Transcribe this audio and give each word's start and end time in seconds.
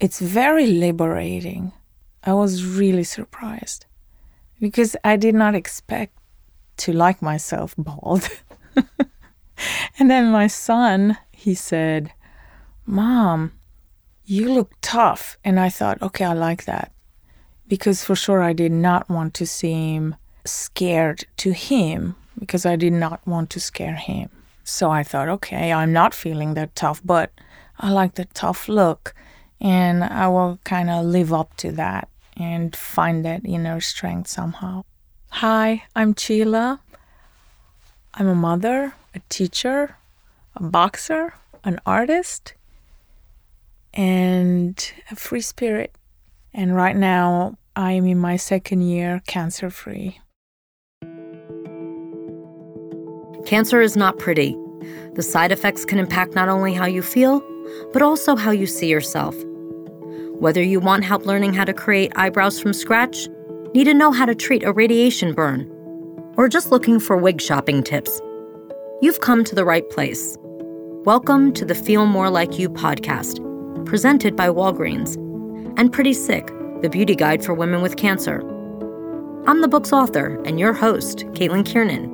it's 0.00 0.20
very 0.20 0.66
liberating. 0.66 1.72
I 2.24 2.34
was 2.34 2.64
really 2.64 3.04
surprised 3.04 3.86
because 4.60 4.96
I 5.04 5.16
did 5.16 5.34
not 5.34 5.54
expect 5.54 6.18
to 6.78 6.92
like 6.92 7.22
myself 7.22 7.74
bald. 7.76 8.28
and 9.98 10.10
then 10.10 10.30
my 10.30 10.46
son, 10.46 11.18
he 11.32 11.54
said, 11.54 12.12
Mom, 12.86 13.52
you 14.24 14.52
look 14.52 14.72
tough. 14.80 15.38
And 15.44 15.58
I 15.58 15.68
thought, 15.68 16.00
okay, 16.02 16.24
I 16.24 16.32
like 16.32 16.64
that. 16.64 16.92
Because 17.66 18.04
for 18.04 18.14
sure 18.14 18.42
I 18.42 18.52
did 18.52 18.72
not 18.72 19.08
want 19.08 19.34
to 19.34 19.46
seem 19.46 20.16
scared 20.44 21.26
to 21.38 21.52
him 21.52 22.16
because 22.38 22.64
I 22.64 22.76
did 22.76 22.92
not 22.92 23.26
want 23.26 23.50
to 23.50 23.60
scare 23.60 23.96
him. 23.96 24.30
So 24.64 24.90
I 24.90 25.02
thought, 25.02 25.28
okay, 25.28 25.72
I'm 25.72 25.92
not 25.92 26.14
feeling 26.14 26.54
that 26.54 26.74
tough, 26.74 27.00
but 27.04 27.32
I 27.78 27.90
like 27.90 28.14
the 28.14 28.26
tough 28.26 28.68
look. 28.68 29.14
And 29.60 30.04
I 30.04 30.28
will 30.28 30.58
kind 30.64 30.88
of 30.88 31.04
live 31.04 31.32
up 31.32 31.56
to 31.58 31.72
that 31.72 32.08
and 32.36 32.74
find 32.74 33.24
that 33.24 33.44
inner 33.44 33.80
strength 33.80 34.28
somehow. 34.28 34.84
Hi, 35.30 35.84
I'm 35.94 36.14
Sheila. 36.14 36.80
I'm 38.14 38.28
a 38.28 38.34
mother, 38.34 38.94
a 39.14 39.20
teacher, 39.28 39.96
a 40.56 40.62
boxer, 40.62 41.34
an 41.64 41.80
artist, 41.84 42.54
and 43.92 44.92
a 45.10 45.16
free 45.16 45.40
spirit. 45.40 45.94
And 46.54 46.74
right 46.74 46.96
now, 46.96 47.58
I 47.76 47.92
am 47.92 48.06
in 48.06 48.18
my 48.18 48.36
second 48.36 48.82
year 48.82 49.22
cancer 49.26 49.70
free. 49.70 50.20
Cancer 53.46 53.80
is 53.80 53.96
not 53.96 54.18
pretty. 54.18 54.56
The 55.14 55.22
side 55.22 55.52
effects 55.52 55.84
can 55.84 55.98
impact 55.98 56.34
not 56.34 56.48
only 56.48 56.74
how 56.74 56.86
you 56.86 57.02
feel, 57.02 57.40
but 57.92 58.02
also 58.02 58.36
how 58.36 58.50
you 58.50 58.66
see 58.66 58.88
yourself. 58.88 59.36
Whether 60.38 60.62
you 60.62 60.78
want 60.78 61.02
help 61.02 61.26
learning 61.26 61.54
how 61.54 61.64
to 61.64 61.74
create 61.74 62.12
eyebrows 62.14 62.60
from 62.60 62.72
scratch, 62.72 63.26
need 63.74 63.86
to 63.86 63.92
know 63.92 64.12
how 64.12 64.24
to 64.24 64.36
treat 64.36 64.62
a 64.62 64.72
radiation 64.72 65.34
burn, 65.34 65.68
or 66.36 66.48
just 66.48 66.70
looking 66.70 67.00
for 67.00 67.16
wig 67.16 67.40
shopping 67.40 67.82
tips, 67.82 68.20
you've 69.02 69.20
come 69.20 69.42
to 69.42 69.56
the 69.56 69.64
right 69.64 69.90
place. 69.90 70.36
Welcome 71.04 71.52
to 71.54 71.64
the 71.64 71.74
Feel 71.74 72.06
More 72.06 72.30
Like 72.30 72.56
You 72.56 72.70
podcast, 72.70 73.44
presented 73.84 74.36
by 74.36 74.48
Walgreens, 74.48 75.16
and 75.76 75.92
Pretty 75.92 76.12
Sick, 76.12 76.46
the 76.82 76.88
beauty 76.88 77.16
guide 77.16 77.44
for 77.44 77.52
women 77.52 77.82
with 77.82 77.96
cancer. 77.96 78.38
I'm 79.48 79.60
the 79.60 79.66
book's 79.66 79.92
author 79.92 80.40
and 80.44 80.60
your 80.60 80.72
host, 80.72 81.26
Caitlin 81.32 81.66
Kiernan. 81.66 82.04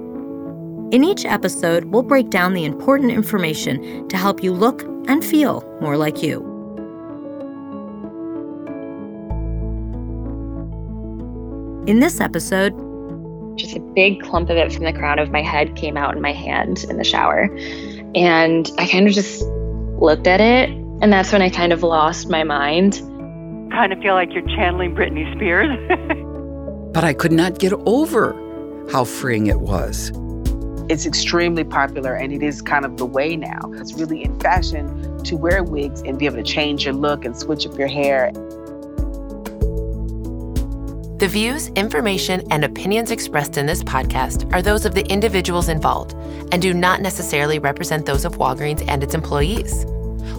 In 0.93 1.05
each 1.05 1.27
episode, 1.27 1.85
we'll 1.85 2.03
break 2.03 2.31
down 2.31 2.55
the 2.55 2.65
important 2.65 3.11
information 3.11 4.09
to 4.09 4.17
help 4.17 4.43
you 4.43 4.55
look 4.55 4.83
and 5.09 5.23
feel 5.23 5.61
more 5.83 5.99
like 5.99 6.23
you. 6.23 6.54
In 11.87 12.01
this 12.01 12.19
episode, 12.19 12.73
just 13.59 13.77
a 13.77 13.81
big 13.81 14.23
clump 14.23 14.49
of 14.49 14.57
it 14.57 14.73
from 14.73 14.85
the 14.85 14.93
crown 14.95 15.19
of 15.19 15.31
my 15.31 15.43
head 15.43 15.77
came 15.77 15.99
out 15.99 16.17
in 16.17 16.23
my 16.23 16.33
hand 16.33 16.83
in 16.89 16.97
the 16.97 17.05
shower. 17.05 17.55
And 18.15 18.71
I 18.79 18.89
kind 18.89 19.07
of 19.07 19.13
just 19.13 19.43
looked 20.01 20.27
at 20.27 20.41
it, 20.41 20.71
and 21.03 21.13
that's 21.13 21.31
when 21.31 21.43
I 21.43 21.51
kind 21.51 21.75
of 21.75 21.83
lost 21.83 22.31
my 22.31 22.43
mind. 22.43 22.95
Kind 23.71 23.93
of 23.93 23.99
feel 23.99 24.15
like 24.15 24.33
you're 24.33 24.47
channeling 24.47 24.95
Britney 24.95 25.31
Spears. 25.35 25.77
but 26.95 27.05
I 27.05 27.13
could 27.13 27.33
not 27.33 27.59
get 27.59 27.75
over 27.85 28.33
how 28.91 29.05
freeing 29.05 29.47
it 29.49 29.61
was. 29.61 30.11
It's 30.89 31.05
extremely 31.05 31.65
popular 31.65 32.15
and 32.15 32.33
it 32.33 32.43
is 32.43 32.63
kind 32.63 32.85
of 32.85 32.97
the 32.97 33.07
way 33.07 33.37
now. 33.37 33.59
It's 33.75 33.95
really 33.95 34.23
in 34.23 34.39
fashion 34.41 35.23
to 35.25 35.37
wear 35.37 35.63
wigs 35.65 36.03
and 36.03 36.19
be 36.19 36.27
able 36.27 36.37
to 36.37 36.43
change 36.43 36.85
your 36.85 36.95
look 36.95 37.25
and 37.25 37.37
switch 37.37 37.67
up 37.67 37.79
your 37.79 37.89
hair. 37.89 38.33
The 41.25 41.29
views, 41.29 41.69
information, 41.69 42.43
and 42.51 42.67
opinions 42.67 43.11
expressed 43.11 43.57
in 43.57 43.65
this 43.65 43.83
podcast 43.83 44.53
are 44.53 44.61
those 44.61 44.85
of 44.85 44.95
the 44.95 45.11
individuals 45.11 45.71
involved 45.71 46.13
and 46.53 46.61
do 46.61 46.75
not 46.75 47.01
necessarily 47.01 47.59
represent 47.59 48.05
those 48.05 48.27
of 48.27 48.37
Walgreens 48.37 48.85
and 48.89 49.03
its 49.03 49.15
employees. 49.15 49.87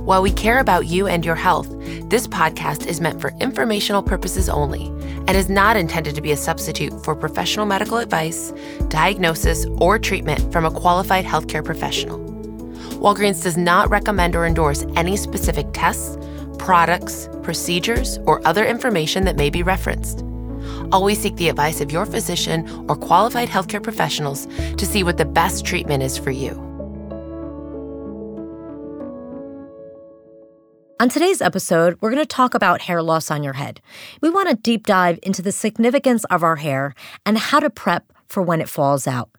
While 0.03 0.21
we 0.21 0.31
care 0.31 0.59
about 0.59 0.85
you 0.85 1.07
and 1.07 1.25
your 1.25 1.33
health, 1.33 1.67
this 2.07 2.27
podcast 2.27 2.85
is 2.85 3.01
meant 3.01 3.19
for 3.19 3.33
informational 3.39 4.03
purposes 4.03 4.47
only 4.47 4.85
and 5.27 5.31
is 5.31 5.49
not 5.49 5.75
intended 5.75 6.13
to 6.13 6.21
be 6.21 6.33
a 6.33 6.37
substitute 6.37 7.03
for 7.03 7.15
professional 7.15 7.65
medical 7.65 7.97
advice, 7.97 8.53
diagnosis, 8.87 9.65
or 9.79 9.97
treatment 9.97 10.53
from 10.53 10.65
a 10.65 10.71
qualified 10.71 11.25
healthcare 11.25 11.65
professional. 11.65 12.19
Walgreens 12.99 13.41
does 13.41 13.57
not 13.57 13.89
recommend 13.89 14.35
or 14.35 14.45
endorse 14.45 14.85
any 14.95 15.17
specific 15.17 15.65
tests, 15.73 16.15
products, 16.59 17.27
procedures, 17.41 18.19
or 18.27 18.47
other 18.47 18.63
information 18.63 19.25
that 19.25 19.35
may 19.35 19.49
be 19.49 19.63
referenced. 19.63 20.23
Always 20.91 21.19
seek 21.19 21.35
the 21.35 21.49
advice 21.49 21.81
of 21.81 21.91
your 21.91 22.05
physician 22.05 22.85
or 22.89 22.95
qualified 22.95 23.49
healthcare 23.49 23.81
professionals 23.81 24.47
to 24.77 24.85
see 24.85 25.03
what 25.03 25.17
the 25.17 25.25
best 25.25 25.65
treatment 25.65 26.03
is 26.03 26.17
for 26.17 26.31
you. 26.31 26.61
On 30.97 31.09
today's 31.09 31.41
episode, 31.41 31.97
we're 31.99 32.09
going 32.09 32.23
to 32.23 32.25
talk 32.25 32.53
about 32.53 32.81
hair 32.81 33.03
loss 33.03 33.29
on 33.29 33.43
your 33.43 33.53
head. 33.53 33.81
We 34.21 34.29
want 34.29 34.49
to 34.49 34.55
deep 34.55 34.87
dive 34.87 35.19
into 35.21 35.41
the 35.41 35.51
significance 35.51 36.23
of 36.25 36.41
our 36.41 36.55
hair 36.55 36.95
and 37.25 37.37
how 37.37 37.59
to 37.59 37.69
prep 37.69 38.11
for 38.27 38.41
when 38.41 38.61
it 38.61 38.69
falls 38.69 39.05
out. 39.05 39.29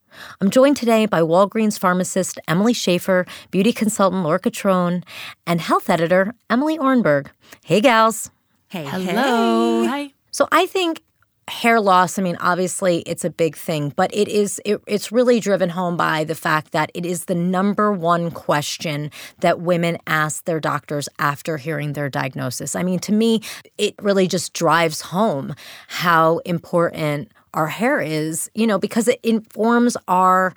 I'm 0.40 0.50
joined 0.50 0.76
today 0.76 1.06
by 1.06 1.22
Walgreens 1.22 1.78
pharmacist 1.78 2.38
Emily 2.46 2.72
Schaefer, 2.72 3.26
beauty 3.50 3.72
consultant 3.72 4.22
Laura 4.22 4.38
Catrone, 4.38 5.02
and 5.46 5.60
health 5.60 5.88
editor 5.88 6.34
Emily 6.50 6.78
Ornberg. 6.78 7.28
Hey, 7.64 7.80
gals. 7.80 8.30
Hey. 8.68 8.84
Hello. 8.84 9.82
Hey. 9.82 9.88
Hi. 9.88 10.12
So 10.30 10.48
I 10.52 10.66
think 10.66 11.02
hair 11.48 11.80
loss 11.80 12.18
i 12.18 12.22
mean 12.22 12.36
obviously 12.40 12.98
it's 13.02 13.24
a 13.24 13.30
big 13.30 13.56
thing 13.56 13.92
but 13.94 14.12
it 14.12 14.26
is 14.26 14.60
it, 14.64 14.80
it's 14.88 15.12
really 15.12 15.38
driven 15.38 15.68
home 15.68 15.96
by 15.96 16.24
the 16.24 16.34
fact 16.34 16.72
that 16.72 16.90
it 16.92 17.06
is 17.06 17.26
the 17.26 17.36
number 17.36 17.92
one 17.92 18.32
question 18.32 19.12
that 19.38 19.60
women 19.60 19.96
ask 20.08 20.44
their 20.44 20.58
doctors 20.58 21.08
after 21.20 21.56
hearing 21.56 21.92
their 21.92 22.08
diagnosis. 22.08 22.74
I 22.74 22.82
mean 22.82 22.98
to 23.00 23.12
me 23.12 23.42
it 23.78 23.94
really 24.02 24.26
just 24.26 24.54
drives 24.54 25.00
home 25.00 25.54
how 25.86 26.38
important 26.38 27.30
our 27.54 27.68
hair 27.68 28.00
is 28.00 28.50
you 28.54 28.66
know 28.66 28.78
because 28.78 29.06
it 29.06 29.20
informs 29.22 29.96
our 30.08 30.52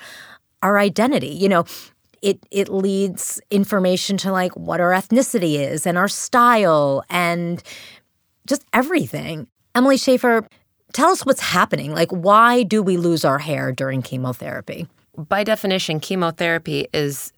our 0.63 0.79
identity 0.79 1.29
you 1.29 1.49
know. 1.49 1.65
It 2.21 2.45
it 2.51 2.67
leads 2.67 3.39
information 3.49 4.17
to 4.17 4.31
like 4.33 4.53
what 4.57 4.81
our 4.81 4.91
ethnicity 4.91 5.57
is 5.57 5.87
and 5.87 5.97
our 5.97 6.09
style 6.09 7.01
and 7.09 7.63
just 8.45 8.65
everything. 8.73 9.47
Emily 9.73 9.95
Schaefer, 9.95 10.45
tell 10.93 11.09
us 11.09 11.25
what's 11.25 11.41
happening. 11.41 11.93
Like, 11.93 12.11
why 12.11 12.63
do 12.63 12.81
we 12.81 12.97
lose 12.97 13.25
our 13.25 13.39
hair 13.39 13.71
during 13.71 14.01
chemotherapy? 14.01 14.87
By 15.17 15.43
definition, 15.43 15.99
chemotherapy 15.99 16.87
is 16.93 17.33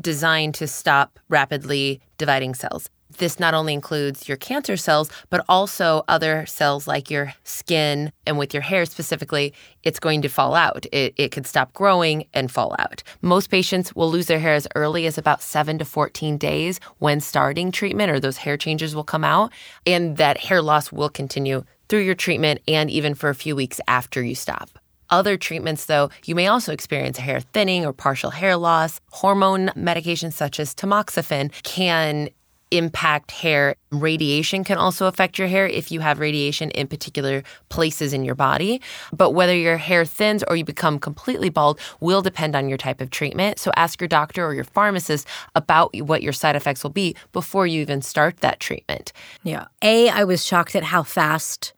designed 0.00 0.54
to 0.56 0.66
stop 0.66 1.18
rapidly 1.28 2.00
dividing 2.18 2.54
cells. 2.54 2.90
This 3.18 3.40
not 3.40 3.54
only 3.54 3.74
includes 3.74 4.28
your 4.28 4.36
cancer 4.36 4.76
cells, 4.76 5.10
but 5.30 5.44
also 5.48 6.04
other 6.06 6.46
cells 6.46 6.86
like 6.86 7.10
your 7.10 7.34
skin 7.42 8.12
and 8.24 8.38
with 8.38 8.54
your 8.54 8.62
hair 8.62 8.86
specifically, 8.86 9.52
it's 9.82 9.98
going 9.98 10.22
to 10.22 10.28
fall 10.28 10.54
out. 10.54 10.86
It, 10.92 11.14
it 11.16 11.32
could 11.32 11.46
stop 11.46 11.72
growing 11.72 12.26
and 12.32 12.52
fall 12.52 12.76
out. 12.78 13.02
Most 13.20 13.50
patients 13.50 13.94
will 13.96 14.10
lose 14.10 14.26
their 14.26 14.38
hair 14.38 14.54
as 14.54 14.68
early 14.76 15.06
as 15.06 15.18
about 15.18 15.42
7 15.42 15.78
to 15.78 15.84
14 15.84 16.38
days 16.38 16.78
when 16.98 17.20
starting 17.20 17.72
treatment, 17.72 18.12
or 18.12 18.20
those 18.20 18.36
hair 18.36 18.56
changes 18.56 18.94
will 18.94 19.04
come 19.04 19.24
out. 19.24 19.52
And 19.86 20.16
that 20.16 20.38
hair 20.38 20.62
loss 20.62 20.92
will 20.92 21.10
continue 21.10 21.64
through 21.90 22.00
your 22.00 22.14
treatment 22.14 22.60
and 22.66 22.90
even 22.90 23.14
for 23.14 23.28
a 23.28 23.34
few 23.34 23.54
weeks 23.54 23.80
after 23.86 24.22
you 24.22 24.34
stop. 24.34 24.70
Other 25.10 25.36
treatments, 25.36 25.86
though, 25.86 26.08
you 26.24 26.36
may 26.36 26.46
also 26.46 26.72
experience 26.72 27.18
hair 27.18 27.40
thinning 27.40 27.84
or 27.84 27.92
partial 27.92 28.30
hair 28.30 28.56
loss. 28.56 29.00
Hormone 29.10 29.70
medications 29.76 30.34
such 30.34 30.60
as 30.60 30.72
tamoxifen 30.72 31.50
can 31.64 32.30
impact 32.70 33.32
hair. 33.32 33.74
Radiation 33.90 34.62
can 34.62 34.78
also 34.78 35.06
affect 35.06 35.36
your 35.36 35.48
hair 35.48 35.66
if 35.66 35.90
you 35.90 35.98
have 35.98 36.20
radiation 36.20 36.70
in 36.70 36.86
particular 36.86 37.42
places 37.68 38.12
in 38.12 38.24
your 38.24 38.36
body. 38.36 38.80
But 39.12 39.30
whether 39.32 39.56
your 39.56 39.76
hair 39.76 40.04
thins 40.04 40.44
or 40.46 40.54
you 40.54 40.64
become 40.64 41.00
completely 41.00 41.48
bald 41.48 41.80
will 41.98 42.22
depend 42.22 42.54
on 42.54 42.68
your 42.68 42.78
type 42.78 43.00
of 43.00 43.10
treatment. 43.10 43.58
So 43.58 43.72
ask 43.74 44.00
your 44.00 44.06
doctor 44.06 44.46
or 44.46 44.54
your 44.54 44.62
pharmacist 44.62 45.26
about 45.56 45.92
what 46.00 46.22
your 46.22 46.32
side 46.32 46.54
effects 46.54 46.84
will 46.84 46.90
be 46.90 47.16
before 47.32 47.66
you 47.66 47.80
even 47.80 48.02
start 48.02 48.36
that 48.38 48.60
treatment. 48.60 49.12
Yeah. 49.42 49.66
A, 49.82 50.08
I 50.08 50.22
was 50.22 50.46
shocked 50.46 50.76
at 50.76 50.84
how 50.84 51.02
fast 51.02 51.72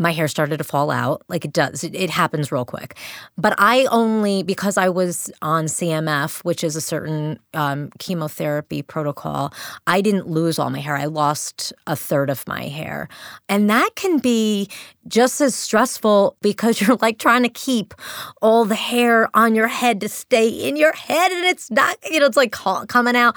my 0.00 0.12
hair 0.12 0.26
started 0.26 0.56
to 0.56 0.64
fall 0.64 0.90
out. 0.90 1.22
Like 1.28 1.44
it 1.44 1.52
does, 1.52 1.84
it, 1.84 1.94
it, 1.94 2.08
happens 2.08 2.50
real 2.50 2.64
quick. 2.64 2.96
But 3.36 3.54
I 3.58 3.84
only, 3.90 4.42
because 4.42 4.78
I 4.78 4.88
was 4.88 5.30
on 5.42 5.66
CMF, 5.66 6.40
which 6.40 6.64
is 6.64 6.74
a 6.74 6.80
certain 6.80 7.38
um, 7.52 7.90
chemotherapy 7.98 8.80
protocol, 8.80 9.52
I 9.86 10.00
didn't 10.00 10.26
lose 10.26 10.58
all 10.58 10.70
my 10.70 10.80
hair. 10.80 10.96
I 10.96 11.04
lost 11.04 11.74
a 11.86 11.94
third 11.94 12.30
of 12.30 12.48
my 12.48 12.64
hair. 12.64 13.08
And 13.48 13.68
that 13.68 13.90
can 13.94 14.18
be 14.18 14.68
just 15.06 15.40
as 15.42 15.54
stressful 15.54 16.36
because 16.40 16.80
you're 16.86 16.96
like 17.02 17.18
trying 17.18 17.42
to 17.42 17.50
keep 17.50 17.92
all 18.40 18.64
the 18.64 18.74
hair 18.74 19.28
on 19.34 19.54
your 19.54 19.68
head 19.68 20.00
to 20.00 20.08
stay 20.08 20.48
in 20.48 20.76
your 20.76 20.92
head 20.92 21.30
and 21.30 21.44
it's 21.44 21.70
not, 21.70 21.98
you 22.10 22.20
know, 22.20 22.26
it's 22.26 22.38
like 22.38 22.52
coming 22.52 23.16
out. 23.16 23.36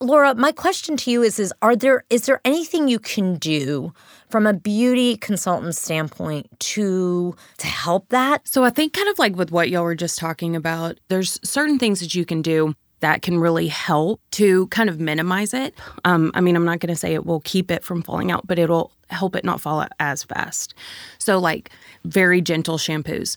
Laura, 0.00 0.34
my 0.34 0.52
question 0.52 0.96
to 0.98 1.10
you 1.10 1.22
is 1.22 1.38
is 1.40 1.52
are 1.60 1.74
there 1.74 2.04
is 2.08 2.26
there 2.26 2.40
anything 2.44 2.86
you 2.86 2.98
can 2.98 3.36
do 3.36 3.92
from 4.30 4.46
a 4.46 4.52
beauty 4.52 5.16
consultant 5.16 5.74
standpoint 5.74 6.46
to 6.60 7.34
to 7.58 7.66
help 7.66 8.08
that? 8.10 8.46
So 8.46 8.64
I 8.64 8.70
think 8.70 8.92
kind 8.92 9.08
of 9.08 9.18
like 9.18 9.34
with 9.36 9.50
what 9.50 9.70
y'all 9.70 9.82
were 9.82 9.96
just 9.96 10.18
talking 10.18 10.54
about, 10.54 10.98
there's 11.08 11.40
certain 11.42 11.78
things 11.78 12.00
that 12.00 12.14
you 12.14 12.24
can 12.24 12.40
do 12.40 12.74
that 13.00 13.22
can 13.22 13.38
really 13.38 13.68
help 13.68 14.20
to 14.30 14.66
kind 14.68 14.88
of 14.88 15.00
minimize 15.00 15.52
it. 15.52 15.74
Um, 16.04 16.30
I 16.34 16.40
mean, 16.40 16.56
I'm 16.56 16.64
not 16.64 16.80
going 16.80 16.94
to 16.94 16.96
say 16.96 17.12
it 17.12 17.26
will 17.26 17.40
keep 17.40 17.70
it 17.70 17.84
from 17.84 18.00
falling 18.00 18.30
out, 18.30 18.46
but 18.46 18.58
it'll 18.58 18.92
help 19.10 19.36
it 19.36 19.44
not 19.44 19.60
fall 19.60 19.80
out 19.80 19.92
as 19.98 20.22
fast. 20.22 20.72
So, 21.18 21.38
like 21.38 21.70
very 22.04 22.40
gentle 22.40 22.78
shampoos, 22.78 23.36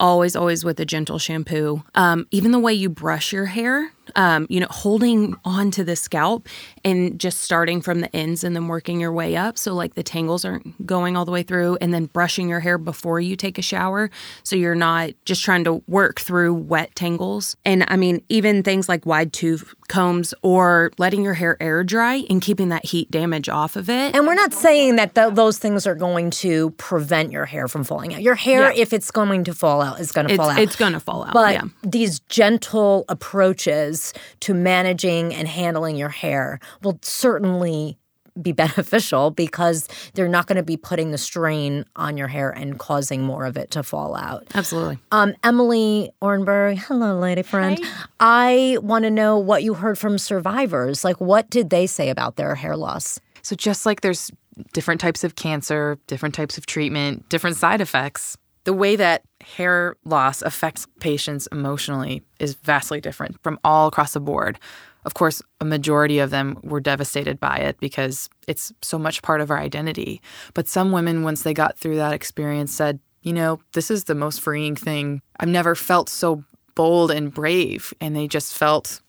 always, 0.00 0.34
always 0.34 0.64
with 0.64 0.80
a 0.80 0.86
gentle 0.86 1.18
shampoo. 1.18 1.82
Um, 1.94 2.26
even 2.30 2.52
the 2.52 2.58
way 2.58 2.72
you 2.72 2.88
brush 2.88 3.32
your 3.32 3.46
hair, 3.46 3.92
um, 4.16 4.46
you 4.50 4.60
know, 4.60 4.66
holding 4.70 5.36
on 5.44 5.70
to 5.72 5.84
the 5.84 5.96
scalp 5.96 6.48
and 6.84 7.18
just 7.18 7.40
starting 7.40 7.80
from 7.80 8.00
the 8.00 8.14
ends 8.14 8.44
and 8.44 8.54
then 8.56 8.68
working 8.68 9.00
your 9.00 9.12
way 9.12 9.36
up. 9.36 9.56
So, 9.58 9.74
like 9.74 9.94
the 9.94 10.02
tangles 10.02 10.44
aren't 10.44 10.84
going 10.86 11.16
all 11.16 11.24
the 11.24 11.32
way 11.32 11.42
through, 11.42 11.78
and 11.80 11.92
then 11.94 12.06
brushing 12.06 12.48
your 12.48 12.60
hair 12.60 12.78
before 12.78 13.20
you 13.20 13.36
take 13.36 13.58
a 13.58 13.62
shower. 13.62 14.10
So, 14.42 14.56
you're 14.56 14.74
not 14.74 15.10
just 15.24 15.42
trying 15.44 15.64
to 15.64 15.82
work 15.86 16.20
through 16.20 16.54
wet 16.54 16.94
tangles. 16.94 17.56
And 17.64 17.84
I 17.88 17.96
mean, 17.96 18.22
even 18.28 18.62
things 18.62 18.88
like 18.88 19.06
wide 19.06 19.32
tooth 19.32 19.74
combs 19.88 20.32
or 20.42 20.90
letting 20.98 21.22
your 21.22 21.34
hair 21.34 21.56
air 21.60 21.84
dry 21.84 22.24
and 22.30 22.40
keeping 22.40 22.70
that 22.70 22.84
heat 22.84 23.10
damage 23.10 23.48
off 23.48 23.76
of 23.76 23.90
it. 23.90 24.14
And 24.16 24.26
we're 24.26 24.34
not 24.34 24.52
saying 24.54 24.96
that 24.96 25.14
th- 25.14 25.34
those 25.34 25.58
things 25.58 25.86
are 25.86 25.94
going 25.94 26.30
to 26.30 26.70
prevent 26.72 27.30
your 27.30 27.44
hair 27.44 27.68
from 27.68 27.84
falling 27.84 28.14
out. 28.14 28.22
Your 28.22 28.34
hair, 28.34 28.72
Yeah. 28.72 28.82
if 28.82 28.92
it's 28.92 29.10
going 29.10 29.44
to 29.44 29.54
fall 29.54 29.82
out, 29.82 30.00
is 30.00 30.10
going 30.10 30.28
to 30.28 30.36
fall 30.36 30.48
out. 30.50 30.58
it's 30.58 30.76
going 30.76 30.94
to 30.94 31.00
fall 31.00 31.24
out. 31.24 31.34
But 31.34 31.54
yeah. 31.54 31.62
these 31.82 32.20
gentle 32.20 33.04
approaches 33.08 33.91
to 34.40 34.54
managing 34.54 35.34
and 35.34 35.48
handling 35.48 35.96
your 35.96 36.08
hair 36.08 36.58
will 36.82 36.98
certainly 37.02 37.98
be 38.40 38.52
beneficial 38.52 39.30
because 39.30 39.88
they're 40.14 40.28
not 40.28 40.46
going 40.46 40.56
to 40.56 40.62
be 40.62 40.76
putting 40.76 41.10
the 41.10 41.18
strain 41.18 41.84
on 41.96 42.16
your 42.16 42.28
hair 42.28 42.50
and 42.50 42.78
causing 42.78 43.22
more 43.22 43.44
of 43.44 43.56
it 43.56 43.70
to 43.72 43.82
fall 43.82 44.14
out. 44.14 44.46
Absolutely. 44.54 44.98
Um, 45.10 45.34
Emily 45.42 46.10
Ornberg, 46.22 46.78
hello, 46.78 47.18
lady 47.18 47.42
friend. 47.42 47.78
I 48.20 48.78
want 48.80 49.04
to 49.04 49.10
know 49.10 49.38
what 49.38 49.62
you 49.62 49.74
heard 49.74 49.98
from 49.98 50.18
survivors. 50.18 51.04
Like, 51.04 51.20
what 51.20 51.50
did 51.50 51.70
they 51.70 51.86
say 51.86 52.08
about 52.08 52.36
their 52.36 52.54
hair 52.54 52.76
loss? 52.76 53.20
So 53.42 53.56
just 53.56 53.84
like 53.84 54.00
there's 54.00 54.30
different 54.72 55.00
types 55.00 55.24
of 55.24 55.34
cancer, 55.34 55.98
different 56.06 56.34
types 56.34 56.58
of 56.58 56.66
treatment, 56.66 57.28
different 57.28 57.56
side 57.56 57.80
effects, 57.80 58.36
the 58.64 58.72
way 58.72 58.96
that 58.96 59.22
hair 59.40 59.96
loss 60.04 60.42
affects 60.42 60.86
patients 61.00 61.48
emotionally 61.50 62.22
is 62.38 62.54
vastly 62.54 63.00
different 63.00 63.42
from 63.42 63.58
all 63.64 63.88
across 63.88 64.12
the 64.12 64.20
board. 64.20 64.58
Of 65.04 65.14
course, 65.14 65.42
a 65.60 65.64
majority 65.64 66.20
of 66.20 66.30
them 66.30 66.58
were 66.62 66.80
devastated 66.80 67.40
by 67.40 67.56
it 67.56 67.78
because 67.80 68.30
it's 68.46 68.72
so 68.82 68.98
much 68.98 69.22
part 69.22 69.40
of 69.40 69.50
our 69.50 69.58
identity. 69.58 70.22
But 70.54 70.68
some 70.68 70.92
women, 70.92 71.24
once 71.24 71.42
they 71.42 71.54
got 71.54 71.76
through 71.76 71.96
that 71.96 72.12
experience, 72.12 72.72
said, 72.72 73.00
you 73.22 73.32
know, 73.32 73.60
this 73.72 73.90
is 73.90 74.04
the 74.04 74.14
most 74.14 74.40
freeing 74.40 74.76
thing. 74.76 75.22
I've 75.40 75.48
never 75.48 75.74
felt 75.74 76.08
so 76.08 76.44
bold 76.74 77.10
and 77.10 77.34
brave. 77.34 77.92
And 78.00 78.14
they 78.14 78.28
just 78.28 78.56
felt 78.56 79.00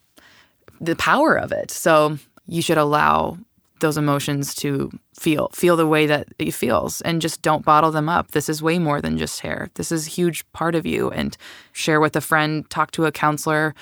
the 0.82 0.96
power 0.96 1.36
of 1.36 1.52
it. 1.52 1.70
So 1.70 2.18
you 2.48 2.62
should 2.62 2.78
allow 2.78 3.38
those 3.84 3.98
emotions 3.98 4.56
to 4.56 4.90
feel 5.14 5.50
feel 5.54 5.76
the 5.76 5.86
way 5.86 6.08
that 6.08 6.28
it 6.40 6.54
feels 6.54 7.02
and 7.02 7.22
just 7.22 7.42
don't 7.44 7.66
bottle 7.66 7.92
them 7.92 8.10
up. 8.10 8.32
This 8.32 8.50
is 8.50 8.64
way 8.64 8.80
more 8.80 9.02
than 9.02 9.18
just 9.18 9.42
hair. 9.42 9.70
This 9.76 9.92
is 9.92 10.08
a 10.08 10.10
huge 10.10 10.52
part 10.54 10.74
of 10.74 10.86
you. 10.86 11.12
And 11.12 11.38
share 11.74 12.00
with 12.00 12.16
a 12.16 12.22
friend 12.22 12.68
talk 12.70 12.92
to 12.92 13.06
a 13.06 13.12
counselor 13.12 13.76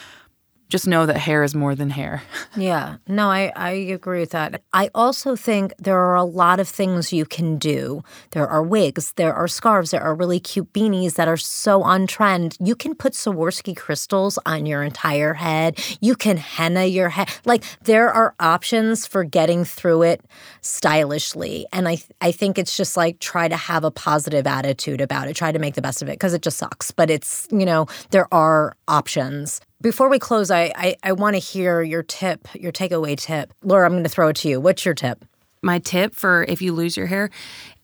just 0.71 0.87
know 0.87 1.05
that 1.05 1.17
hair 1.17 1.43
is 1.43 1.53
more 1.53 1.75
than 1.75 1.89
hair 1.91 2.23
Yeah, 2.57 2.97
no, 3.07 3.29
I, 3.29 3.51
I 3.55 3.71
agree 3.71 4.19
with 4.19 4.31
that. 4.31 4.61
I 4.73 4.89
also 4.93 5.35
think 5.35 5.73
there 5.77 5.97
are 5.97 6.15
a 6.15 6.23
lot 6.23 6.59
of 6.59 6.67
things 6.67 7.13
you 7.13 7.25
can 7.25 7.57
do. 7.57 8.03
There 8.31 8.47
are 8.47 8.61
wigs, 8.61 9.13
there 9.15 9.33
are 9.33 9.47
scarves, 9.47 9.91
there 9.91 10.01
are 10.01 10.13
really 10.13 10.39
cute 10.39 10.73
beanies 10.73 11.15
that 11.15 11.27
are 11.27 11.37
so 11.37 11.81
on 11.83 12.07
trend. 12.07 12.57
You 12.59 12.75
can 12.75 12.95
put 12.95 13.13
Swarovski 13.13 13.75
crystals 13.75 14.37
on 14.45 14.65
your 14.65 14.83
entire 14.83 15.33
head. 15.33 15.79
You 16.01 16.15
can 16.15 16.37
henna 16.37 16.85
your 16.85 17.09
head. 17.09 17.29
Like 17.45 17.63
there 17.83 18.09
are 18.09 18.35
options 18.39 19.07
for 19.07 19.23
getting 19.23 19.63
through 19.63 20.03
it 20.03 20.25
stylishly. 20.61 21.65
And 21.71 21.87
I 21.87 21.99
I 22.19 22.31
think 22.31 22.57
it's 22.57 22.75
just 22.75 22.97
like 22.97 23.19
try 23.19 23.47
to 23.47 23.57
have 23.57 23.83
a 23.83 23.91
positive 23.91 24.45
attitude 24.45 25.01
about 25.01 25.27
it. 25.27 25.35
Try 25.35 25.51
to 25.51 25.59
make 25.59 25.75
the 25.75 25.81
best 25.81 26.01
of 26.01 26.09
it 26.09 26.13
because 26.13 26.33
it 26.33 26.41
just 26.41 26.57
sucks. 26.57 26.91
But 26.91 27.09
it's, 27.09 27.47
you 27.51 27.65
know, 27.65 27.87
there 28.11 28.31
are 28.33 28.75
options. 28.87 29.61
Before 29.81 30.09
we 30.09 30.19
close, 30.19 30.51
I 30.51 30.71
I, 30.75 30.95
I 31.03 31.11
want 31.13 31.35
to 31.35 31.39
hear 31.39 31.81
your 31.81 32.03
tip, 32.03 32.47
your 32.53 32.71
takeaway 32.71 33.17
tip. 33.17 33.53
Laura, 33.63 33.85
I'm 33.85 33.93
going 33.93 34.03
to 34.03 34.09
throw 34.09 34.29
it 34.29 34.35
to 34.37 34.49
you. 34.49 34.61
What's 34.61 34.85
your 34.85 34.93
tip? 34.93 35.25
my 35.61 35.79
tip 35.79 36.15
for 36.15 36.43
if 36.43 36.61
you 36.61 36.73
lose 36.73 36.97
your 36.97 37.07
hair 37.07 37.29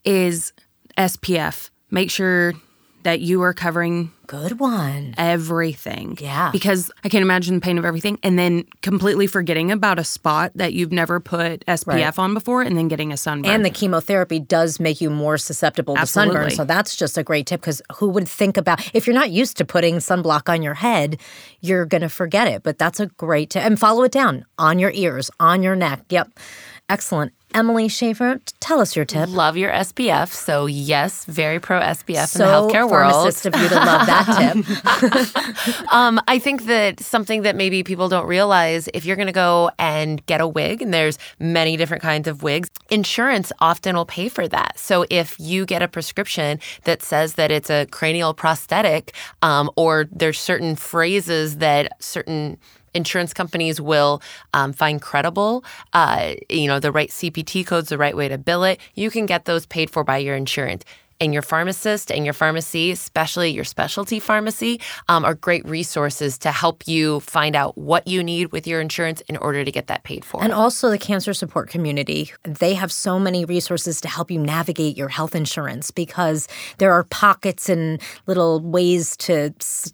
is 0.04 0.54
SPF. 0.98 1.70
Make 1.92 2.12
sure 2.12 2.54
that 3.08 3.22
you 3.22 3.42
are 3.42 3.54
covering 3.54 4.12
Good 4.28 4.60
one. 4.60 5.16
everything. 5.18 6.18
Yeah. 6.20 6.52
Because 6.52 6.92
I 7.06 7.08
can't 7.08 7.22
imagine 7.22 7.56
the 7.56 7.62
pain 7.62 7.78
of 7.78 7.86
everything 7.86 8.20
and 8.22 8.38
then 8.38 8.66
completely 8.82 9.28
forgetting 9.28 9.72
about 9.72 9.98
a 9.98 10.04
spot 10.04 10.52
that 10.56 10.74
you've 10.74 10.92
never 10.92 11.22
put 11.22 11.66
SPF 11.68 11.88
Right. 11.88 12.20
on 12.20 12.34
before 12.34 12.64
and 12.64 12.78
then 12.78 12.90
getting 12.90 13.14
a 13.14 13.18
sunburn. 13.18 13.50
And 13.50 13.64
the 13.64 13.70
chemotherapy 13.70 14.40
does 14.42 14.78
make 14.82 15.00
you 15.00 15.10
more 15.10 15.38
susceptible 15.38 15.96
to 15.96 16.06
sunburn. 16.06 16.52
So 16.52 16.66
that's 16.66 16.98
just 16.98 17.18
a 17.18 17.24
great 17.24 17.46
tip 17.48 17.62
because 17.62 17.82
who 17.96 18.10
would 18.10 18.28
think 18.28 18.58
about 18.58 18.82
if 18.94 19.08
you're 19.08 19.14
not 19.14 19.30
used 19.32 19.56
to 19.56 19.64
putting 19.64 19.96
sunblock 20.00 20.50
on 20.52 20.62
your 20.62 20.74
head, 20.74 21.18
you're 21.62 21.86
going 21.86 22.02
to 22.02 22.10
forget 22.10 22.50
it. 22.50 22.62
But 22.62 22.78
that's 22.78 23.00
a 23.00 23.06
great 23.06 23.52
tip. 23.52 23.64
And 23.64 23.80
follow 23.80 24.04
it 24.04 24.12
down 24.12 24.46
on 24.60 24.80
your 24.80 24.92
ears, 24.92 25.32
on 25.40 25.64
your 25.64 25.78
neck. 25.78 26.02
Yep. 26.10 26.38
Excellent. 26.90 27.32
Emily 27.54 27.88
Schaefer, 27.88 28.40
tell 28.60 28.80
us 28.82 28.96
your 28.96 29.06
tip. 29.06 29.30
Love 29.30 29.58
your 29.58 29.72
SPF. 29.72 30.30
So, 30.30 30.66
yes, 30.66 31.26
very 31.26 31.60
pro 31.60 31.80
SPF 31.80 32.28
so 32.28 32.44
in 32.44 32.52
the 32.52 32.54
healthcare 32.74 32.90
world. 32.90 33.14
pharmacist 33.14 33.46
of 33.46 33.56
you 33.56 33.70
to 33.70 33.76
love 33.76 34.06
that 34.06 34.54
tip. 34.54 35.84
Um, 35.92 36.20
I 36.28 36.40
think 36.40 36.66
that 36.66 37.00
something 37.00 37.42
that 37.44 37.56
maybe 37.56 37.84
people 37.84 38.10
don't 38.10 38.28
realize 38.28 38.90
if 38.94 39.06
you're 39.06 39.16
going 39.16 39.28
to 39.28 39.34
go 39.34 39.72
and 39.80 40.26
get 40.26 40.42
a 40.42 40.48
wig, 40.48 40.82
and 40.82 40.94
there's 40.94 41.18
many 41.40 41.78
different 41.78 42.04
kinds 42.04 42.28
of 42.28 42.44
wigs, 42.44 42.70
insurance 42.90 43.52
often 43.60 43.96
will 43.96 44.06
pay 44.06 44.30
for 44.30 44.48
that. 44.48 44.78
So 44.78 45.06
if 45.10 45.40
you 45.40 45.66
get 45.66 45.82
a 45.82 45.88
prescription 45.88 46.60
that 46.84 47.02
says 47.02 47.36
that 47.36 47.52
it's 47.52 47.70
a 47.70 47.86
cranial 47.88 48.34
prosthetic, 48.34 49.14
um, 49.42 49.70
or 49.76 50.08
there's 50.12 50.40
certain 50.40 50.76
phrases 50.76 51.58
that 51.58 51.94
certain 52.02 52.58
insurance 52.94 53.34
companies 53.34 53.80
will 53.80 54.22
um, 54.54 54.74
find 54.74 55.02
credible, 55.02 55.64
uh, 55.94 56.34
you 56.50 56.68
know, 56.68 56.80
the 56.80 56.92
right 56.92 57.10
CPT 57.10 57.66
codes, 57.66 57.90
the 57.90 57.98
right 57.98 58.16
way 58.16 58.28
to 58.28 58.38
bill 58.38 58.64
it, 58.64 58.80
you 58.96 59.10
can 59.10 59.26
get 59.26 59.46
those 59.46 59.66
paid 59.66 59.90
for 59.90 60.04
by 60.04 60.18
your 60.18 60.36
insurance. 60.36 60.84
And 61.20 61.34
your 61.34 61.42
pharmacist 61.42 62.12
and 62.12 62.26
your 62.26 62.34
pharmacy, 62.34 62.92
especially 62.92 63.50
your 63.50 63.64
specialty 63.64 64.20
pharmacy, 64.20 64.80
um, 65.10 65.26
are 65.26 65.34
great 65.34 65.68
resources 65.68 66.38
to 66.40 66.52
help 66.52 66.88
you 66.88 67.22
find 67.22 67.56
out 67.56 67.76
what 67.78 68.08
you 68.08 68.24
need 68.24 68.52
with 68.52 68.68
your 68.68 68.82
insurance 68.82 69.22
in 69.22 69.36
order 69.38 69.66
to 69.66 69.72
get 69.72 69.88
that 69.88 70.04
paid 70.04 70.24
for. 70.24 70.44
And 70.44 70.54
also 70.54 70.90
the 70.92 70.98
cancer 71.00 71.34
support 71.34 71.70
community. 71.70 72.32
They 72.44 72.76
have 72.76 72.92
so 72.92 73.18
many 73.18 73.46
resources 73.46 74.00
to 74.02 74.08
help 74.08 74.30
you 74.30 74.40
navigate 74.40 74.96
your 74.96 75.08
health 75.08 75.34
insurance 75.34 75.90
because 75.90 76.48
there 76.78 76.94
are 76.94 77.04
pockets 77.06 77.68
and 77.68 78.00
little 78.28 78.60
ways 78.60 79.18
to, 79.18 79.54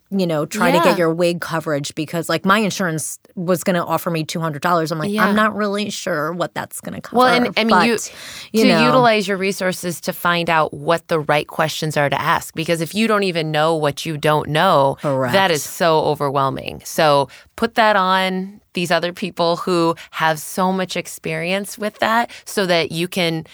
you 0.09 0.27
know, 0.27 0.45
try 0.45 0.71
to 0.71 0.79
get 0.79 0.97
your 0.97 1.13
wig 1.13 1.39
coverage 1.39 1.95
because 1.95 2.27
like 2.27 2.43
my 2.43 2.59
insurance 2.59 3.17
was 3.35 3.63
going 3.63 3.75
to 3.75 3.83
offer 3.85 4.09
me 4.09 4.25
$200. 4.25 4.91
I'm 4.91 4.99
like, 4.99 5.11
Yeah. 5.11 5.25
I'm 5.25 5.35
not 5.35 5.55
really 5.55 5.89
sure 5.89 6.33
what 6.33 6.53
that's 6.53 6.81
going 6.81 6.95
to 6.95 7.01
cover. 7.01 7.17
Well, 7.17 7.27
and 7.27 7.53
I 7.57 7.63
mean, 7.63 7.85
you, 7.87 7.93
but, 7.95 8.13
you 8.51 8.63
to 8.63 8.69
know, 8.69 8.85
utilize 8.85 9.27
your 9.27 9.37
resources 9.37 10.01
to 10.01 10.11
find 10.13 10.49
out 10.49 10.73
what 10.73 11.07
the 11.07 11.12
right 11.19 11.47
questions 11.47 11.97
are 11.97 12.09
to 12.09 12.19
ask. 12.19 12.53
Because 12.55 12.81
if 12.81 12.93
you 12.93 13.07
don't 13.07 13.23
even 13.23 13.51
know 13.51 13.75
what 13.75 14.05
you 14.05 14.17
don't 14.17 14.49
know, 14.49 14.97
Correct. 15.01 15.33
that 15.33 15.51
is 15.51 15.63
so 15.63 16.01
overwhelming. 16.01 16.81
So 16.83 17.29
put 17.55 17.75
that 17.75 17.95
on 17.95 18.61
these 18.73 18.91
other 18.91 19.13
people 19.13 19.57
who 19.57 19.95
have 20.11 20.39
so 20.39 20.71
much 20.71 20.97
experience 20.97 21.77
with 21.77 21.99
that 21.99 22.31
so 22.45 22.65
that 22.65 22.91
you 22.91 23.07
can 23.07 23.45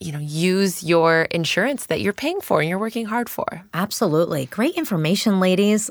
you 0.00 0.12
know 0.12 0.18
use 0.18 0.82
your 0.82 1.22
insurance 1.30 1.86
that 1.86 2.00
you're 2.00 2.12
paying 2.12 2.40
for 2.40 2.60
and 2.60 2.68
you're 2.68 2.78
working 2.78 3.06
hard 3.06 3.28
for 3.28 3.62
Absolutely. 3.72 4.46
Great 4.46 4.74
information, 4.74 5.40
ladies. 5.40 5.90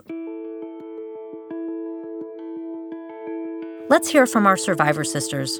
Let's 3.90 4.10
hear 4.10 4.26
from 4.26 4.48
our 4.48 4.58
survivor 4.58 5.04
sisters. 5.04 5.60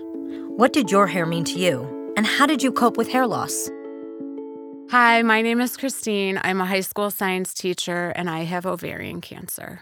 What 0.56 0.74
did 0.74 0.90
your 0.92 1.08
hair 1.08 1.26
mean 1.26 1.44
to 1.46 1.60
you? 1.60 2.14
And 2.16 2.26
how 2.26 2.46
did 2.46 2.64
you 2.64 2.72
cope 2.72 2.98
with 2.98 3.08
hair 3.08 3.28
loss? 3.28 3.70
Hi, 4.94 5.24
my 5.24 5.42
name 5.42 5.60
is 5.60 5.76
Christine. 5.76 6.40
I'm 6.44 6.62
a 6.62 6.68
high 6.68 6.82
school 6.82 7.10
science 7.10 7.52
teacher 7.56 8.10
and 8.10 8.30
I 8.30 8.44
have 8.44 8.68
ovarian 8.68 9.22
cancer. 9.22 9.82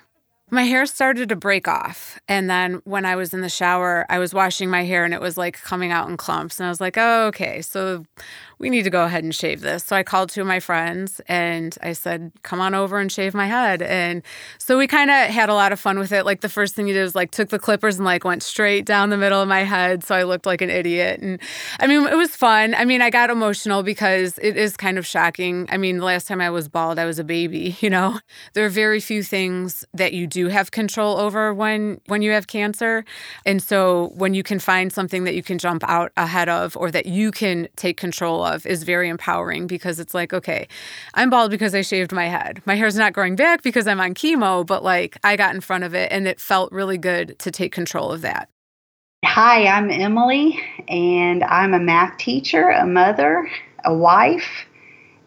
My 0.52 0.64
hair 0.64 0.86
started 0.86 1.30
to 1.30 1.36
break 1.38 1.68
off. 1.68 2.20
And 2.28 2.50
then 2.50 2.82
when 2.84 3.06
I 3.06 3.16
was 3.16 3.34
in 3.34 3.40
the 3.40 3.50
shower, 3.50 4.06
I 4.10 4.20
was 4.20 4.34
washing 4.34 4.70
my 4.70 4.84
hair 4.84 5.06
and 5.06 5.14
it 5.14 5.22
was 5.22 5.38
like 5.38 5.62
coming 5.62 5.94
out 5.94 6.10
in 6.10 6.18
clumps. 6.18 6.60
And 6.60 6.68
I 6.68 6.70
was 6.70 6.82
like, 6.82 6.98
oh, 6.98 7.28
okay, 7.28 7.62
so 7.62 8.06
we 8.60 8.70
need 8.70 8.84
to 8.84 8.90
go 8.90 9.04
ahead 9.06 9.24
and 9.24 9.34
shave 9.34 9.62
this. 9.62 9.84
So 9.84 9.96
I 9.96 10.04
called 10.04 10.30
two 10.30 10.42
of 10.42 10.48
my 10.48 10.60
friends 10.60 11.20
and 11.28 11.76
I 11.82 11.94
said, 11.94 12.32
come 12.44 12.60
on 12.62 12.76
over 12.76 13.00
and 13.00 13.12
shave 13.12 13.34
my 13.34 13.48
head. 13.48 13.82
And 13.82 14.22
so 14.60 14.78
we 14.78 14.88
kind 14.88 15.10
of 15.10 15.30
had 15.30 15.50
a 15.50 15.56
lot 15.56 15.72
of 15.72 15.80
fun 15.80 15.98
with 15.98 16.12
it. 16.12 16.26
Like 16.26 16.42
the 16.42 16.50
first 16.50 16.76
thing 16.76 16.88
you 16.88 16.94
did 16.94 17.02
was 17.02 17.16
like 17.16 17.32
took 17.32 17.50
the 17.50 17.58
clippers 17.58 17.96
and 17.96 18.06
like 18.06 18.24
went 18.24 18.44
straight 18.44 18.86
down 18.86 19.10
the 19.10 19.18
middle 19.18 19.42
of 19.42 19.48
my 19.48 19.64
head. 19.64 20.04
So 20.04 20.14
I 20.14 20.24
looked 20.24 20.46
like 20.46 20.62
an 20.62 20.70
idiot. 20.70 21.22
And 21.22 21.40
I 21.80 21.88
mean, 21.88 22.06
it 22.06 22.18
was 22.18 22.36
fun. 22.36 22.76
I 22.76 22.86
mean, 22.86 23.02
I 23.02 23.10
got 23.10 23.30
emotional 23.32 23.82
because 23.82 24.38
it 24.38 24.58
is 24.58 24.78
kind 24.78 25.00
of 25.00 25.08
shocking. 25.08 25.66
I 25.72 25.78
mean, 25.78 25.98
the 25.98 26.06
last 26.06 26.28
time 26.28 26.40
I 26.40 26.52
was 26.52 26.68
bald, 26.68 27.00
I 27.00 27.06
was 27.06 27.18
a 27.18 27.24
baby, 27.24 27.78
you 27.82 27.90
know? 27.90 28.20
There 28.54 28.66
are 28.66 28.70
very 28.70 29.00
few 29.00 29.24
things 29.24 29.86
that 29.94 30.14
you 30.14 30.28
do 30.28 30.41
have 30.48 30.72
control 30.72 31.18
over 31.18 31.54
when 31.54 32.00
when 32.08 32.22
you 32.22 32.32
have 32.32 32.48
cancer. 32.48 33.04
And 33.46 33.62
so 33.62 34.12
when 34.16 34.34
you 34.34 34.44
can 34.44 34.60
find 34.60 34.92
something 34.92 35.24
that 35.24 35.36
you 35.36 35.44
can 35.44 35.58
jump 35.58 35.84
out 35.88 36.12
ahead 36.18 36.50
of 36.50 36.76
or 36.78 36.92
that 36.92 37.06
you 37.06 37.32
can 37.32 37.68
take 37.76 37.98
control 37.98 38.44
of 38.44 38.66
is 38.66 38.84
very 38.84 39.10
empowering 39.10 39.68
because 39.68 40.00
it's 40.00 40.14
like, 40.14 40.34
okay, 40.34 40.68
I'm 41.14 41.30
bald 41.30 41.52
because 41.52 41.76
I 41.76 41.82
shaved 41.82 42.12
my 42.12 42.28
head. 42.28 42.62
My 42.66 42.76
hair's 42.76 42.96
not 42.96 43.14
growing 43.14 43.36
back 43.36 43.62
because 43.62 43.88
I'm 43.88 44.00
on 44.00 44.14
chemo, 44.14 44.66
but 44.66 44.84
like 44.84 45.18
I 45.24 45.36
got 45.36 45.54
in 45.56 45.62
front 45.62 45.84
of 45.84 45.94
it 45.94 46.12
and 46.12 46.28
it 46.28 46.40
felt 46.40 46.72
really 46.72 46.98
good 46.98 47.38
to 47.40 47.52
take 47.52 47.72
control 47.72 48.12
of 48.12 48.22
that. 48.22 48.50
Hi, 49.24 49.68
I'm 49.68 49.92
Emily, 49.92 50.60
and 50.88 51.44
I'm 51.44 51.76
a 51.76 51.80
math 51.80 52.18
teacher, 52.18 52.70
a 52.70 52.88
mother, 52.88 53.50
a 53.86 53.94
wife, 53.94 54.66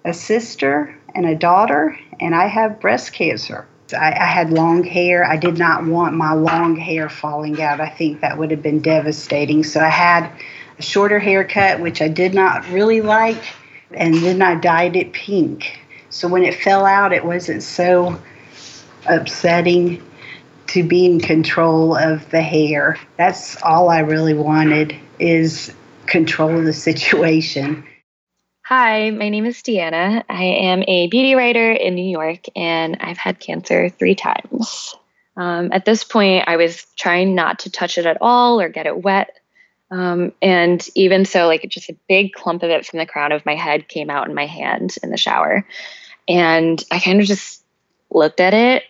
a 0.05 0.13
sister, 0.13 0.99
and 1.15 1.25
a 1.25 1.37
daughter, 1.37 1.97
and 2.21 2.35
I 2.35 2.47
have 2.49 2.81
breast 2.81 3.13
cancer. 3.13 3.67
I, 3.95 4.09
I, 4.13 4.25
had 4.27 4.53
long 4.53 4.85
hair. 4.85 5.25
I 5.25 5.37
did 5.37 5.59
not 5.59 5.85
want 5.85 6.15
my 6.15 6.33
long 6.33 6.77
hair 6.77 7.09
falling 7.09 7.61
out. 7.63 7.81
I 7.81 7.89
think 7.89 8.21
that 8.21 8.39
would 8.39 8.51
have 8.51 8.63
been 8.63 8.81
devastating. 8.81 9.65
So 9.65 9.81
I 9.81 9.89
had 9.89 10.31
a 10.79 10.83
shorter 10.83 11.19
haircut, 11.19 11.81
which 11.81 12.03
I 12.03 12.09
did 12.09 12.35
not 12.35 12.69
really 12.69 13.01
like, 13.01 13.43
and 13.93 14.15
then 14.17 14.43
I 14.43 14.57
dyed 14.57 14.97
it 14.97 15.13
pink. 15.13 15.79
So 16.11 16.29
when 16.29 16.43
it 16.43 16.55
fell 16.55 16.85
out, 16.85 17.13
it 17.13 17.25
wasn't 17.25 17.63
so 17.63 18.21
upsetting 19.07 20.03
to 20.69 20.83
be 20.83 21.07
in 21.07 21.21
control 21.21 21.97
of 21.97 22.29
the 22.31 22.43
hair. 22.43 22.99
That's 23.17 23.61
all 23.63 23.89
I 23.89 24.01
really 24.01 24.35
wanted 24.35 24.97
is 25.19 25.73
control 26.07 26.59
of 26.59 26.65
the 26.65 26.73
situation. 26.73 27.85
Hi, 28.67 29.11
my 29.11 29.29
name 29.29 29.45
is 29.45 29.59
Deanna. 29.59 30.25
I 30.27 30.43
am 30.43 30.85
a 30.89 31.07
beauty 31.09 31.35
writer 31.35 31.71
in 31.71 31.95
New 31.95 32.11
York 32.11 32.47
and 32.57 32.97
I've 32.99 33.19
had 33.19 33.39
cancer 33.39 33.91
three 33.91 34.15
times. 34.15 34.95
Um, 35.37 35.71
at 35.71 35.85
this 35.85 36.03
point, 36.03 36.45
I 36.47 36.57
was 36.57 36.87
trying 36.97 37.35
not 37.35 37.59
to 37.59 37.71
touch 37.71 37.99
it 37.99 38.07
at 38.07 38.17
all 38.23 38.59
or 38.59 38.71
get 38.71 38.87
it 38.87 39.03
wet. 39.03 39.39
Um, 39.91 40.33
and 40.41 40.83
even 40.95 41.27
so, 41.27 41.47
like 41.47 41.63
just 41.69 41.91
a 41.91 41.97
big 42.09 42.33
clump 42.33 42.63
of 42.63 42.71
it 42.71 42.87
from 42.87 43.01
the 43.01 43.05
crown 43.05 43.33
of 43.33 43.45
my 43.45 43.55
head 43.55 43.87
came 43.87 44.09
out 44.09 44.31
in 44.31 44.35
my 44.35 44.47
hand 44.47 44.97
in 45.03 45.11
the 45.11 45.19
shower. 45.19 45.67
And 46.27 46.83
I 46.91 47.01
kind 47.01 47.21
of 47.21 47.27
just 47.27 47.63
looked 48.11 48.41
at 48.41 48.55
it. 48.55 48.85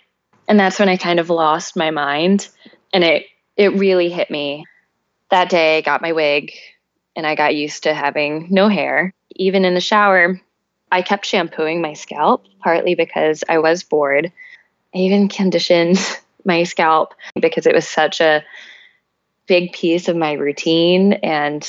And 0.46 0.60
that's 0.60 0.78
when 0.78 0.88
I 0.88 0.96
kind 0.96 1.18
of 1.18 1.30
lost 1.30 1.74
my 1.74 1.90
mind. 1.90 2.48
And 2.92 3.02
it, 3.02 3.26
it 3.56 3.72
really 3.74 4.08
hit 4.08 4.30
me. 4.30 4.66
That 5.30 5.50
day, 5.50 5.78
I 5.78 5.80
got 5.80 6.00
my 6.00 6.12
wig 6.12 6.52
and 7.16 7.26
I 7.26 7.34
got 7.34 7.56
used 7.56 7.82
to 7.82 7.94
having 7.94 8.46
no 8.50 8.68
hair. 8.68 9.12
Even 9.34 9.64
in 9.64 9.74
the 9.74 9.80
shower, 9.80 10.40
I 10.92 11.02
kept 11.02 11.26
shampooing 11.26 11.80
my 11.80 11.94
scalp, 11.94 12.44
partly 12.60 12.94
because 12.94 13.42
I 13.48 13.58
was 13.58 13.82
bored. 13.82 14.32
I 14.94 14.98
even 14.98 15.28
conditioned 15.28 15.98
my 16.44 16.64
scalp 16.64 17.14
because 17.40 17.66
it 17.66 17.74
was 17.74 17.86
such 17.86 18.20
a 18.20 18.44
big 19.46 19.72
piece 19.72 20.08
of 20.08 20.16
my 20.16 20.32
routine 20.32 21.14
and 21.14 21.68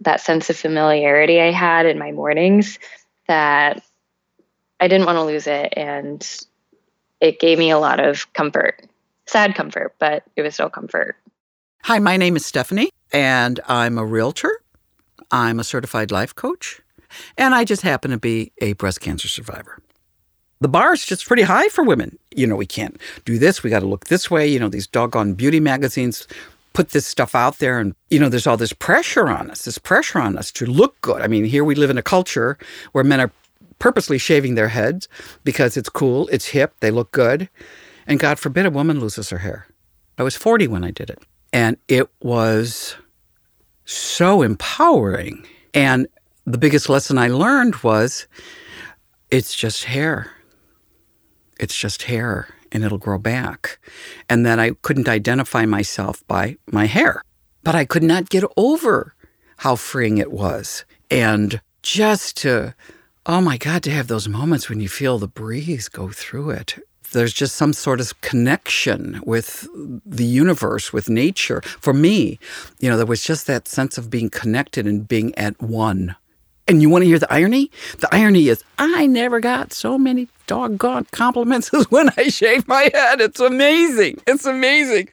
that 0.00 0.20
sense 0.20 0.50
of 0.50 0.56
familiarity 0.56 1.40
I 1.40 1.50
had 1.50 1.86
in 1.86 1.98
my 1.98 2.12
mornings 2.12 2.78
that 3.28 3.82
I 4.80 4.88
didn't 4.88 5.06
want 5.06 5.16
to 5.16 5.24
lose 5.24 5.46
it. 5.46 5.72
And 5.76 6.26
it 7.20 7.40
gave 7.40 7.58
me 7.58 7.70
a 7.70 7.78
lot 7.78 8.00
of 8.00 8.32
comfort, 8.32 8.86
sad 9.26 9.54
comfort, 9.54 9.94
but 9.98 10.24
it 10.36 10.42
was 10.42 10.54
still 10.54 10.70
comfort. 10.70 11.16
Hi, 11.84 11.98
my 11.98 12.16
name 12.16 12.36
is 12.36 12.44
Stephanie, 12.44 12.90
and 13.12 13.60
I'm 13.68 13.96
a 13.96 14.04
realtor. 14.04 14.60
I'm 15.30 15.60
a 15.60 15.64
certified 15.64 16.10
life 16.10 16.34
coach, 16.34 16.80
and 17.36 17.54
I 17.54 17.64
just 17.64 17.82
happen 17.82 18.10
to 18.10 18.18
be 18.18 18.52
a 18.58 18.74
breast 18.74 19.00
cancer 19.00 19.28
survivor. 19.28 19.80
The 20.60 20.68
bar 20.68 20.94
is 20.94 21.04
just 21.04 21.26
pretty 21.26 21.42
high 21.42 21.68
for 21.68 21.84
women. 21.84 22.18
You 22.34 22.46
know, 22.46 22.56
we 22.56 22.66
can't 22.66 22.98
do 23.24 23.38
this, 23.38 23.62
we 23.62 23.70
got 23.70 23.80
to 23.80 23.86
look 23.86 24.06
this 24.06 24.30
way. 24.30 24.46
You 24.46 24.58
know, 24.58 24.68
these 24.68 24.86
doggone 24.86 25.34
beauty 25.34 25.60
magazines 25.60 26.26
put 26.76 26.90
this 26.90 27.06
stuff 27.06 27.34
out 27.34 27.58
there 27.58 27.78
and 27.78 27.94
you 28.10 28.20
know 28.20 28.28
there's 28.28 28.46
all 28.46 28.58
this 28.58 28.74
pressure 28.74 29.28
on 29.30 29.50
us 29.50 29.64
this 29.64 29.78
pressure 29.78 30.18
on 30.18 30.36
us 30.36 30.52
to 30.52 30.66
look 30.66 31.00
good 31.00 31.22
i 31.22 31.26
mean 31.26 31.46
here 31.46 31.64
we 31.64 31.74
live 31.74 31.88
in 31.88 31.96
a 31.96 32.02
culture 32.02 32.58
where 32.92 33.02
men 33.02 33.18
are 33.18 33.30
purposely 33.78 34.18
shaving 34.18 34.56
their 34.56 34.68
heads 34.68 35.08
because 35.42 35.78
it's 35.78 35.88
cool 35.88 36.28
it's 36.28 36.48
hip 36.48 36.74
they 36.80 36.90
look 36.90 37.10
good 37.12 37.48
and 38.06 38.20
god 38.20 38.38
forbid 38.38 38.66
a 38.66 38.70
woman 38.70 39.00
loses 39.00 39.30
her 39.30 39.38
hair 39.38 39.66
i 40.18 40.22
was 40.22 40.36
40 40.36 40.68
when 40.68 40.84
i 40.84 40.90
did 40.90 41.08
it 41.08 41.18
and 41.50 41.78
it 41.88 42.10
was 42.20 42.94
so 43.86 44.42
empowering 44.42 45.46
and 45.72 46.06
the 46.46 46.58
biggest 46.58 46.88
lesson 46.88 47.18
i 47.18 47.28
learned 47.28 47.76
was 47.76 48.26
it's 49.30 49.54
just 49.54 49.84
hair 49.84 50.32
it's 51.58 51.76
just 51.76 52.04
hair 52.04 52.48
and 52.72 52.84
it'll 52.84 52.98
grow 52.98 53.18
back. 53.18 53.78
And 54.28 54.44
that 54.44 54.58
I 54.58 54.72
couldn't 54.82 55.08
identify 55.08 55.64
myself 55.64 56.26
by 56.26 56.56
my 56.70 56.86
hair. 56.86 57.22
But 57.62 57.74
I 57.74 57.84
could 57.84 58.02
not 58.02 58.28
get 58.28 58.44
over 58.56 59.14
how 59.58 59.76
freeing 59.76 60.18
it 60.18 60.30
was. 60.30 60.84
And 61.10 61.60
just 61.82 62.36
to, 62.38 62.74
oh 63.24 63.40
my 63.40 63.56
God, 63.56 63.82
to 63.84 63.90
have 63.90 64.08
those 64.08 64.28
moments 64.28 64.68
when 64.68 64.80
you 64.80 64.88
feel 64.88 65.18
the 65.18 65.28
breeze 65.28 65.88
go 65.88 66.10
through 66.10 66.50
it. 66.50 66.78
There's 67.12 67.32
just 67.32 67.56
some 67.56 67.72
sort 67.72 68.00
of 68.00 68.20
connection 68.20 69.22
with 69.24 69.68
the 70.04 70.24
universe, 70.24 70.92
with 70.92 71.08
nature. 71.08 71.62
For 71.80 71.94
me, 71.94 72.38
you 72.80 72.90
know, 72.90 72.96
there 72.96 73.06
was 73.06 73.22
just 73.22 73.46
that 73.46 73.68
sense 73.68 73.96
of 73.96 74.10
being 74.10 74.28
connected 74.28 74.86
and 74.86 75.06
being 75.06 75.34
at 75.36 75.60
one 75.62 76.16
and 76.68 76.82
you 76.82 76.90
want 76.90 77.02
to 77.02 77.06
hear 77.06 77.18
the 77.18 77.32
irony? 77.32 77.70
The 77.98 78.08
irony 78.12 78.48
is, 78.48 78.62
I 78.78 79.06
never 79.06 79.40
got 79.40 79.72
so 79.72 79.98
many 79.98 80.28
doggone 80.46 81.06
compliments 81.12 81.72
as 81.74 81.90
when 81.90 82.10
I 82.16 82.28
shaved 82.28 82.68
my 82.68 82.90
head. 82.92 83.20
It's 83.20 83.40
amazing. 83.40 84.18
It's 84.26 84.46
amazing. 84.46 85.08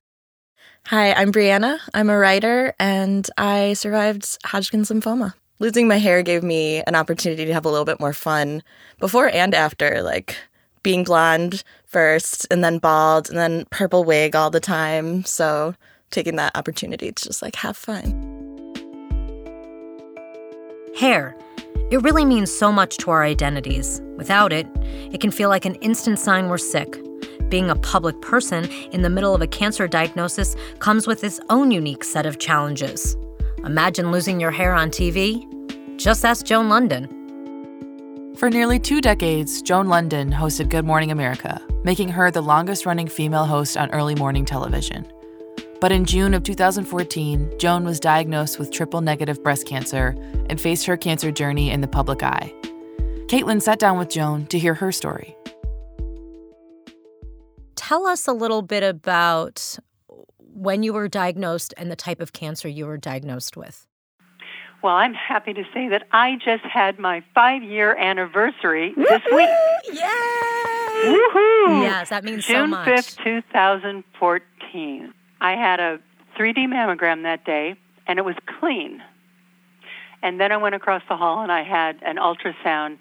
Hi, 0.88 1.14
I'm 1.14 1.32
Brianna. 1.32 1.80
I'm 1.94 2.10
a 2.10 2.18
writer 2.18 2.74
and 2.80 3.28
I 3.38 3.74
survived 3.74 4.38
Hodgkin's 4.44 4.90
lymphoma. 4.90 5.34
Losing 5.60 5.88
my 5.88 5.98
hair 5.98 6.24
gave 6.24 6.44
me 6.44 6.84
an 6.84 6.96
opportunity 6.96 7.46
to 7.46 7.54
have 7.54 7.66
a 7.66 7.70
little 7.70 7.86
bit 7.86 8.00
more 8.00 8.12
fun 8.12 8.64
before 9.00 9.30
and 9.30 9.54
after, 9.54 10.02
like 10.02 10.36
being 10.82 11.06
blonde 11.06 11.64
first 11.86 12.46
and 12.52 12.64
then 12.64 12.80
bald 12.80 13.30
and 13.30 13.38
then 13.38 13.66
purple 13.70 14.04
wig 14.04 14.36
all 14.36 14.50
the 14.50 14.60
time. 14.60 15.24
So 15.24 15.76
taking 16.12 16.36
that 16.36 16.58
opportunity 16.58 17.12
to 17.14 17.24
just 17.24 17.42
like 17.42 17.56
have 17.58 17.78
fun. 17.78 18.12
Hair. 20.98 21.36
It 21.94 22.02
really 22.02 22.26
means 22.26 22.52
so 22.52 22.72
much 22.72 22.98
to 22.98 23.12
our 23.12 23.24
identities. 23.24 24.02
Without 24.18 24.52
it, 24.52 24.66
it 25.12 25.22
can 25.22 25.30
feel 25.30 25.50
like 25.50 25.64
an 25.64 25.76
instant 25.76 26.18
sign 26.18 26.50
we're 26.50 26.58
sick. 26.58 27.00
Being 27.50 27.70
a 27.70 27.76
public 27.76 28.20
person 28.20 28.66
in 28.92 29.04
the 29.04 29.12
middle 29.12 29.36
of 29.36 29.44
a 29.44 29.48
cancer 29.48 29.88
diagnosis 29.88 30.56
comes 30.80 31.06
with 31.06 31.24
its 31.24 31.40
own 31.52 31.70
unique 31.70 32.04
set 32.04 32.26
of 32.26 32.40
challenges. 32.40 33.16
Imagine 33.64 34.12
losing 34.12 34.40
your 34.40 34.50
hair 34.50 34.74
on 34.74 34.90
TV? 34.90 35.46
Just 36.00 36.26
ask 36.26 36.48
Joan 36.48 36.68
Lunden. 36.68 37.08
For 38.40 38.50
nearly 38.50 38.80
two 38.80 39.00
decades, 39.00 39.62
Joan 39.62 39.86
Lunden 39.86 40.34
hosted 40.34 40.70
Good 40.70 40.86
Morning 40.86 41.12
America, 41.12 41.62
making 41.84 42.10
her 42.10 42.32
the 42.32 42.42
longest 42.42 42.88
running 42.88 43.08
female 43.08 43.46
host 43.46 43.78
on 43.78 43.92
early 43.92 44.16
morning 44.16 44.46
television. 44.46 45.13
But 45.84 45.92
in 45.92 46.06
June 46.06 46.34
of 46.34 46.44
2014, 46.44 47.56
Joan 47.60 47.84
was 47.84 48.00
diagnosed 48.00 48.58
with 48.58 48.72
triple 48.72 49.02
negative 49.02 49.44
breast 49.44 49.68
cancer 49.68 50.16
and 50.50 50.62
faced 50.62 50.86
her 50.86 50.96
cancer 50.96 51.30
journey 51.30 51.72
in 51.72 51.82
the 51.82 51.90
public 51.90 52.24
eye. 52.24 52.54
Caitlin 53.28 53.62
sat 53.62 53.80
down 53.80 53.98
with 53.98 54.08
Joan 54.08 54.46
to 54.46 54.58
hear 54.58 54.76
her 54.76 54.94
story. 54.94 55.36
Tell 57.76 58.08
us 58.08 58.30
a 58.30 58.32
little 58.32 58.62
bit 58.62 58.82
about 58.82 59.78
when 60.38 60.84
you 60.84 60.94
were 60.94 61.10
diagnosed 61.10 61.74
and 61.76 61.92
the 61.92 61.98
type 61.98 62.22
of 62.22 62.32
cancer 62.32 62.70
you 62.70 62.86
were 62.86 62.96
diagnosed 62.96 63.58
with. 63.58 63.86
Well, 64.82 64.96
I'm 64.96 65.14
happy 65.14 65.54
to 65.54 65.66
say 65.74 65.90
that 65.90 66.08
I 66.14 66.38
just 66.46 66.64
had 66.64 66.98
my 66.98 67.26
five 67.36 67.62
year 67.62 67.94
anniversary 67.98 68.94
Woo-hoo! 68.96 69.10
this 69.10 69.22
week. 69.34 69.50
Yay! 70.00 71.12
Woohoo! 71.12 71.84
Yes, 71.84 72.08
that 72.08 72.24
means 72.24 72.46
June 72.46 72.56
so 72.56 72.68
much. 72.68 72.88
5th, 72.88 73.22
2014. 73.22 75.14
I 75.44 75.58
had 75.58 75.82
a 75.82 76.00
3D 76.40 76.68
mammogram 76.68 77.24
that 77.24 77.46
day, 77.46 77.76
and 78.08 78.18
it 78.18 78.24
was 78.24 78.36
clean. 78.60 79.04
And 80.24 80.40
then 80.40 80.54
I 80.54 80.58
went 80.58 80.74
across 80.74 81.04
the 81.10 81.18
hall 81.18 81.44
and 81.44 81.52
I 81.52 81.64
had 81.64 82.02
an 82.02 82.16
ultrasound, 82.16 82.98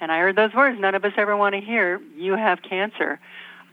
and 0.00 0.10
I 0.10 0.18
heard 0.18 0.34
those 0.34 0.54
words 0.54 0.80
none 0.80 0.94
of 0.94 1.04
us 1.04 1.12
ever 1.18 1.36
want 1.36 1.54
to 1.54 1.60
hear 1.60 2.00
you 2.16 2.36
have 2.36 2.62
cancer. 2.62 3.20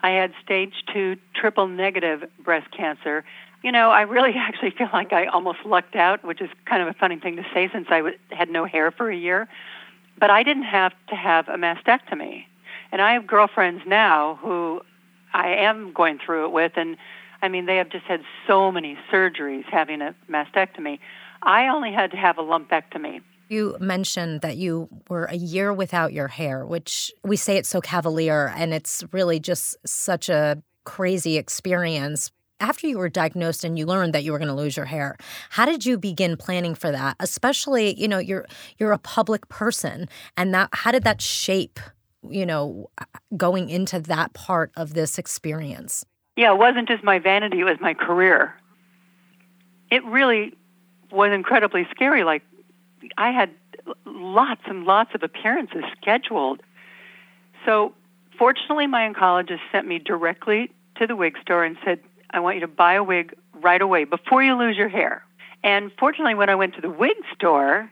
I 0.03 0.09
had 0.11 0.33
stage 0.43 0.73
two 0.93 1.15
triple 1.33 1.67
negative 1.67 2.29
breast 2.43 2.69
cancer. 2.71 3.23
You 3.63 3.71
know, 3.71 3.89
I 3.89 4.01
really 4.01 4.33
actually 4.35 4.71
feel 4.71 4.89
like 4.91 5.13
I 5.13 5.27
almost 5.27 5.59
lucked 5.65 5.95
out, 5.95 6.25
which 6.25 6.41
is 6.41 6.49
kind 6.65 6.81
of 6.81 6.89
a 6.89 6.93
funny 6.93 7.17
thing 7.17 7.37
to 7.37 7.45
say 7.53 7.69
since 7.71 7.87
I 7.89 8.11
had 8.29 8.49
no 8.49 8.65
hair 8.65 8.91
for 8.91 9.09
a 9.09 9.15
year. 9.15 9.47
But 10.19 10.29
I 10.29 10.43
didn't 10.43 10.63
have 10.63 10.91
to 11.07 11.15
have 11.15 11.47
a 11.47 11.55
mastectomy. 11.55 12.43
And 12.91 13.01
I 13.01 13.13
have 13.13 13.25
girlfriends 13.25 13.83
now 13.87 14.37
who 14.41 14.81
I 15.33 15.53
am 15.53 15.93
going 15.93 16.19
through 16.19 16.47
it 16.47 16.51
with, 16.51 16.73
and 16.75 16.97
I 17.41 17.47
mean, 17.47 17.65
they 17.65 17.77
have 17.77 17.89
just 17.89 18.05
had 18.05 18.21
so 18.47 18.71
many 18.71 18.97
surgeries 19.11 19.65
having 19.65 20.01
a 20.01 20.15
mastectomy. 20.29 20.99
I 21.41 21.67
only 21.67 21.91
had 21.91 22.11
to 22.11 22.17
have 22.17 22.37
a 22.37 22.43
lumpectomy. 22.43 23.21
You 23.49 23.75
mentioned 23.79 24.41
that 24.41 24.57
you 24.57 24.87
were 25.09 25.25
a 25.25 25.35
year 25.35 25.73
without 25.73 26.13
your 26.13 26.29
hair, 26.29 26.65
which 26.65 27.11
we 27.23 27.35
say 27.35 27.57
it's 27.57 27.67
so 27.67 27.81
cavalier 27.81 28.53
and 28.55 28.73
it's 28.73 29.03
really 29.11 29.39
just 29.39 29.75
such 29.85 30.29
a 30.29 30.61
crazy 30.85 31.37
experience. 31.37 32.31
After 32.59 32.87
you 32.87 32.99
were 32.99 33.09
diagnosed 33.09 33.63
and 33.63 33.77
you 33.77 33.87
learned 33.87 34.13
that 34.13 34.23
you 34.23 34.31
were 34.31 34.37
going 34.37 34.47
to 34.47 34.53
lose 34.53 34.77
your 34.77 34.85
hair, 34.85 35.17
how 35.49 35.65
did 35.65 35.85
you 35.85 35.97
begin 35.97 36.37
planning 36.37 36.75
for 36.75 36.91
that? 36.91 37.17
Especially, 37.19 37.99
you 37.99 38.07
know, 38.07 38.19
you're 38.19 38.45
you're 38.77 38.91
a 38.91 38.99
public 38.99 39.49
person 39.49 40.07
and 40.37 40.53
that 40.53 40.69
how 40.71 40.91
did 40.91 41.03
that 41.03 41.21
shape, 41.21 41.79
you 42.29 42.45
know, 42.45 42.89
going 43.35 43.69
into 43.69 43.99
that 43.99 44.33
part 44.33 44.71
of 44.77 44.93
this 44.93 45.17
experience? 45.17 46.05
Yeah, 46.35 46.53
it 46.53 46.57
wasn't 46.57 46.87
just 46.87 47.03
my 47.03 47.19
vanity, 47.19 47.59
it 47.59 47.65
was 47.65 47.77
my 47.81 47.93
career. 47.93 48.55
It 49.89 50.03
really 50.05 50.53
was 51.11 51.31
incredibly 51.33 51.85
scary. 51.91 52.23
Like, 52.23 52.43
I 53.17 53.31
had 53.31 53.49
lots 54.05 54.61
and 54.65 54.85
lots 54.85 55.13
of 55.13 55.23
appearances 55.23 55.83
scheduled. 55.99 56.61
So, 57.65 57.93
fortunately, 58.37 58.87
my 58.87 59.11
oncologist 59.11 59.59
sent 59.71 59.87
me 59.87 59.99
directly 59.99 60.71
to 60.95 61.07
the 61.07 61.15
wig 61.15 61.37
store 61.41 61.65
and 61.65 61.77
said, 61.83 61.99
I 62.29 62.39
want 62.39 62.55
you 62.55 62.61
to 62.61 62.67
buy 62.67 62.93
a 62.93 63.03
wig 63.03 63.35
right 63.53 63.81
away 63.81 64.05
before 64.05 64.41
you 64.41 64.57
lose 64.57 64.77
your 64.77 64.87
hair. 64.87 65.25
And 65.63 65.91
fortunately, 65.99 66.35
when 66.35 66.49
I 66.49 66.55
went 66.55 66.75
to 66.75 66.81
the 66.81 66.89
wig 66.89 67.17
store, 67.35 67.91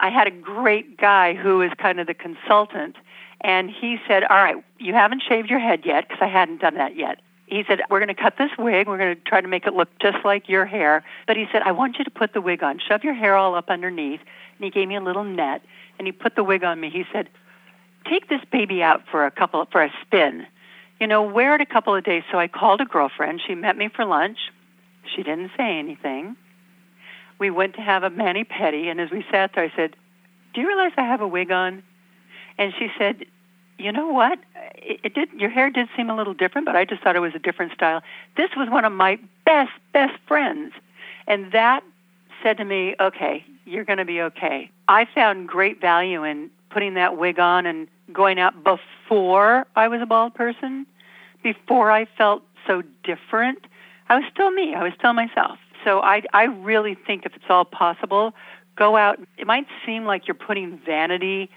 I 0.00 0.10
had 0.10 0.28
a 0.28 0.30
great 0.30 0.96
guy 0.98 1.34
who 1.34 1.58
was 1.58 1.70
kind 1.76 1.98
of 1.98 2.06
the 2.06 2.14
consultant. 2.14 2.96
And 3.40 3.70
he 3.70 3.98
said, 4.06 4.22
All 4.22 4.36
right, 4.36 4.56
you 4.78 4.94
haven't 4.94 5.24
shaved 5.28 5.50
your 5.50 5.58
head 5.58 5.80
yet, 5.84 6.08
because 6.08 6.22
I 6.22 6.28
hadn't 6.28 6.60
done 6.60 6.74
that 6.74 6.96
yet 6.96 7.20
he 7.46 7.64
said, 7.66 7.80
We're 7.90 8.00
going 8.00 8.14
to 8.14 8.20
cut 8.20 8.34
this 8.38 8.50
wig. 8.58 8.88
We're 8.88 8.98
going 8.98 9.14
to 9.14 9.20
try 9.22 9.40
to 9.40 9.48
make 9.48 9.66
it 9.66 9.74
look 9.74 9.88
just 10.00 10.24
like 10.24 10.48
your 10.48 10.66
hair. 10.66 11.04
But 11.26 11.36
he 11.36 11.46
said, 11.52 11.62
I 11.62 11.72
want 11.72 11.98
you 11.98 12.04
to 12.04 12.10
put 12.10 12.32
the 12.32 12.40
wig 12.40 12.62
on. 12.62 12.80
Shove 12.80 13.04
your 13.04 13.14
hair 13.14 13.36
all 13.36 13.54
up 13.54 13.70
underneath. 13.70 14.20
And 14.20 14.64
he 14.64 14.70
gave 14.70 14.88
me 14.88 14.96
a 14.96 15.00
little 15.00 15.24
net 15.24 15.62
and 15.98 16.06
he 16.06 16.12
put 16.12 16.34
the 16.34 16.44
wig 16.44 16.64
on 16.64 16.80
me. 16.80 16.90
He 16.90 17.04
said, 17.12 17.28
Take 18.08 18.28
this 18.28 18.40
baby 18.50 18.82
out 18.82 19.02
for 19.10 19.26
a 19.26 19.30
couple 19.30 19.64
for 19.70 19.82
a 19.82 19.92
spin. 20.02 20.46
You 21.00 21.06
know, 21.06 21.22
wear 21.22 21.54
it 21.54 21.60
a 21.60 21.66
couple 21.66 21.94
of 21.94 22.04
days. 22.04 22.24
So 22.30 22.38
I 22.38 22.48
called 22.48 22.80
a 22.80 22.84
girlfriend. 22.84 23.40
She 23.46 23.54
met 23.54 23.76
me 23.76 23.88
for 23.88 24.04
lunch. 24.04 24.38
She 25.14 25.22
didn't 25.22 25.50
say 25.56 25.78
anything. 25.78 26.36
We 27.38 27.50
went 27.50 27.74
to 27.74 27.82
have 27.82 28.02
a 28.02 28.10
mani 28.10 28.44
pedi, 28.44 28.86
and 28.90 28.98
as 28.98 29.10
we 29.10 29.24
sat 29.30 29.52
there, 29.54 29.64
I 29.64 29.72
said, 29.76 29.94
"Do 30.54 30.62
you 30.62 30.68
realize 30.68 30.92
I 30.96 31.02
have 31.02 31.20
a 31.20 31.28
wig 31.28 31.50
on?" 31.50 31.82
And 32.56 32.72
she 32.78 32.88
said, 32.96 33.26
you 33.78 33.92
know 33.92 34.08
what? 34.08 34.38
It, 34.76 35.00
it 35.04 35.14
did. 35.14 35.28
Your 35.32 35.50
hair 35.50 35.70
did 35.70 35.88
seem 35.96 36.10
a 36.10 36.16
little 36.16 36.34
different, 36.34 36.66
but 36.66 36.76
I 36.76 36.84
just 36.84 37.02
thought 37.02 37.16
it 37.16 37.20
was 37.20 37.34
a 37.34 37.38
different 37.38 37.72
style. 37.72 38.02
This 38.36 38.50
was 38.56 38.68
one 38.70 38.84
of 38.84 38.92
my 38.92 39.18
best 39.44 39.72
best 39.92 40.14
friends, 40.26 40.72
and 41.26 41.52
that 41.52 41.82
said 42.42 42.56
to 42.58 42.64
me, 42.64 42.94
"Okay, 43.00 43.44
you're 43.64 43.84
going 43.84 43.98
to 43.98 44.04
be 44.04 44.20
okay." 44.20 44.70
I 44.88 45.06
found 45.14 45.48
great 45.48 45.80
value 45.80 46.24
in 46.24 46.50
putting 46.70 46.94
that 46.94 47.16
wig 47.16 47.38
on 47.38 47.66
and 47.66 47.88
going 48.12 48.38
out 48.38 48.54
before 48.62 49.66
I 49.74 49.88
was 49.88 50.00
a 50.00 50.06
bald 50.06 50.34
person, 50.34 50.86
before 51.42 51.90
I 51.90 52.06
felt 52.16 52.42
so 52.66 52.82
different. 53.02 53.66
I 54.08 54.16
was 54.16 54.24
still 54.32 54.50
me. 54.50 54.74
I 54.74 54.82
was 54.82 54.92
still 54.98 55.12
myself. 55.12 55.58
So 55.84 56.00
I 56.00 56.22
I 56.32 56.44
really 56.44 56.94
think 56.94 57.26
if 57.26 57.34
it's 57.34 57.44
all 57.48 57.64
possible, 57.64 58.32
go 58.76 58.96
out. 58.96 59.18
It 59.36 59.46
might 59.46 59.66
seem 59.84 60.04
like 60.04 60.28
you're 60.28 60.34
putting 60.34 60.78
vanity 60.84 61.50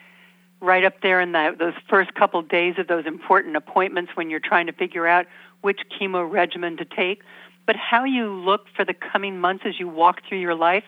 right 0.62 0.84
up 0.84 1.02
there 1.02 1.22
in 1.22 1.32
the, 1.32 1.56
those 1.58 1.74
first 1.90 2.14
couple 2.16 2.42
days 2.42 2.76
of 2.78 2.88
those 2.88 3.06
important 3.06 3.56
appointments 3.56 4.12
when 4.16 4.30
you're 4.30 4.40
trying 4.40 4.68
to 4.68 4.74
figure 4.74 5.08
out 5.08 5.26
which 5.62 5.80
chemo 6.00 6.30
regimen 6.30 6.78
to 6.78 6.86
take. 6.86 7.22
But 7.66 7.76
how 7.76 8.04
you 8.04 8.34
look 8.34 8.66
for 8.76 8.84
the 8.84 8.94
coming 8.94 9.40
months 9.40 9.64
as 9.66 9.80
you 9.80 9.88
walk 9.88 10.22
through 10.28 10.40
your 10.40 10.56
life 10.56 10.84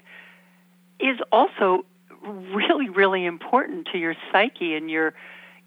is 0.99 1.17
also 1.31 1.85
really, 2.23 2.89
really 2.89 3.25
important 3.25 3.87
to 3.91 3.97
your 3.97 4.15
psyche 4.31 4.75
and 4.75 4.89
your, 4.89 5.13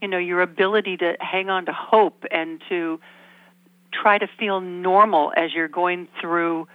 you 0.00 0.08
know, 0.08 0.18
your 0.18 0.42
ability 0.42 0.96
to 0.98 1.16
hang 1.20 1.50
on 1.50 1.66
to 1.66 1.72
hope 1.72 2.24
and 2.30 2.62
to 2.68 3.00
try 3.92 4.18
to 4.18 4.26
feel 4.38 4.60
normal 4.60 5.32
as 5.36 5.52
you're 5.52 5.68
going 5.68 6.08
through 6.20 6.66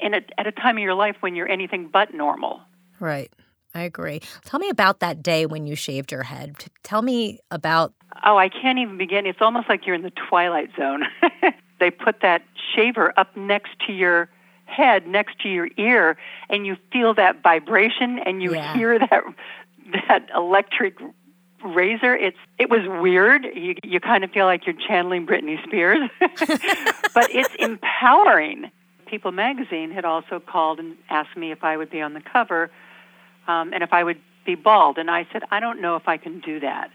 in 0.00 0.14
a, 0.14 0.20
at 0.36 0.46
a 0.46 0.52
time 0.52 0.76
of 0.76 0.82
your 0.82 0.94
life 0.94 1.16
when 1.20 1.34
you're 1.34 1.48
anything 1.48 1.88
but 1.92 2.12
normal. 2.12 2.60
Right. 3.00 3.32
I 3.74 3.82
agree. 3.82 4.20
Tell 4.44 4.58
me 4.58 4.70
about 4.70 5.00
that 5.00 5.22
day 5.22 5.46
when 5.46 5.66
you 5.66 5.74
shaved 5.74 6.10
your 6.10 6.22
head. 6.22 6.56
Tell 6.82 7.02
me 7.02 7.40
about. 7.50 7.92
Oh, 8.24 8.36
I 8.36 8.48
can't 8.48 8.78
even 8.78 8.96
begin. 8.96 9.26
It's 9.26 9.40
almost 9.40 9.68
like 9.68 9.86
you're 9.86 9.94
in 9.94 10.02
the 10.02 10.12
twilight 10.28 10.70
zone. 10.76 11.02
they 11.80 11.90
put 11.90 12.20
that 12.22 12.42
shaver 12.74 13.12
up 13.18 13.36
next 13.36 13.70
to 13.86 13.92
your 13.92 14.28
head, 14.64 15.06
next 15.06 15.38
to 15.40 15.48
your 15.48 15.68
ear, 15.76 16.16
and 16.48 16.66
you 16.66 16.76
feel 16.92 17.14
that 17.14 17.42
vibration 17.42 18.18
and 18.18 18.42
you 18.42 18.54
yeah. 18.54 18.74
hear 18.74 18.98
that 18.98 19.22
that 20.08 20.28
electric 20.34 20.98
razor. 21.64 22.14
It's 22.14 22.36
it 22.58 22.70
was 22.70 22.80
weird. 23.02 23.44
You 23.54 23.76
you 23.82 24.00
kind 24.00 24.24
of 24.24 24.30
feel 24.30 24.46
like 24.46 24.66
you're 24.66 24.76
channeling 24.86 25.26
Britney 25.26 25.62
Spears, 25.64 26.08
but 26.20 27.30
it's 27.34 27.54
empowering. 27.58 28.70
People 29.06 29.32
magazine 29.32 29.90
had 29.90 30.04
also 30.04 30.38
called 30.38 30.78
and 30.78 30.96
asked 31.08 31.36
me 31.36 31.50
if 31.50 31.64
I 31.64 31.76
would 31.76 31.90
be 31.90 32.02
on 32.02 32.12
the 32.12 32.20
cover 32.20 32.70
um, 33.48 33.72
and 33.72 33.82
if 33.82 33.92
I 33.92 34.04
would 34.04 34.20
be 34.44 34.54
bald. 34.54 34.98
And 34.98 35.10
I 35.10 35.26
said, 35.32 35.42
I 35.50 35.58
don't 35.58 35.80
know 35.80 35.96
if 35.96 36.06
I 36.06 36.16
can 36.16 36.40
do 36.40 36.60
that. 36.60 36.90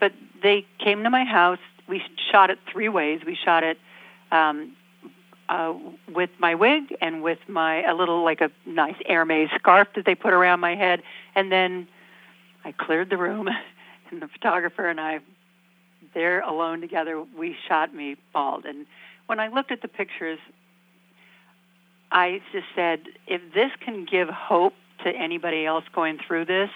But 0.00 0.12
they 0.42 0.66
came 0.78 1.02
to 1.04 1.10
my 1.10 1.24
house. 1.24 1.58
We 1.88 2.02
shot 2.30 2.50
it 2.50 2.58
three 2.70 2.88
ways. 2.88 3.20
We 3.24 3.36
shot 3.36 3.62
it 3.62 3.78
um, 4.32 4.76
uh, 5.48 5.74
with 6.12 6.30
my 6.38 6.54
wig 6.54 6.96
and 7.00 7.22
with 7.22 7.38
my 7.48 7.82
a 7.82 7.94
little 7.94 8.24
like 8.24 8.40
a 8.40 8.50
nice 8.66 8.96
Hermes 9.06 9.50
scarf 9.58 9.88
that 9.96 10.04
they 10.04 10.14
put 10.14 10.32
around 10.32 10.60
my 10.60 10.76
head, 10.76 11.02
and 11.34 11.50
then 11.50 11.88
I 12.64 12.72
cleared 12.72 13.10
the 13.10 13.16
room, 13.16 13.48
and 14.10 14.22
the 14.22 14.28
photographer 14.28 14.88
and 14.88 15.00
I, 15.00 15.20
there 16.14 16.40
alone 16.40 16.80
together, 16.80 17.22
we 17.36 17.56
shot 17.68 17.94
me 17.94 18.16
bald. 18.32 18.64
And 18.64 18.86
when 19.26 19.40
I 19.40 19.48
looked 19.48 19.72
at 19.72 19.82
the 19.82 19.88
pictures, 19.88 20.38
I 22.12 22.40
just 22.52 22.66
said, 22.74 23.02
if 23.26 23.40
this 23.54 23.70
can 23.84 24.04
give 24.04 24.28
hope 24.28 24.74
to 25.04 25.10
anybody 25.10 25.66
else 25.66 25.84
going 25.94 26.18
through 26.26 26.46
this, 26.46 26.70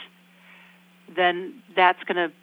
then 1.15 1.63
that's 1.77 2.03
going 2.05 2.17
to 2.17 2.35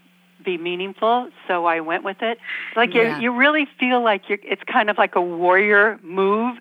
be 0.44 0.58
meaningful. 0.58 1.30
So 1.48 1.66
I 1.66 1.80
went 1.82 2.04
with 2.04 2.22
it. 2.22 2.38
Like 2.76 2.94
yeah. 2.94 3.18
you, 3.18 3.24
you 3.24 3.38
really 3.38 3.68
feel 3.80 4.04
like 4.04 4.30
you're, 4.30 4.40
it's 4.44 4.64
kind 4.64 4.90
of 4.90 4.98
like 4.98 5.16
a 5.16 5.22
warrior 5.22 6.00
move, 6.04 6.58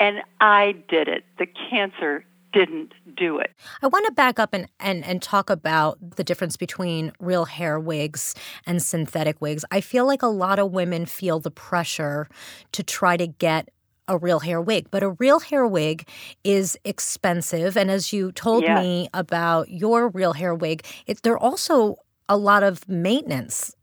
and 0.00 0.22
I 0.40 0.76
did 0.88 1.08
it. 1.08 1.24
The 1.38 1.46
cancer 1.46 2.24
didn't 2.52 2.92
do 3.16 3.38
it. 3.38 3.50
I 3.82 3.86
want 3.86 4.06
to 4.06 4.12
back 4.12 4.38
up 4.38 4.52
and, 4.52 4.68
and, 4.78 5.04
and 5.04 5.22
talk 5.22 5.48
about 5.48 6.16
the 6.16 6.24
difference 6.24 6.56
between 6.56 7.12
real 7.18 7.46
hair 7.46 7.80
wigs 7.80 8.34
and 8.66 8.82
synthetic 8.82 9.40
wigs. 9.40 9.64
I 9.70 9.80
feel 9.80 10.06
like 10.06 10.22
a 10.22 10.28
lot 10.28 10.58
of 10.58 10.70
women 10.70 11.06
feel 11.06 11.40
the 11.40 11.50
pressure 11.50 12.28
to 12.72 12.82
try 12.82 13.16
to 13.16 13.26
get 13.26 13.70
a 14.08 14.16
real 14.16 14.40
hair 14.40 14.60
wig, 14.60 14.88
but 14.90 15.02
a 15.02 15.10
real 15.10 15.40
hair 15.40 15.66
wig 15.66 16.08
is 16.44 16.76
expensive. 16.84 17.76
And 17.76 17.90
as 17.90 18.12
you 18.12 18.32
told 18.32 18.64
yeah. 18.64 18.80
me 18.80 19.08
about 19.14 19.70
your 19.70 20.08
real 20.08 20.32
hair 20.32 20.54
wig, 20.54 20.84
it, 21.06 21.22
there 21.22 21.34
are 21.34 21.38
also 21.38 21.96
a 22.28 22.36
lot 22.36 22.62
of 22.62 22.88
maintenance. 22.88 23.74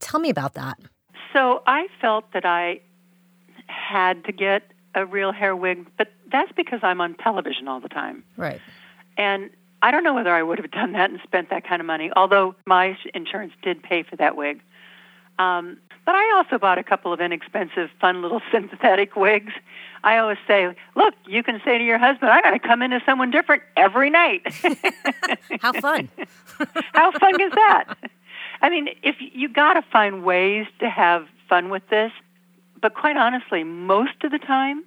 Tell 0.00 0.20
me 0.20 0.30
about 0.30 0.54
that. 0.54 0.78
So 1.32 1.62
I 1.66 1.88
felt 2.00 2.32
that 2.32 2.44
I 2.44 2.80
had 3.66 4.24
to 4.24 4.32
get 4.32 4.62
a 4.94 5.06
real 5.06 5.32
hair 5.32 5.54
wig, 5.54 5.86
but 5.96 6.08
that's 6.30 6.50
because 6.52 6.80
I'm 6.82 7.00
on 7.00 7.14
television 7.14 7.68
all 7.68 7.80
the 7.80 7.88
time. 7.88 8.24
Right. 8.36 8.60
And 9.16 9.50
I 9.82 9.90
don't 9.90 10.02
know 10.02 10.14
whether 10.14 10.32
I 10.32 10.42
would 10.42 10.58
have 10.58 10.70
done 10.70 10.92
that 10.92 11.10
and 11.10 11.20
spent 11.22 11.50
that 11.50 11.66
kind 11.66 11.80
of 11.80 11.86
money, 11.86 12.10
although 12.16 12.54
my 12.66 12.96
insurance 13.14 13.52
did 13.62 13.82
pay 13.82 14.02
for 14.02 14.16
that 14.16 14.36
wig. 14.36 14.60
Um, 15.38 15.78
but 16.08 16.14
I 16.14 16.38
also 16.38 16.56
bought 16.56 16.78
a 16.78 16.82
couple 16.82 17.12
of 17.12 17.20
inexpensive, 17.20 17.90
fun 18.00 18.22
little 18.22 18.40
synthetic 18.50 19.14
wigs. 19.14 19.52
I 20.02 20.16
always 20.16 20.38
say, 20.46 20.74
look, 20.96 21.12
you 21.26 21.42
can 21.42 21.60
say 21.66 21.76
to 21.76 21.84
your 21.84 21.98
husband, 21.98 22.30
I 22.30 22.40
got 22.40 22.52
to 22.52 22.58
come 22.58 22.80
in 22.80 22.94
as 22.94 23.02
someone 23.04 23.30
different 23.30 23.62
every 23.76 24.08
night. 24.08 24.40
How 25.60 25.74
fun. 25.74 26.08
How 26.94 27.12
fun 27.12 27.38
is 27.38 27.52
that? 27.52 27.94
I 28.62 28.70
mean, 28.70 28.88
if 29.02 29.16
you 29.20 29.50
got 29.50 29.74
to 29.74 29.82
find 29.82 30.24
ways 30.24 30.66
to 30.78 30.88
have 30.88 31.26
fun 31.46 31.68
with 31.68 31.86
this, 31.90 32.12
but 32.80 32.94
quite 32.94 33.18
honestly, 33.18 33.62
most 33.62 34.24
of 34.24 34.30
the 34.30 34.38
time, 34.38 34.84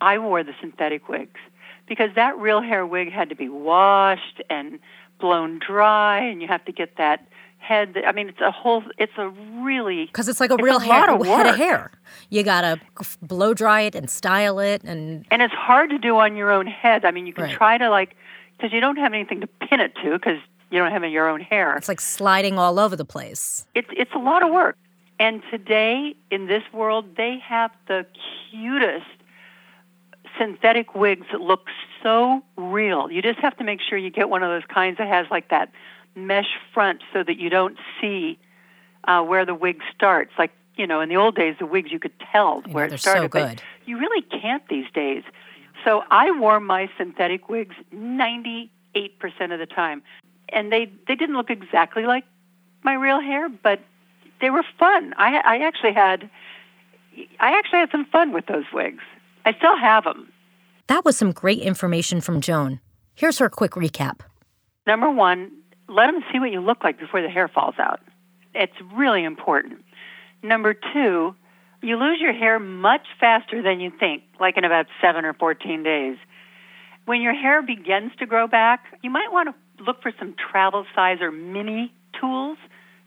I 0.00 0.18
wore 0.18 0.44
the 0.44 0.54
synthetic 0.60 1.08
wigs 1.08 1.40
because 1.88 2.10
that 2.14 2.38
real 2.38 2.62
hair 2.62 2.86
wig 2.86 3.10
had 3.10 3.30
to 3.30 3.34
be 3.34 3.48
washed 3.48 4.40
and 4.48 4.78
blown 5.18 5.58
dry, 5.58 6.20
and 6.20 6.40
you 6.40 6.46
have 6.46 6.64
to 6.66 6.72
get 6.72 6.98
that 6.98 7.26
head. 7.64 8.02
I 8.06 8.12
mean, 8.12 8.28
it's 8.28 8.40
a 8.40 8.50
whole. 8.50 8.82
It's 8.98 9.12
a 9.18 9.28
really 9.62 10.06
because 10.06 10.28
it's 10.28 10.40
like 10.40 10.50
a 10.50 10.54
it's 10.54 10.62
real 10.62 10.76
a 10.76 10.84
hair, 10.84 11.10
of 11.10 11.26
head 11.34 11.46
of 11.46 11.56
hair. 11.56 11.90
You 12.30 12.42
gotta 12.42 12.80
blow 13.22 13.54
dry 13.54 13.80
it 13.82 13.94
and 13.94 14.08
style 14.10 14.58
it, 14.58 14.82
and 14.84 15.24
and 15.30 15.42
it's 15.42 15.54
hard 15.54 15.90
to 15.90 15.98
do 15.98 16.16
on 16.18 16.36
your 16.36 16.50
own 16.50 16.66
head. 16.66 17.04
I 17.04 17.10
mean, 17.10 17.26
you 17.26 17.32
can 17.32 17.44
Right. 17.44 17.54
try 17.56 17.78
to 17.78 17.88
like 17.90 18.16
because 18.56 18.72
you 18.72 18.80
don't 18.80 18.96
have 18.98 19.12
anything 19.12 19.40
to 19.40 19.46
pin 19.46 19.80
it 19.80 19.94
to 20.02 20.12
because 20.12 20.38
you 20.70 20.78
don't 20.78 20.90
have 20.92 21.04
your 21.04 21.28
own 21.28 21.40
hair. 21.40 21.76
it's 21.76 21.88
like 21.88 22.00
sliding 22.00 22.58
all 22.58 22.78
over 22.78 22.96
the 22.96 23.04
place. 23.04 23.66
It's 23.74 23.88
it's 23.92 24.12
a 24.14 24.18
lot 24.18 24.42
of 24.44 24.50
work. 24.52 24.76
And 25.20 25.42
today 25.50 26.16
in 26.30 26.46
this 26.46 26.64
world, 26.72 27.16
they 27.16 27.38
have 27.38 27.70
the 27.86 28.04
cutest 28.50 29.06
synthetic 30.38 30.94
wigs 30.94 31.26
that 31.32 31.40
look 31.40 31.66
so 32.02 32.42
real. 32.56 33.10
You 33.10 33.22
just 33.22 33.38
have 33.38 33.56
to 33.58 33.64
make 33.64 33.80
sure 33.80 33.96
you 33.98 34.10
get 34.10 34.28
one 34.28 34.42
of 34.42 34.50
those 34.50 34.66
kinds 34.68 34.98
that 34.98 35.06
has 35.06 35.26
like 35.30 35.48
that 35.50 35.70
mesh 36.14 36.58
front 36.72 37.02
so 37.12 37.22
that 37.22 37.38
you 37.38 37.50
don't 37.50 37.76
see 38.00 38.38
uh, 39.04 39.22
where 39.22 39.44
the 39.44 39.54
wig 39.54 39.80
starts. 39.94 40.32
Like 40.38 40.52
you 40.76 40.86
know, 40.86 41.00
in 41.00 41.08
the 41.08 41.16
old 41.16 41.36
days, 41.36 41.56
the 41.58 41.66
wigs 41.66 41.92
you 41.92 41.98
could 41.98 42.18
tell 42.32 42.62
know, 42.62 42.72
where 42.72 42.88
they're 42.88 42.96
it 42.96 43.00
so 43.00 43.10
started. 43.10 43.30
good. 43.30 43.56
But 43.56 43.62
you 43.86 43.98
really 43.98 44.22
can't 44.22 44.66
these 44.68 44.90
days. 44.92 45.22
So 45.84 46.02
I 46.10 46.30
wore 46.38 46.60
my 46.60 46.90
synthetic 46.96 47.48
wigs 47.48 47.76
98% 47.94 48.70
of 49.50 49.58
the 49.58 49.66
time. 49.66 50.02
And 50.48 50.72
they, 50.72 50.90
they 51.06 51.14
didn't 51.14 51.36
look 51.36 51.50
exactly 51.50 52.04
like 52.04 52.24
my 52.82 52.94
real 52.94 53.20
hair, 53.20 53.48
but 53.48 53.80
they 54.40 54.50
were 54.50 54.64
fun. 54.78 55.14
I, 55.16 55.36
I 55.38 55.58
actually 55.58 55.92
had 55.92 56.28
I 57.38 57.56
actually 57.56 57.78
had 57.78 57.90
some 57.92 58.06
fun 58.06 58.32
with 58.32 58.46
those 58.46 58.64
wigs. 58.72 59.02
I 59.44 59.52
still 59.54 59.76
have 59.76 60.04
them. 60.04 60.32
That 60.88 61.04
was 61.04 61.16
some 61.16 61.32
great 61.32 61.60
information 61.60 62.20
from 62.20 62.40
Joan. 62.40 62.80
Here's 63.14 63.38
her 63.38 63.48
quick 63.48 63.72
recap. 63.72 64.20
Number 64.86 65.08
one, 65.08 65.50
let 65.88 66.06
them 66.06 66.22
see 66.32 66.38
what 66.38 66.50
you 66.50 66.60
look 66.60 66.82
like 66.82 66.98
before 66.98 67.22
the 67.22 67.28
hair 67.28 67.48
falls 67.48 67.74
out. 67.78 68.00
It's 68.54 68.74
really 68.94 69.24
important. 69.24 69.84
Number 70.42 70.74
two, 70.74 71.34
you 71.82 71.96
lose 71.96 72.18
your 72.20 72.32
hair 72.32 72.58
much 72.58 73.06
faster 73.20 73.62
than 73.62 73.80
you 73.80 73.90
think, 73.98 74.22
like 74.40 74.56
in 74.56 74.64
about 74.64 74.86
seven 75.00 75.24
or 75.24 75.34
14 75.34 75.82
days. 75.82 76.16
When 77.04 77.20
your 77.20 77.34
hair 77.34 77.62
begins 77.62 78.12
to 78.18 78.26
grow 78.26 78.46
back, 78.46 78.84
you 79.02 79.10
might 79.10 79.30
want 79.30 79.54
to 79.54 79.84
look 79.84 80.00
for 80.02 80.12
some 80.18 80.34
travel 80.50 80.86
size 80.94 81.18
or 81.20 81.30
mini 81.30 81.92
tools 82.18 82.56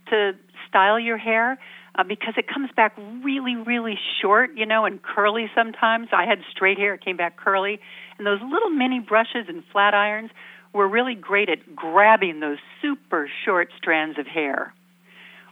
to 0.09 0.33
style 0.67 0.99
your 0.99 1.17
hair 1.17 1.57
uh, 1.95 2.03
because 2.03 2.35
it 2.37 2.47
comes 2.47 2.69
back 2.75 2.95
really, 3.23 3.55
really 3.55 3.97
short, 4.21 4.51
you 4.55 4.65
know, 4.65 4.85
and 4.85 5.01
curly 5.01 5.49
sometimes. 5.55 6.09
I 6.11 6.25
had 6.25 6.39
straight 6.51 6.77
hair, 6.77 6.93
it 6.93 7.03
came 7.03 7.17
back 7.17 7.37
curly. 7.37 7.79
And 8.17 8.27
those 8.27 8.41
little 8.41 8.69
mini 8.69 8.99
brushes 8.99 9.45
and 9.47 9.63
flat 9.71 9.93
irons 9.93 10.29
were 10.73 10.87
really 10.87 11.15
great 11.15 11.49
at 11.49 11.75
grabbing 11.75 12.39
those 12.39 12.57
super 12.81 13.29
short 13.45 13.69
strands 13.77 14.17
of 14.19 14.27
hair. 14.27 14.73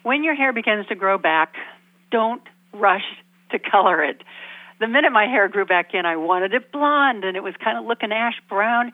When 0.04 0.24
your 0.24 0.36
hair 0.36 0.54
begins 0.54 0.88
to 0.88 0.96
grow 0.96 1.18
back, 1.18 1.56
don't 2.12 2.44
rush 2.74 3.06
to 3.52 3.60
color 3.60 4.04
it. 4.04 4.22
The 4.80 4.88
minute 4.88 5.12
my 5.12 5.26
hair 5.26 5.48
grew 5.48 5.66
back 5.66 5.94
in, 5.94 6.06
I 6.06 6.18
wanted 6.18 6.54
it 6.54 6.72
blonde 6.72 7.24
and 7.24 7.38
it 7.38 7.44
was 7.44 7.54
kind 7.64 7.78
of 7.78 7.86
looking 7.86 8.12
ash 8.12 8.40
brown. 8.50 8.92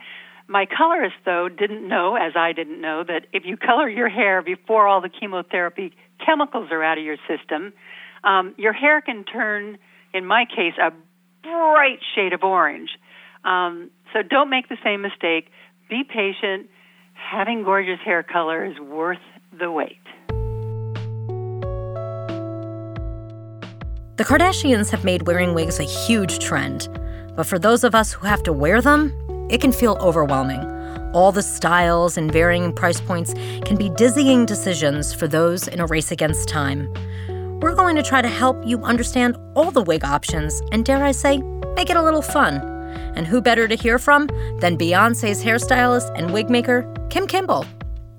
My 0.48 0.66
colorist, 0.66 1.16
though, 1.26 1.50
didn't 1.50 1.88
know, 1.88 2.16
as 2.16 2.34
I 2.36 2.52
didn't 2.52 2.82
know, 2.82 3.04
that 3.04 3.28
if 3.34 3.44
you 3.46 3.58
color 3.58 3.90
your 3.90 4.10
hair 4.10 4.42
before 4.42 4.88
all 4.88 5.02
the 5.02 5.10
chemotherapy 5.10 5.94
chemicals 6.24 6.70
are 6.72 6.84
out 6.84 6.98
of 6.98 7.04
your 7.04 7.18
system, 7.28 7.74
um, 8.24 8.54
your 8.58 8.74
hair 8.74 9.02
can 9.02 9.24
turn, 9.24 9.78
in 10.14 10.26
my 10.26 10.46
case, 10.46 10.74
a 10.80 10.92
bright 11.42 12.00
shade 12.16 12.34
of 12.34 12.44
orange. 12.44 12.90
Um, 13.44 13.90
so 14.14 14.22
don't 14.22 14.50
make 14.50 14.70
the 14.70 14.78
same 14.84 15.02
mistake. 15.02 15.50
Be 15.92 16.06
patient. 16.06 16.70
Having 17.14 17.66
gorgeous 17.66 18.00
hair 18.06 18.24
color 18.24 18.64
is 18.64 18.80
worth 18.80 19.20
the 19.60 19.70
wait. 19.70 20.00
The 24.16 24.24
Kardashians 24.24 24.90
have 24.92 25.04
made 25.04 25.28
wearing 25.28 25.54
wigs 25.54 25.82
a 25.82 25.84
huge 25.84 26.40
trend, 26.40 26.88
but 27.36 27.46
for 27.46 27.60
those 27.60 27.84
of 27.84 27.94
us 27.94 28.14
who 28.14 28.26
have 28.26 28.42
to 28.44 28.54
wear 28.54 28.82
them, 28.82 29.12
it 29.52 29.60
can 29.60 29.74
feel 29.74 29.98
overwhelming. 30.00 30.64
All 31.14 31.34
the 31.34 31.44
styles 31.44 32.18
and 32.18 32.32
varying 32.32 32.72
price 32.72 33.02
points 33.02 33.34
can 33.66 33.76
be 33.76 33.90
dizzying 33.90 34.46
decisions 34.46 35.14
for 35.14 35.28
those 35.28 35.68
in 35.68 35.82
a 35.82 35.88
race 35.88 36.10
against 36.10 36.48
time. 36.48 36.90
We're 37.60 37.76
going 37.76 37.98
to 37.98 38.04
try 38.04 38.22
to 38.22 38.30
help 38.30 38.66
you 38.66 38.82
understand 38.84 39.36
all 39.56 39.72
the 39.72 39.82
wig 39.82 40.06
options 40.06 40.62
and, 40.72 40.86
dare 40.86 41.04
I 41.04 41.12
say, 41.12 41.40
make 41.76 41.90
it 41.90 41.98
a 41.98 42.02
little 42.02 42.22
fun. 42.22 42.71
And 43.16 43.28
who 43.28 43.42
better 43.42 43.68
to 43.68 43.76
hear 43.76 44.00
from 44.00 44.28
than 44.60 44.78
Beyonce's 44.78 45.44
hairstylist 45.44 46.18
and 46.18 46.34
wig 46.34 46.50
maker, 46.50 46.92
Kim 47.10 47.28
Kimble? 47.28 47.66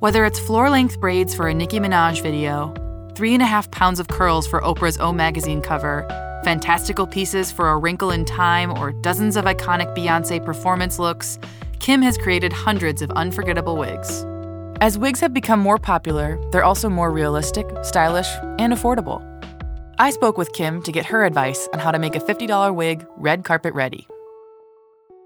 Whether 0.01 0.25
it's 0.25 0.39
floor 0.39 0.69
length 0.69 1.01
braids 1.01 1.35
for 1.35 1.49
a 1.49 1.55
Nicki 1.55 1.79
Minaj 1.79 2.23
video, 2.23 2.75
three 3.15 3.35
and 3.35 3.43
a 3.43 3.47
half 3.47 3.71
pounds 3.71 4.01
of 4.01 4.09
curls 4.09 4.47
for 4.47 4.61
Oprah's 4.63 4.99
O 4.99 5.13
Magazine 5.13 5.61
cover, 5.61 6.07
fantastical 6.45 7.07
pieces 7.07 7.53
for 7.53 7.71
A 7.71 7.77
Wrinkle 7.77 8.11
in 8.11 8.25
Time, 8.25 8.77
or 8.79 8.93
dozens 8.93 9.37
of 9.37 9.45
iconic 9.45 9.97
Beyonce 9.97 10.45
performance 10.45 10.99
looks, 10.99 11.39
Kim 11.79 12.03
has 12.03 12.19
created 12.19 12.53
hundreds 12.53 13.03
of 13.03 13.11
unforgettable 13.13 13.77
wigs. 13.77 14.25
As 14.81 14.99
wigs 14.99 15.21
have 15.21 15.33
become 15.33 15.61
more 15.61 15.79
popular, 15.79 16.39
they're 16.51 16.65
also 16.65 16.89
more 16.89 17.13
realistic, 17.13 17.67
stylish, 17.83 18.29
and 18.59 18.73
affordable. 18.73 19.23
I 19.99 20.11
spoke 20.11 20.37
with 20.37 20.53
Kim 20.53 20.83
to 20.83 20.91
get 20.91 21.07
her 21.07 21.25
advice 21.25 21.69
on 21.73 21.79
how 21.79 21.93
to 21.93 21.99
make 21.99 22.17
a 22.17 22.21
$50 22.21 22.75
wig 22.75 23.07
red 23.17 23.45
carpet 23.45 23.75
ready. 23.75 24.09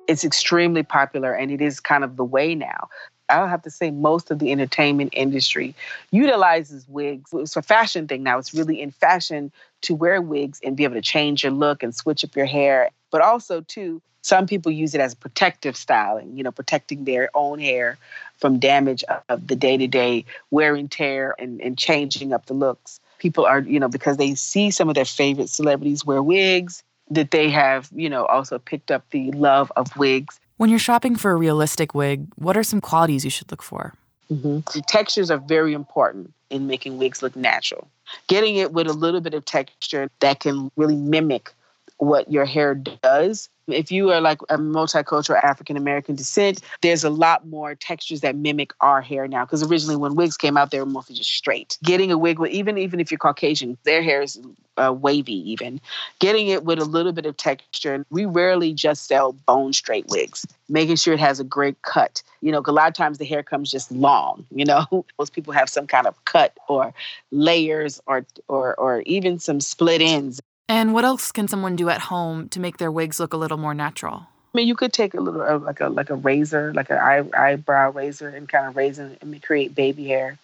It's 0.08 0.24
extremely 0.24 0.82
popular 0.82 1.32
and 1.32 1.50
it 1.50 1.60
is 1.60 1.80
kind 1.80 2.04
of 2.04 2.16
the 2.16 2.24
way 2.24 2.54
now. 2.54 2.88
I'll 3.28 3.48
have 3.48 3.62
to 3.62 3.70
say 3.70 3.90
most 3.90 4.30
of 4.30 4.38
the 4.38 4.52
entertainment 4.52 5.10
industry 5.12 5.74
utilizes 6.10 6.86
wigs. 6.88 7.30
It's 7.32 7.56
a 7.56 7.62
fashion 7.62 8.06
thing 8.06 8.22
now. 8.22 8.38
It's 8.38 8.54
really 8.54 8.80
in 8.80 8.92
fashion 8.92 9.50
to 9.82 9.94
wear 9.94 10.22
wigs 10.22 10.60
and 10.62 10.76
be 10.76 10.84
able 10.84 10.94
to 10.94 11.02
change 11.02 11.42
your 11.42 11.52
look 11.52 11.82
and 11.82 11.94
switch 11.94 12.24
up 12.24 12.36
your 12.36 12.46
hair. 12.46 12.90
But 13.10 13.22
also, 13.22 13.62
too, 13.62 14.00
some 14.22 14.46
people 14.46 14.72
use 14.72 14.94
it 14.94 15.00
as 15.00 15.14
protective 15.14 15.76
styling, 15.76 16.36
you 16.36 16.42
know, 16.42 16.50
protecting 16.50 17.04
their 17.04 17.30
own 17.34 17.58
hair 17.58 17.96
from 18.38 18.58
damage 18.58 19.04
of 19.28 19.46
the 19.46 19.56
day 19.56 19.76
to 19.76 19.86
day 19.86 20.24
wear 20.50 20.74
and 20.74 20.90
tear 20.90 21.34
and, 21.38 21.60
and 21.60 21.78
changing 21.78 22.32
up 22.32 22.46
the 22.46 22.54
looks. 22.54 23.00
People 23.18 23.46
are, 23.46 23.60
you 23.60 23.80
know, 23.80 23.88
because 23.88 24.16
they 24.16 24.34
see 24.34 24.70
some 24.70 24.88
of 24.88 24.94
their 24.94 25.04
favorite 25.04 25.48
celebrities 25.48 26.04
wear 26.04 26.22
wigs, 26.22 26.82
that 27.10 27.30
they 27.30 27.50
have, 27.50 27.88
you 27.94 28.08
know, 28.08 28.26
also 28.26 28.58
picked 28.58 28.90
up 28.90 29.08
the 29.10 29.30
love 29.32 29.70
of 29.76 29.96
wigs. 29.96 30.40
When 30.56 30.70
you're 30.70 30.78
shopping 30.78 31.16
for 31.16 31.32
a 31.32 31.36
realistic 31.36 31.94
wig, 31.94 32.26
what 32.36 32.56
are 32.56 32.62
some 32.62 32.80
qualities 32.80 33.24
you 33.24 33.30
should 33.30 33.50
look 33.50 33.62
for? 33.62 33.94
Mm-hmm. 34.30 34.58
The 34.74 34.82
textures 34.86 35.30
are 35.30 35.38
very 35.38 35.72
important 35.72 36.32
in 36.50 36.66
making 36.66 36.98
wigs 36.98 37.22
look 37.22 37.36
natural. 37.36 37.88
Getting 38.28 38.56
it 38.56 38.72
with 38.72 38.86
a 38.86 38.92
little 38.92 39.20
bit 39.20 39.34
of 39.34 39.44
texture 39.44 40.10
that 40.20 40.40
can 40.40 40.70
really 40.76 40.96
mimic 40.96 41.52
what 41.98 42.30
your 42.30 42.44
hair 42.44 42.74
does. 42.74 43.48
If 43.68 43.90
you 43.90 44.12
are 44.12 44.20
like 44.20 44.40
a 44.42 44.58
multicultural 44.58 45.42
African 45.42 45.76
American 45.76 46.14
descent, 46.14 46.60
there's 46.82 47.02
a 47.02 47.10
lot 47.10 47.48
more 47.48 47.74
textures 47.74 48.20
that 48.20 48.36
mimic 48.36 48.72
our 48.80 49.00
hair 49.00 49.26
now. 49.26 49.44
Because 49.44 49.62
originally, 49.62 49.96
when 49.96 50.14
wigs 50.14 50.36
came 50.36 50.56
out, 50.56 50.70
they 50.70 50.78
were 50.78 50.86
mostly 50.86 51.16
just 51.16 51.30
straight. 51.30 51.76
Getting 51.82 52.12
a 52.12 52.18
wig 52.18 52.38
with 52.38 52.52
even 52.52 52.78
even 52.78 53.00
if 53.00 53.10
you're 53.10 53.18
Caucasian, 53.18 53.76
their 53.82 54.02
hair 54.04 54.22
is 54.22 54.40
uh, 54.76 54.92
wavy. 54.92 55.50
Even 55.50 55.80
getting 56.20 56.46
it 56.46 56.64
with 56.64 56.78
a 56.78 56.84
little 56.84 57.12
bit 57.12 57.26
of 57.26 57.36
texture. 57.36 58.06
We 58.10 58.24
rarely 58.24 58.72
just 58.72 59.06
sell 59.08 59.32
bone 59.32 59.72
straight 59.72 60.06
wigs. 60.08 60.46
Making 60.68 60.96
sure 60.96 61.14
it 61.14 61.20
has 61.20 61.40
a 61.40 61.44
great 61.44 61.80
cut. 61.82 62.22
You 62.42 62.52
know, 62.52 62.62
a 62.64 62.70
lot 62.70 62.86
of 62.86 62.94
times 62.94 63.18
the 63.18 63.24
hair 63.24 63.42
comes 63.42 63.70
just 63.70 63.90
long. 63.90 64.46
You 64.50 64.64
know, 64.64 65.04
most 65.18 65.32
people 65.32 65.52
have 65.52 65.68
some 65.68 65.88
kind 65.88 66.06
of 66.06 66.24
cut 66.24 66.56
or 66.68 66.94
layers 67.32 68.00
or 68.06 68.24
or 68.46 68.76
or 68.76 69.00
even 69.06 69.40
some 69.40 69.60
split 69.60 70.00
ends. 70.00 70.40
And 70.68 70.92
what 70.92 71.04
else 71.04 71.30
can 71.30 71.46
someone 71.46 71.76
do 71.76 71.88
at 71.88 72.00
home 72.00 72.48
to 72.50 72.60
make 72.60 72.78
their 72.78 72.90
wigs 72.90 73.20
look 73.20 73.32
a 73.32 73.36
little 73.36 73.58
more 73.58 73.74
natural? 73.74 74.26
I 74.54 74.58
mean, 74.58 74.68
you 74.68 74.74
could 74.74 74.92
take 74.92 75.14
a 75.14 75.20
little 75.20 75.42
uh, 75.42 75.58
like 75.58 75.80
a 75.80 75.88
like 75.88 76.10
a 76.10 76.14
razor, 76.14 76.72
like 76.74 76.90
an 76.90 76.96
eye, 76.96 77.24
eyebrow 77.36 77.92
razor, 77.92 78.28
and 78.28 78.48
kind 78.48 78.66
of 78.66 78.76
raise 78.76 78.98
it 78.98 79.18
and 79.20 79.42
create 79.42 79.74
baby 79.74 80.06
hair. 80.06 80.38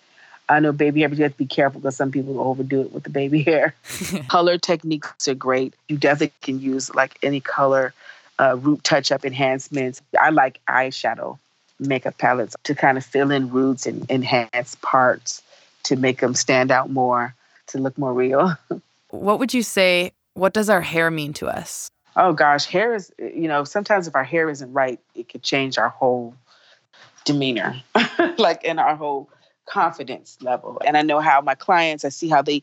I 0.49 0.61
know 0.61 0.73
baby 0.73 1.01
hair, 1.01 1.09
but 1.09 1.19
you 1.19 1.25
have 1.25 1.33
to 1.33 1.39
be 1.39 1.47
careful 1.47 1.81
because 1.81 1.97
some 1.97 2.11
people 2.13 2.39
overdo 2.39 2.83
it 2.83 2.93
with 2.93 3.05
the 3.05 3.11
baby 3.11 3.43
hair. 3.51 3.75
color 4.29 4.59
techniques 4.59 5.27
are 5.27 5.35
great. 5.35 5.75
You 5.89 5.97
definitely 5.97 6.35
can 6.43 6.61
use 6.61 6.95
like 6.95 7.19
any 7.23 7.41
color, 7.41 7.95
uh, 8.39 8.57
root 8.59 8.85
touch 8.85 9.11
up 9.11 9.25
enhancements. 9.25 10.03
I 10.21 10.31
like 10.31 10.61
eyeshadow 10.69 11.39
makeup 11.81 12.17
palettes 12.19 12.55
to 12.65 12.75
kind 12.75 12.97
of 12.97 13.05
fill 13.05 13.31
in 13.31 13.51
roots 13.51 13.87
and 13.87 14.09
enhance 14.09 14.77
parts 14.83 15.43
to 15.85 15.97
make 15.97 16.21
them 16.21 16.35
stand 16.35 16.71
out 16.71 16.91
more, 16.91 17.35
to 17.69 17.79
look 17.79 17.99
more 17.99 18.13
real. 18.13 18.57
What 19.12 19.38
would 19.38 19.55
you 19.55 19.62
say? 19.62 20.12
What 20.35 20.55
does 20.55 20.70
our 20.70 20.81
hair 20.81 21.11
mean 21.11 21.33
to 21.35 21.46
us? 21.46 21.90
Oh 22.16 22.33
gosh, 22.33 22.64
hair 22.64 22.94
is, 22.94 23.12
eh, 23.18 23.31
you 23.35 23.46
know, 23.46 23.64
sometimes 23.64 24.09
if 24.09 24.14
our 24.14 24.25
hair 24.25 24.51
isn't 24.51 24.72
right, 24.72 24.98
it 25.14 25.29
could 25.29 25.42
change 25.42 25.79
our 25.79 25.90
whole 25.90 26.35
demeanor, 27.25 27.77
like 28.38 28.64
in 28.64 28.79
our 28.79 28.96
whole 28.96 29.29
confidence 29.66 30.38
level. 30.40 30.81
And 30.85 30.96
I 30.96 31.03
know 31.03 31.20
how 31.20 31.40
my 31.40 31.55
clients, 31.55 32.05
I 32.05 32.09
see 32.09 32.29
how 32.29 32.42
they, 32.42 32.62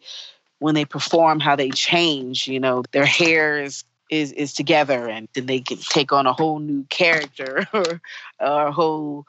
when 0.58 0.76
they 0.76 0.86
perform, 0.86 1.40
how 1.40 1.56
they 1.56 1.70
change, 1.70 2.48
you 2.48 2.60
know, 2.60 2.84
their 2.92 3.06
hair 3.06 3.62
is 3.62 3.84
is 4.10 4.32
is 4.32 4.54
together 4.54 5.08
and 5.08 5.28
then 5.36 5.46
they 5.46 5.60
can 5.60 5.78
take 5.78 6.12
on 6.12 6.26
a 6.26 6.34
whole 6.34 6.58
new 6.58 6.84
character 6.90 7.68
or, 7.72 8.02
or 8.40 8.68
a 8.68 8.72
whole 8.72 9.28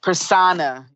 persona. 0.00 0.86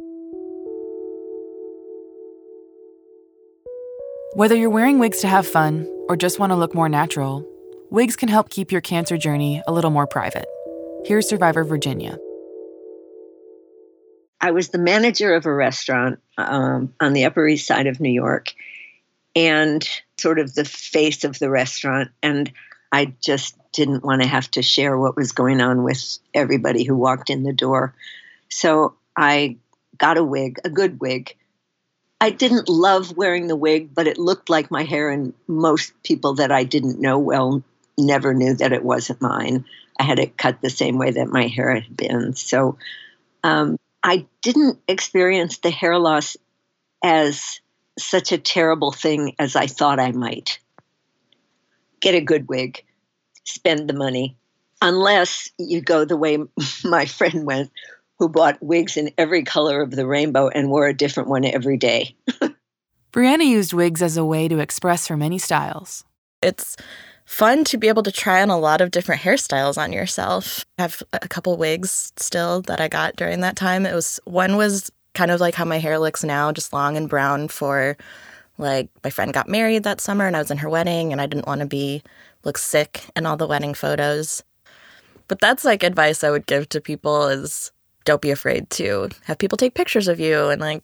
Whether 4.37 4.55
you're 4.55 4.69
wearing 4.69 4.99
wigs 4.99 5.21
to 5.21 5.29
have 5.29 5.47
fun 5.47 5.91
or 6.11 6.15
just 6.15 6.39
want 6.39 6.51
to 6.51 6.57
look 6.57 6.75
more 6.75 6.91
natural, 6.91 7.43
wigs 7.89 8.17
can 8.17 8.29
help 8.29 8.51
keep 8.51 8.71
your 8.71 8.83
cancer 8.83 9.17
journey 9.17 9.63
a 9.67 9.73
little 9.73 9.91
more 9.91 10.07
private. 10.07 10.45
Here's 11.07 11.27
survivor 11.27 11.65
Virginia. 11.65 12.19
I 14.39 14.51
was 14.51 14.69
the 14.69 14.77
manager 14.77 15.35
of 15.35 15.47
a 15.47 15.55
restaurant 15.55 16.21
um, 16.37 16.93
on 17.01 17.15
the 17.15 17.25
Upper 17.25 17.49
East 17.49 17.67
Side 17.67 17.87
of 17.87 17.99
New 17.99 18.13
York 18.13 18.53
and 19.35 19.89
sort 20.19 20.39
of 20.39 20.55
the 20.55 20.67
face 20.67 21.25
of 21.25 21.39
the 21.39 21.49
restaurant. 21.49 22.11
And 22.23 22.53
I 22.93 23.15
just 23.23 23.57
didn't 23.73 24.05
want 24.05 24.21
to 24.21 24.29
have 24.29 24.51
to 24.51 24.63
share 24.63 24.99
what 24.99 25.17
was 25.17 25.33
going 25.33 25.63
on 25.63 25.83
with 25.83 26.19
everybody 26.35 26.85
who 26.85 26.95
walked 26.95 27.31
in 27.31 27.43
the 27.43 27.55
door. 27.55 27.95
So 28.51 28.97
I 29.17 29.57
got 29.97 30.19
a 30.19 30.23
wig, 30.23 30.59
a 30.63 30.69
good 30.69 31.01
wig. 31.01 31.35
I 32.21 32.31
didn't 32.31 32.69
love 32.69 33.17
wearing 33.17 33.47
the 33.47 33.57
wig, 33.57 33.95
but 33.95 34.07
it 34.07 34.19
looked 34.19 34.49
like 34.49 34.71
my 34.71 34.85
hair, 34.85 35.11
and 35.11 35.35
most 35.47 35.93
people 36.03 36.35
that 36.35 36.51
I 36.51 36.65
didn't 36.65 37.01
know 37.01 37.19
well 37.19 37.63
never 37.99 38.35
knew 38.35 38.55
that 38.55 38.73
it 38.73 38.85
wasn't 38.85 39.21
mine. 39.21 39.65
I 39.99 40.05
had 40.05 40.19
it 40.19 40.37
cut 40.37 40.61
the 40.61 40.71
same 40.71 40.99
way 40.99 41.13
that 41.13 41.29
my 41.29 41.47
hair 41.47 41.75
had 41.75 41.97
been. 41.97 42.35
So 42.35 42.79
um, 43.43 43.79
I 44.03 44.27
didn't 44.43 44.79
experience 44.89 45.59
the 45.59 45.71
hair 45.71 45.99
loss 45.99 46.37
as 47.03 47.61
such 47.99 48.33
a 48.33 48.39
terrible 48.39 48.93
thing 48.93 49.35
as 49.39 49.57
I 49.57 49.67
thought 49.67 50.01
I 50.01 50.13
might. 50.13 50.59
Get 52.01 52.15
a 52.15 52.21
good 52.21 52.49
wig, 52.49 52.85
spend 53.45 53.89
the 53.89 53.95
money, 53.95 54.37
unless 54.83 55.51
you 55.59 55.81
go 55.81 56.05
the 56.05 56.17
way 56.17 56.39
my 56.85 57.07
friend 57.07 57.45
went, 57.45 57.71
who 58.19 58.29
bought 58.29 58.63
wigs 58.63 58.97
in 58.97 59.11
every 59.19 59.43
color 59.43 59.83
of 59.83 59.91
the 59.91 60.07
rainbow 60.07 60.49
and 60.49 60.71
wore 60.71 60.87
a 60.87 60.95
different 60.95 61.29
one 61.29 61.45
every 61.45 61.77
day. 61.77 62.15
Brianna 63.13 63.47
used 63.47 63.73
wigs 63.73 64.03
as 64.03 64.17
a 64.17 64.25
way 64.25 64.49
to 64.49 64.59
express 64.59 65.07
her 65.07 65.17
many 65.17 65.39
styles. 65.39 66.05
It's 66.43 66.77
fun 67.25 67.65
to 67.65 67.79
be 67.79 67.89
able 67.89 68.03
to 68.05 68.13
try 68.13 68.43
on 68.43 68.51
a 68.51 68.59
lot 68.59 68.81
of 68.81 68.91
different 68.91 69.23
hairstyles 69.23 69.79
on 69.79 69.93
yourself. 69.93 70.65
I 70.79 70.83
have 70.83 71.03
a 71.13 71.29
couple 71.29 71.57
wigs 71.57 72.13
still 72.17 72.63
that 72.63 72.81
I 72.81 72.89
got 72.89 73.17
during 73.17 73.41
that 73.41 73.57
time. 73.57 73.87
It 73.87 73.95
was 73.95 74.21
one 74.25 74.57
was 74.57 74.91
kind 75.15 75.31
of 75.31 75.41
like 75.41 75.55
how 75.55 75.65
my 75.65 75.79
hair 75.79 75.99
looks 75.99 76.23
now, 76.23 76.53
just 76.53 76.73
long 76.73 76.97
and 76.97 77.09
brown 77.09 77.49
for 77.49 77.97
like 78.59 78.89
my 79.03 79.11
friend 79.11 79.33
got 79.33 79.49
married 79.49 79.83
that 79.83 80.01
summer 80.01 80.27
and 80.27 80.37
I 80.37 80.41
was 80.41 80.51
in 80.51 80.59
her 80.59 80.69
wedding 80.69 81.13
and 81.13 81.21
I 81.21 81.27
didn't 81.27 81.47
want 81.47 81.61
to 81.61 81.67
be 81.67 82.03
look 82.45 82.59
sick 82.59 83.05
in 83.17 83.27
all 83.27 83.37
the 83.37 83.47
wedding 83.47 83.75
photos. 83.75 84.43
But 85.29 85.41
that's 85.41 85.65
like 85.65 85.83
advice 85.83 86.23
I 86.23 86.31
would 86.31 86.47
give 86.47 86.69
to 86.71 86.81
people 86.81 87.27
is 87.27 87.73
don't 88.07 88.23
be 88.23 88.31
afraid 88.31 88.71
to 88.71 89.11
have 89.25 89.37
people 89.37 89.59
take 89.59 89.75
pictures 89.75 90.09
of 90.09 90.19
you 90.19 90.49
and 90.49 90.61
like 90.61 90.83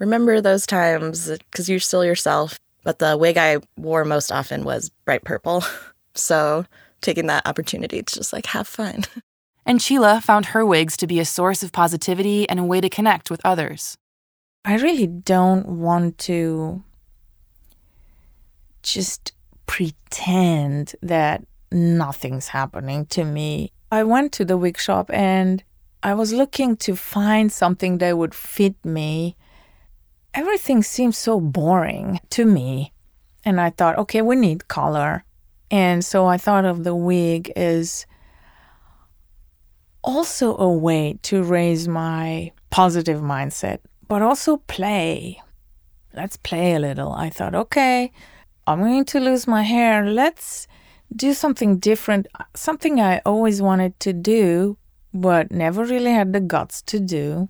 remember 0.00 0.40
those 0.40 0.66
times 0.66 1.30
because 1.30 1.68
you're 1.68 1.78
still 1.78 2.04
yourself. 2.04 2.58
But 2.82 2.98
the 2.98 3.16
wig 3.16 3.36
I 3.38 3.58
wore 3.76 4.04
most 4.04 4.32
often 4.32 4.64
was 4.64 4.90
bright 5.04 5.22
purple. 5.24 5.64
So 6.18 6.64
taking 7.02 7.26
that 7.26 7.46
opportunity 7.46 8.02
to 8.02 8.14
just 8.14 8.32
like 8.32 8.46
have 8.46 8.66
fun. 8.66 9.04
And 9.66 9.82
Sheila 9.82 10.20
found 10.20 10.46
her 10.46 10.64
wigs 10.64 10.96
to 10.98 11.08
be 11.08 11.18
a 11.18 11.24
source 11.24 11.64
of 11.64 11.72
positivity 11.72 12.48
and 12.48 12.60
a 12.60 12.64
way 12.64 12.80
to 12.80 12.88
connect 12.88 13.30
with 13.30 13.40
others. 13.44 13.98
I 14.64 14.76
really 14.76 15.08
don't 15.08 15.66
want 15.66 16.18
to 16.18 16.84
just 18.84 19.32
pretend 19.66 20.94
that 21.02 21.44
nothing's 21.72 22.48
happening 22.48 23.06
to 23.06 23.24
me. 23.24 23.72
I 23.90 24.04
went 24.04 24.32
to 24.34 24.44
the 24.44 24.56
wig 24.56 24.78
shop 24.78 25.10
and 25.12 25.64
I 26.06 26.14
was 26.14 26.32
looking 26.32 26.76
to 26.86 26.94
find 26.94 27.50
something 27.50 27.98
that 27.98 28.16
would 28.16 28.32
fit 28.32 28.76
me. 28.84 29.36
Everything 30.34 30.84
seemed 30.84 31.16
so 31.16 31.40
boring 31.40 32.20
to 32.30 32.44
me. 32.44 32.92
And 33.44 33.60
I 33.60 33.70
thought, 33.70 33.98
okay, 33.98 34.22
we 34.22 34.36
need 34.36 34.68
color. 34.68 35.24
And 35.68 36.04
so 36.04 36.26
I 36.26 36.36
thought 36.38 36.64
of 36.64 36.84
the 36.84 36.94
wig 36.94 37.50
as 37.56 38.06
also 40.04 40.56
a 40.58 40.72
way 40.72 41.18
to 41.22 41.42
raise 41.42 41.88
my 41.88 42.52
positive 42.70 43.20
mindset, 43.20 43.78
but 44.06 44.22
also 44.22 44.58
play. 44.68 45.42
Let's 46.14 46.36
play 46.36 46.74
a 46.76 46.78
little. 46.78 47.10
I 47.14 47.30
thought, 47.30 47.56
okay, 47.56 48.12
I'm 48.64 48.78
going 48.78 49.06
to 49.06 49.18
lose 49.18 49.48
my 49.48 49.64
hair. 49.64 50.08
Let's 50.08 50.68
do 51.16 51.34
something 51.34 51.80
different, 51.80 52.28
something 52.54 53.00
I 53.00 53.22
always 53.26 53.60
wanted 53.60 53.98
to 53.98 54.12
do, 54.12 54.78
but 55.20 55.50
never 55.50 55.84
really 55.84 56.12
had 56.12 56.32
the 56.32 56.40
guts 56.40 56.82
to 56.82 57.00
do. 57.00 57.48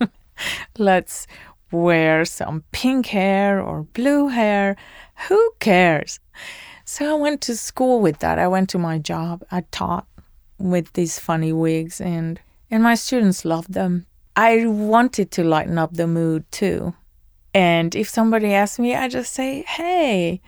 Let's 0.78 1.26
wear 1.70 2.24
some 2.24 2.64
pink 2.72 3.06
hair 3.06 3.60
or 3.60 3.82
blue 3.82 4.28
hair. 4.28 4.76
Who 5.28 5.52
cares? 5.60 6.20
So 6.84 7.16
I 7.16 7.18
went 7.18 7.40
to 7.42 7.56
school 7.56 8.00
with 8.00 8.18
that. 8.20 8.38
I 8.38 8.48
went 8.48 8.68
to 8.70 8.78
my 8.78 8.98
job. 8.98 9.44
I 9.50 9.62
taught 9.70 10.06
with 10.58 10.92
these 10.92 11.18
funny 11.18 11.52
wigs 11.52 12.00
and 12.00 12.40
and 12.70 12.82
my 12.82 12.94
students 12.94 13.44
loved 13.44 13.72
them. 13.72 14.06
I 14.34 14.66
wanted 14.66 15.30
to 15.32 15.44
lighten 15.44 15.78
up 15.78 15.94
the 15.94 16.06
mood 16.06 16.50
too. 16.50 16.94
And 17.54 17.94
if 17.94 18.08
somebody 18.08 18.52
asked 18.52 18.78
me, 18.78 18.94
I 18.94 19.08
just 19.08 19.32
say, 19.32 19.62
"Hey, 19.62 20.40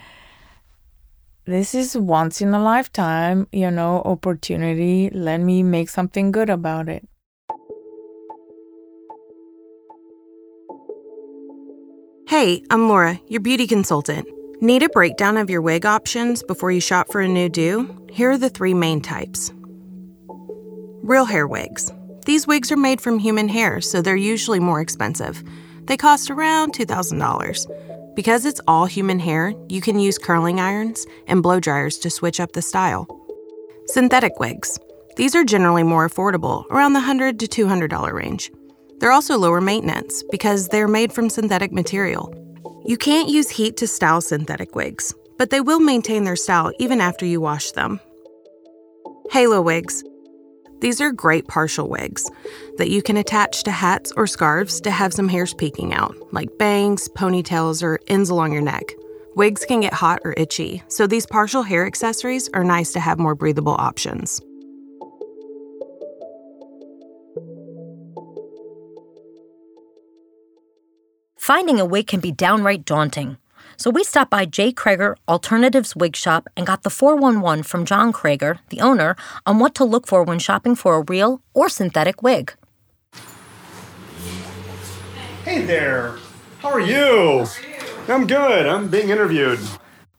this 1.48 1.74
is 1.74 1.96
once 1.96 2.42
in 2.42 2.52
a 2.52 2.62
lifetime, 2.62 3.46
you 3.52 3.70
know, 3.70 4.02
opportunity. 4.04 5.08
Let 5.10 5.40
me 5.40 5.62
make 5.62 5.88
something 5.88 6.30
good 6.30 6.50
about 6.50 6.88
it." 6.88 7.08
Hey, 12.28 12.62
I'm 12.70 12.88
Laura, 12.88 13.18
your 13.26 13.40
beauty 13.40 13.66
consultant. 13.66 14.28
Need 14.60 14.82
a 14.82 14.88
breakdown 14.90 15.38
of 15.38 15.48
your 15.48 15.62
wig 15.62 15.86
options 15.86 16.42
before 16.42 16.70
you 16.70 16.80
shop 16.80 17.10
for 17.10 17.22
a 17.22 17.28
new 17.28 17.48
do? 17.48 17.88
Here 18.10 18.30
are 18.30 18.36
the 18.36 18.50
three 18.50 18.74
main 18.74 19.00
types. 19.00 19.50
Real 21.02 21.24
hair 21.24 21.46
wigs. 21.46 21.90
These 22.26 22.46
wigs 22.46 22.70
are 22.70 22.76
made 22.76 23.00
from 23.00 23.18
human 23.18 23.48
hair, 23.48 23.80
so 23.80 24.02
they're 24.02 24.16
usually 24.16 24.60
more 24.60 24.82
expensive. 24.82 25.42
They 25.86 25.96
cost 25.96 26.30
around 26.30 26.74
$2,000. 26.74 27.66
Because 28.18 28.44
it's 28.44 28.60
all 28.66 28.86
human 28.86 29.20
hair, 29.20 29.54
you 29.68 29.80
can 29.80 30.00
use 30.00 30.18
curling 30.18 30.58
irons 30.58 31.06
and 31.28 31.40
blow 31.40 31.60
dryers 31.60 31.96
to 31.98 32.10
switch 32.10 32.40
up 32.40 32.50
the 32.50 32.60
style. 32.60 33.06
Synthetic 33.86 34.40
wigs. 34.40 34.76
These 35.14 35.36
are 35.36 35.44
generally 35.44 35.84
more 35.84 36.08
affordable, 36.08 36.68
around 36.68 36.94
the 36.94 36.98
100 36.98 37.38
to 37.38 37.46
$200 37.46 38.12
range. 38.12 38.50
They're 38.98 39.12
also 39.12 39.38
lower 39.38 39.60
maintenance 39.60 40.24
because 40.32 40.66
they're 40.66 40.88
made 40.88 41.12
from 41.12 41.30
synthetic 41.30 41.70
material. 41.70 42.34
You 42.84 42.96
can't 42.96 43.28
use 43.28 43.50
heat 43.50 43.76
to 43.76 43.86
style 43.86 44.20
synthetic 44.20 44.74
wigs, 44.74 45.14
but 45.38 45.50
they 45.50 45.60
will 45.60 45.78
maintain 45.78 46.24
their 46.24 46.34
style 46.34 46.72
even 46.80 47.00
after 47.00 47.24
you 47.24 47.40
wash 47.40 47.70
them. 47.70 48.00
Halo 49.30 49.62
wigs. 49.62 50.02
These 50.80 51.00
are 51.00 51.10
great 51.10 51.48
partial 51.48 51.88
wigs 51.88 52.30
that 52.76 52.90
you 52.90 53.02
can 53.02 53.16
attach 53.16 53.64
to 53.64 53.70
hats 53.72 54.12
or 54.16 54.28
scarves 54.28 54.80
to 54.82 54.90
have 54.90 55.12
some 55.12 55.28
hairs 55.28 55.52
peeking 55.54 55.92
out, 55.92 56.14
like 56.32 56.56
bangs, 56.56 57.08
ponytails, 57.08 57.82
or 57.82 57.98
ends 58.06 58.30
along 58.30 58.52
your 58.52 58.62
neck. 58.62 58.84
Wigs 59.34 59.64
can 59.64 59.80
get 59.80 59.92
hot 59.92 60.20
or 60.24 60.34
itchy, 60.36 60.82
so 60.88 61.06
these 61.06 61.26
partial 61.26 61.62
hair 61.62 61.84
accessories 61.84 62.48
are 62.54 62.62
nice 62.62 62.92
to 62.92 63.00
have 63.00 63.18
more 63.18 63.34
breathable 63.34 63.72
options. 63.72 64.40
Finding 71.38 71.80
a 71.80 71.84
wig 71.84 72.06
can 72.06 72.20
be 72.20 72.30
downright 72.30 72.84
daunting. 72.84 73.38
So 73.80 73.90
we 73.90 74.02
stopped 74.02 74.32
by 74.32 74.44
Jay 74.44 74.72
Krager 74.72 75.14
Alternatives 75.28 75.94
Wig 75.94 76.16
Shop 76.16 76.48
and 76.56 76.66
got 76.66 76.82
the 76.82 76.90
411 76.90 77.62
from 77.62 77.84
John 77.84 78.12
Krager, 78.12 78.58
the 78.70 78.80
owner, 78.80 79.14
on 79.46 79.60
what 79.60 79.76
to 79.76 79.84
look 79.84 80.08
for 80.08 80.24
when 80.24 80.40
shopping 80.40 80.74
for 80.74 80.96
a 80.96 81.04
real 81.06 81.42
or 81.54 81.68
synthetic 81.68 82.20
wig. 82.20 82.54
Hey 85.44 85.62
there. 85.62 86.16
How 86.58 86.70
are 86.70 86.80
you? 86.80 87.46
I'm 88.08 88.26
good. 88.26 88.66
I'm 88.66 88.88
being 88.88 89.10
interviewed. 89.10 89.60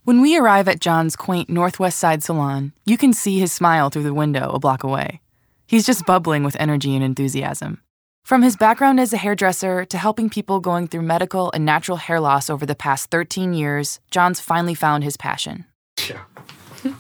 When 0.06 0.22
we 0.22 0.38
arrive 0.38 0.69
at 0.69 0.80
John's 0.80 1.17
quaint 1.17 1.50
Northwest 1.50 2.00
Side 2.00 2.24
salon, 2.24 2.72
you 2.86 2.98
can 2.98 3.12
see 3.12 3.39
his 3.39 3.52
smile 3.52 3.89
through 3.89 4.04
the 4.04 4.13
window 4.13 4.52
a 4.52 4.60
block 4.60 4.86
away. 4.86 5.19
He's 5.67 5.86
just 5.86 6.06
bubbling 6.06 6.45
with 6.45 6.56
energy 6.62 6.95
and 6.95 7.04
enthusiasm. 7.04 7.82
From 8.24 8.44
his 8.44 8.56
background 8.56 9.00
as 9.00 9.12
a 9.12 9.18
hairdresser 9.18 9.86
to 9.86 9.98
helping 9.98 10.30
people 10.30 10.60
going 10.60 10.88
through 10.88 11.02
medical 11.02 11.52
and 11.52 11.66
natural 11.66 11.98
hair 11.98 12.20
loss 12.20 12.50
over 12.50 12.66
the 12.66 12.76
past 12.76 13.10
13 13.10 13.54
years, 13.54 14.00
John's 14.12 14.40
finally 14.40 14.76
found 14.76 15.04
his 15.04 15.18
passion. 15.18 15.66
Yeah. 16.08 16.24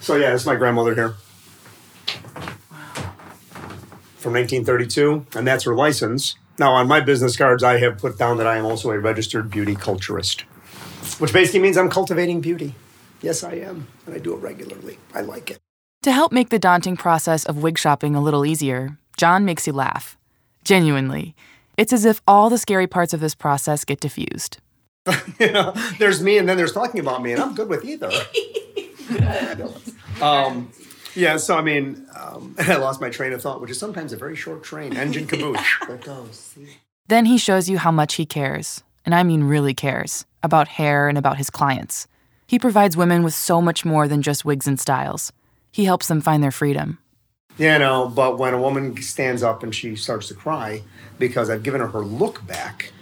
So, 0.01 0.15
yeah, 0.15 0.33
is 0.33 0.45
my 0.45 0.55
grandmother 0.55 0.95
here. 0.95 1.15
Wow. 2.71 3.13
From 4.17 4.33
1932, 4.33 5.25
and 5.35 5.47
that's 5.47 5.63
her 5.65 5.75
license. 5.75 6.35
Now, 6.57 6.73
on 6.73 6.87
my 6.87 6.99
business 6.99 7.37
cards, 7.37 7.63
I 7.63 7.77
have 7.77 7.97
put 7.97 8.17
down 8.17 8.37
that 8.37 8.47
I 8.47 8.57
am 8.57 8.65
also 8.65 8.91
a 8.91 8.99
registered 8.99 9.49
beauty 9.49 9.75
culturist, 9.75 10.41
which 11.19 11.31
basically 11.31 11.61
means 11.61 11.77
I'm 11.77 11.89
cultivating 11.89 12.41
beauty. 12.41 12.75
Yes, 13.21 13.43
I 13.43 13.53
am, 13.53 13.87
and 14.05 14.15
I 14.15 14.17
do 14.17 14.33
it 14.33 14.37
regularly. 14.37 14.97
I 15.13 15.21
like 15.21 15.51
it. 15.51 15.59
To 16.03 16.11
help 16.11 16.31
make 16.31 16.49
the 16.49 16.59
daunting 16.59 16.97
process 16.97 17.45
of 17.45 17.63
wig 17.63 17.77
shopping 17.77 18.15
a 18.15 18.21
little 18.21 18.45
easier, 18.45 18.97
John 19.15 19.45
makes 19.45 19.67
you 19.67 19.73
laugh. 19.73 20.17
Genuinely. 20.69 21.35
It's 21.77 21.91
as 21.91 22.05
if 22.05 22.21
all 22.27 22.51
the 22.51 22.59
scary 22.59 22.85
parts 22.85 23.11
of 23.11 23.19
this 23.19 23.33
process 23.33 23.83
get 23.83 23.99
diffused. 23.99 24.59
you 25.39 25.51
know, 25.51 25.73
there's 25.97 26.21
me, 26.21 26.37
and 26.37 26.47
then 26.47 26.57
there's 26.57 26.73
talking 26.73 27.01
about 27.01 27.23
me, 27.23 27.31
and 27.31 27.41
I'm 27.41 27.55
good 27.55 27.67
with 27.67 27.83
either. 27.83 28.11
um, 30.21 30.71
yeah, 31.15 31.37
so 31.37 31.57
I 31.57 31.63
mean, 31.63 32.05
um, 32.15 32.55
I 32.59 32.75
lost 32.75 33.01
my 33.01 33.09
train 33.09 33.33
of 33.33 33.41
thought, 33.41 33.61
which 33.61 33.71
is 33.71 33.79
sometimes 33.79 34.13
a 34.13 34.15
very 34.15 34.35
short 34.35 34.61
train, 34.61 34.95
engine 34.95 35.25
caboose. 35.25 35.59
That 35.87 36.03
goes. 36.03 36.55
Then 37.07 37.25
he 37.25 37.39
shows 37.39 37.67
you 37.67 37.79
how 37.79 37.91
much 37.91 38.13
he 38.13 38.27
cares, 38.27 38.83
and 39.07 39.15
I 39.15 39.23
mean 39.23 39.45
really 39.45 39.73
cares, 39.73 40.27
about 40.43 40.67
hair 40.67 41.09
and 41.09 41.17
about 41.17 41.37
his 41.37 41.49
clients. 41.49 42.05
He 42.45 42.59
provides 42.59 42.95
women 42.95 43.23
with 43.23 43.33
so 43.33 43.59
much 43.59 43.85
more 43.85 44.07
than 44.07 44.21
just 44.21 44.45
wigs 44.45 44.67
and 44.67 44.79
styles. 44.79 45.33
He 45.71 45.85
helps 45.85 46.07
them 46.07 46.21
find 46.21 46.43
their 46.43 46.51
freedom. 46.51 46.99
You 47.59 47.77
know, 47.77 48.07
but 48.07 48.39
when 48.39 48.53
a 48.53 48.61
woman 48.61 48.99
stands 49.01 49.43
up 49.43 49.63
and 49.63 49.75
she 49.75 49.97
starts 49.97 50.29
to 50.29 50.33
cry 50.33 50.81
because 51.19 51.49
I've 51.49 51.61
given 51.61 51.81
her 51.81 51.87
her 51.87 51.99
look 51.99 52.47
back 52.47 52.93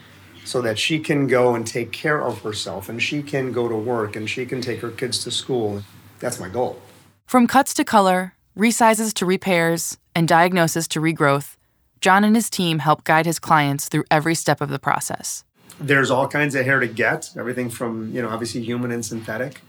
so 0.46 0.62
that 0.64 0.80
she 0.80 1.00
can 1.00 1.28
go 1.28 1.54
and 1.54 1.66
take 1.66 1.92
care 1.92 2.24
of 2.24 2.42
herself 2.42 2.90
and 2.90 3.02
she 3.02 3.22
can 3.22 3.52
go 3.52 3.68
to 3.68 3.76
work 3.76 4.16
and 4.16 4.28
she 4.28 4.48
can 4.48 4.60
take 4.60 4.82
her 4.82 4.90
kids 4.90 5.24
to 5.26 5.32
school, 5.32 5.84
that's 6.20 6.40
my 6.40 6.50
goal. 6.50 6.82
From 7.28 7.46
cuts 7.46 7.72
to 7.76 7.84
color, 7.84 8.34
resizes 8.58 9.14
to 9.14 9.26
repairs, 9.28 9.98
and 10.16 10.28
diagnosis 10.28 10.88
to 10.88 11.00
regrowth, 11.00 11.56
John 12.02 12.24
and 12.24 12.36
his 12.36 12.50
team 12.50 12.80
help 12.80 13.04
guide 13.04 13.28
his 13.28 13.38
clients 13.38 13.88
through 13.88 14.06
every 14.10 14.34
step 14.34 14.62
of 14.62 14.70
the 14.70 14.80
process. 14.80 15.44
There's 15.80 16.10
all 16.10 16.28
kinds 16.28 16.56
of 16.56 16.66
hair 16.66 16.80
to 16.80 16.88
get, 16.88 17.30
everything 17.38 17.70
from, 17.70 18.12
you 18.12 18.24
know, 18.24 18.30
obviously 18.30 18.64
human 18.64 18.92
and 18.92 19.06
synthetic. 19.06 19.62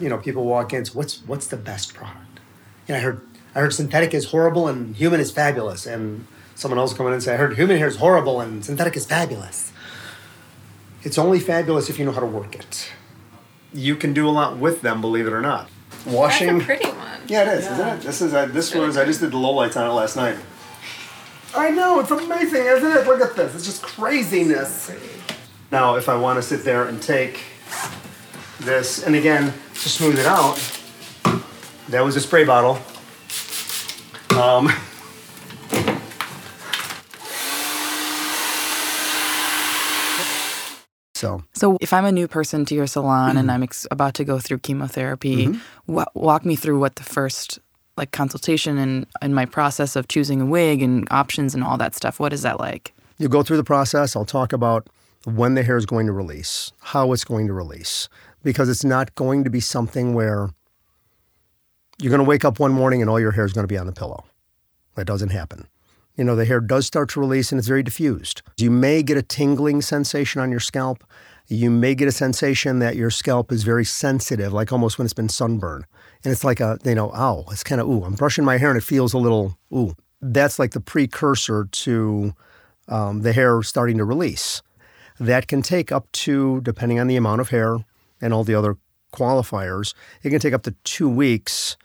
You 0.00 0.08
know, 0.08 0.18
people 0.18 0.44
walk 0.44 0.72
in, 0.72 0.84
so 0.84 0.92
what's 0.92 1.26
what's 1.26 1.48
the 1.48 1.56
best 1.56 1.94
product? 1.94 2.38
You 2.86 2.92
know, 2.92 2.98
I 2.98 3.02
heard 3.02 3.20
I 3.56 3.60
heard 3.60 3.72
synthetic 3.72 4.12
is 4.12 4.26
horrible 4.26 4.68
and 4.68 4.94
human 4.94 5.18
is 5.18 5.30
fabulous. 5.30 5.86
And 5.86 6.26
someone 6.54 6.78
else 6.78 6.92
come 6.92 7.06
in 7.06 7.14
and 7.14 7.22
say, 7.22 7.32
I 7.32 7.36
heard 7.38 7.56
human 7.56 7.78
hair 7.78 7.86
is 7.86 7.96
horrible 7.96 8.38
and 8.38 8.62
synthetic 8.62 8.96
is 8.96 9.06
fabulous. 9.06 9.72
It's 11.02 11.16
only 11.16 11.40
fabulous 11.40 11.88
if 11.88 11.98
you 11.98 12.04
know 12.04 12.12
how 12.12 12.20
to 12.20 12.26
work 12.26 12.54
it. 12.54 12.90
You 13.72 13.96
can 13.96 14.12
do 14.12 14.28
a 14.28 14.30
lot 14.30 14.58
with 14.58 14.82
them, 14.82 15.00
believe 15.00 15.26
it 15.26 15.32
or 15.32 15.40
not. 15.40 15.70
Washing. 16.06 16.58
That's 16.58 16.62
a 16.62 16.66
pretty 16.66 16.88
one. 16.90 17.20
Yeah, 17.28 17.50
it 17.50 17.58
is, 17.58 17.64
yeah. 17.64 17.72
isn't 17.72 17.88
it? 17.88 18.00
This 18.02 18.20
is 18.22 18.34
uh, 18.34 18.46
this 18.46 18.74
was 18.74 18.96
I 18.98 19.06
just 19.06 19.20
did 19.20 19.30
the 19.30 19.38
low 19.38 19.52
lights 19.54 19.76
on 19.76 19.90
it 19.90 19.92
last 19.92 20.16
night. 20.16 20.36
I 21.54 21.70
know 21.70 21.98
it's 22.00 22.10
amazing, 22.10 22.62
isn't 22.62 22.92
it? 22.92 23.06
Look 23.06 23.22
at 23.22 23.36
this. 23.36 23.54
It's 23.54 23.64
just 23.64 23.82
craziness. 23.82 24.92
Now, 25.72 25.96
if 25.96 26.08
I 26.08 26.16
want 26.16 26.36
to 26.36 26.42
sit 26.42 26.62
there 26.62 26.84
and 26.84 27.02
take 27.02 27.40
this, 28.60 29.02
and 29.04 29.16
again 29.16 29.52
to 29.74 29.88
smooth 29.88 30.18
it 30.18 30.26
out, 30.26 30.60
that 31.88 32.04
was 32.04 32.16
a 32.16 32.20
spray 32.20 32.44
bottle. 32.44 32.78
Um, 34.36 34.68
So, 41.14 41.42
so 41.54 41.78
if 41.80 41.94
I'm 41.94 42.04
a 42.04 42.12
new 42.12 42.28
person 42.28 42.66
to 42.66 42.74
your 42.74 42.86
salon 42.86 43.38
and 43.38 43.50
I'm 43.50 43.62
ex- 43.62 43.86
about 43.90 44.12
to 44.14 44.24
go 44.24 44.38
through 44.38 44.58
chemotherapy, 44.58 45.46
Mm-hmm. 45.46 45.92
wa- 45.94 46.04
walk 46.14 46.44
me 46.44 46.56
through 46.56 46.78
what 46.78 46.96
the 46.96 47.02
first 47.04 47.58
like 47.96 48.10
consultation 48.10 48.76
and 48.76 49.06
and 49.22 49.34
my 49.34 49.46
process 49.46 49.96
of 49.96 50.08
choosing 50.08 50.42
a 50.42 50.46
wig 50.46 50.82
and 50.82 51.08
options 51.10 51.54
and 51.54 51.64
all 51.64 51.78
that 51.78 51.94
stuff. 51.94 52.20
What 52.20 52.34
is 52.34 52.42
that 52.42 52.60
like? 52.60 52.92
You 53.16 53.28
go 53.30 53.42
through 53.42 53.56
the 53.56 53.64
process. 53.64 54.14
I'll 54.14 54.26
talk 54.26 54.52
about 54.52 54.88
when 55.24 55.54
the 55.54 55.62
hair 55.62 55.78
is 55.78 55.86
going 55.86 56.06
to 56.06 56.12
release, 56.12 56.70
how 56.80 57.12
it's 57.14 57.24
going 57.24 57.46
to 57.46 57.54
release, 57.54 58.10
because 58.42 58.68
it's 58.68 58.84
not 58.84 59.14
going 59.14 59.42
to 59.44 59.48
be 59.50 59.60
something 59.60 60.12
where 60.12 60.50
you're 62.00 62.10
going 62.10 62.24
to 62.24 62.28
wake 62.28 62.44
up 62.44 62.58
one 62.58 62.72
morning 62.72 63.00
and 63.00 63.10
all 63.10 63.20
your 63.20 63.32
hair 63.32 63.44
is 63.44 63.52
going 63.52 63.64
to 63.64 63.72
be 63.72 63.78
on 63.78 63.86
the 63.86 63.92
pillow. 63.92 64.24
That 64.94 65.06
doesn't 65.06 65.30
happen. 65.30 65.66
You 66.16 66.24
know, 66.24 66.36
the 66.36 66.44
hair 66.44 66.60
does 66.60 66.86
start 66.86 67.10
to 67.10 67.20
release 67.20 67.52
and 67.52 67.58
it's 67.58 67.68
very 67.68 67.82
diffused. 67.82 68.42
You 68.56 68.70
may 68.70 69.02
get 69.02 69.18
a 69.18 69.22
tingling 69.22 69.82
sensation 69.82 70.40
on 70.40 70.50
your 70.50 70.60
scalp. 70.60 71.04
You 71.48 71.70
may 71.70 71.94
get 71.94 72.08
a 72.08 72.12
sensation 72.12 72.78
that 72.80 72.96
your 72.96 73.10
scalp 73.10 73.52
is 73.52 73.62
very 73.62 73.84
sensitive, 73.84 74.52
like 74.52 74.72
almost 74.72 74.98
when 74.98 75.04
it's 75.04 75.14
been 75.14 75.28
sunburned. 75.28 75.84
And 76.24 76.32
it's 76.32 76.42
like 76.42 76.60
a, 76.60 76.78
you 76.84 76.94
know, 76.94 77.12
ow, 77.12 77.44
it's 77.50 77.62
kind 77.62 77.80
of, 77.80 77.86
ooh, 77.86 78.02
I'm 78.04 78.14
brushing 78.14 78.44
my 78.44 78.56
hair 78.56 78.70
and 78.70 78.78
it 78.78 78.82
feels 78.82 79.12
a 79.12 79.18
little, 79.18 79.58
ooh. 79.72 79.94
That's 80.22 80.58
like 80.58 80.72
the 80.72 80.80
precursor 80.80 81.66
to 81.70 82.34
um, 82.88 83.20
the 83.20 83.34
hair 83.34 83.62
starting 83.62 83.98
to 83.98 84.04
release. 84.04 84.62
That 85.20 85.46
can 85.46 85.62
take 85.62 85.92
up 85.92 86.10
to, 86.12 86.62
depending 86.62 86.98
on 86.98 87.06
the 87.06 87.16
amount 87.16 87.42
of 87.42 87.50
hair 87.50 87.78
and 88.20 88.32
all 88.32 88.42
the 88.42 88.54
other 88.54 88.76
qualifiers, 89.12 89.94
it 90.22 90.30
can 90.30 90.40
take 90.40 90.54
up 90.54 90.62
to 90.62 90.74
two 90.84 91.08
weeks 91.08 91.76